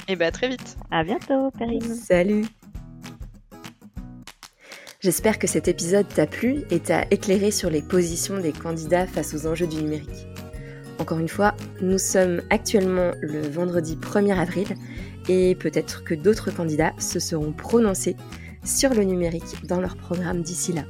Et 0.09 0.16
bah 0.16 0.26
à 0.26 0.30
très 0.30 0.48
vite. 0.48 0.76
À 0.90 1.05
bientôt, 1.05 1.50
Perrine. 1.57 1.94
Salut. 1.94 2.44
J'espère 5.00 5.38
que 5.38 5.46
cet 5.46 5.68
épisode 5.68 6.07
t'a 6.09 6.26
plu 6.26 6.62
et 6.70 6.80
t'a 6.80 7.05
éclairé 7.11 7.50
sur 7.50 7.70
les 7.70 7.82
positions 7.82 8.38
des 8.38 8.53
candidats 8.53 9.07
face 9.07 9.34
aux 9.34 9.46
enjeux 9.46 9.66
du 9.66 9.76
numérique. 9.76 10.26
Encore 10.98 11.18
une 11.18 11.28
fois, 11.28 11.55
nous 11.80 11.98
sommes 11.98 12.42
actuellement 12.50 13.11
le 13.20 13.40
vendredi 13.48 13.96
1er 13.96 14.38
avril 14.38 14.68
et 15.28 15.55
peut-être 15.57 16.05
que 16.05 16.14
d'autres 16.14 16.53
candidats 16.53 16.92
se 16.98 17.18
seront 17.18 17.53
prononcés 17.53 18.16
sur 18.64 18.94
le 18.94 19.03
numérique 19.03 19.66
dans 19.66 19.80
leur 19.80 19.96
programme 19.96 20.42
d'ici 20.42 20.72
là. 20.72 20.84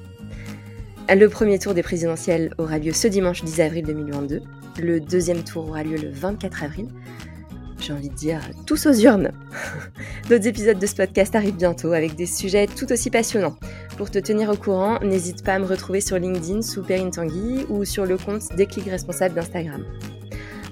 Le 1.15 1.29
premier 1.29 1.59
tour 1.59 1.75
des 1.75 1.83
présidentielles 1.83 2.53
aura 2.59 2.79
lieu 2.79 2.93
ce 2.93 3.09
dimanche 3.09 3.45
10 3.45 3.61
avril 3.61 3.85
2022. 3.85 4.41
Le 4.81 5.01
deuxième 5.01 5.43
tour 5.43 5.69
aura 5.69 5.83
lieu 5.83 5.97
le 5.97 6.11
24 6.11 6.65
avril 6.65 6.89
j'ai 7.83 7.93
envie 7.93 8.09
de 8.09 8.15
dire, 8.15 8.41
tous 8.67 8.87
aux 8.87 8.93
urnes. 8.93 9.33
D'autres 10.29 10.47
épisodes 10.47 10.79
de 10.79 10.87
ce 10.87 10.95
podcast 10.95 11.35
arrivent 11.35 11.57
bientôt 11.57 11.93
avec 11.93 12.15
des 12.15 12.27
sujets 12.27 12.67
tout 12.67 12.91
aussi 12.93 13.11
passionnants. 13.11 13.57
Pour 13.97 14.11
te 14.11 14.19
tenir 14.19 14.51
au 14.51 14.57
courant, 14.57 15.01
n'hésite 15.01 15.45
pas 15.45 15.55
à 15.55 15.59
me 15.59 15.67
retrouver 15.67 16.01
sur 16.01 16.19
LinkedIn 16.19 16.63
sous 16.63 16.83
Perrine 16.83 17.11
Tanguy 17.11 17.67
ou 17.69 17.85
sur 17.85 18.07
le 18.07 18.17
compte 18.17 18.43
Déclic 18.57 18.87
Responsable 18.87 19.35
d'Instagram. 19.35 19.85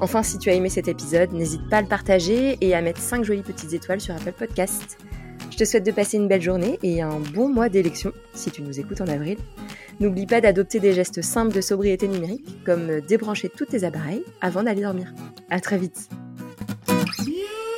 Enfin, 0.01 0.23
si 0.23 0.39
tu 0.39 0.49
as 0.49 0.55
aimé 0.55 0.71
cet 0.71 0.89
épisode, 0.89 1.33
n'hésite 1.33 1.69
pas 1.69 1.79
à 1.79 1.83
le 1.83 1.89
partager 1.89 2.57
et 2.61 2.75
à 2.75 2.81
mettre 2.81 3.01
5 3.01 3.25
jolies 3.25 3.43
petites 3.43 3.73
étoiles 3.73 4.01
sur 4.01 4.15
Apple 4.15 4.33
Podcast. 4.33 4.97
Je 5.51 5.57
te 5.57 5.65
souhaite 5.65 5.85
de 5.85 5.91
passer 5.91 6.17
une 6.17 6.29
belle 6.29 6.41
journée 6.41 6.79
et 6.83 7.03
un 7.03 7.19
bon 7.35 7.49
mois 7.49 7.69
d'élection 7.69 8.13
si 8.33 8.51
tu 8.51 8.63
nous 8.63 8.81
écoutes 8.81 9.01
en 9.01 9.09
avril. 9.09 9.37
N'oublie 9.99 10.27
pas 10.27 10.41
d'adopter 10.41 10.81
des 10.81 10.95
gestes 10.95 11.21
simples 11.21 11.55
de 11.55 11.61
sobriété 11.61 12.09
numérique 12.09 12.65
comme 12.65 13.01
débrancher 13.01 13.51
tous 13.51 13.67
tes 13.67 13.85
appareils 13.85 14.25
avant 14.41 14.63
d'aller 14.63 14.83
dormir. 14.83 15.13
À 15.51 15.61
très 15.61 15.77
vite. 15.77 16.09
Yeah. 17.27 17.70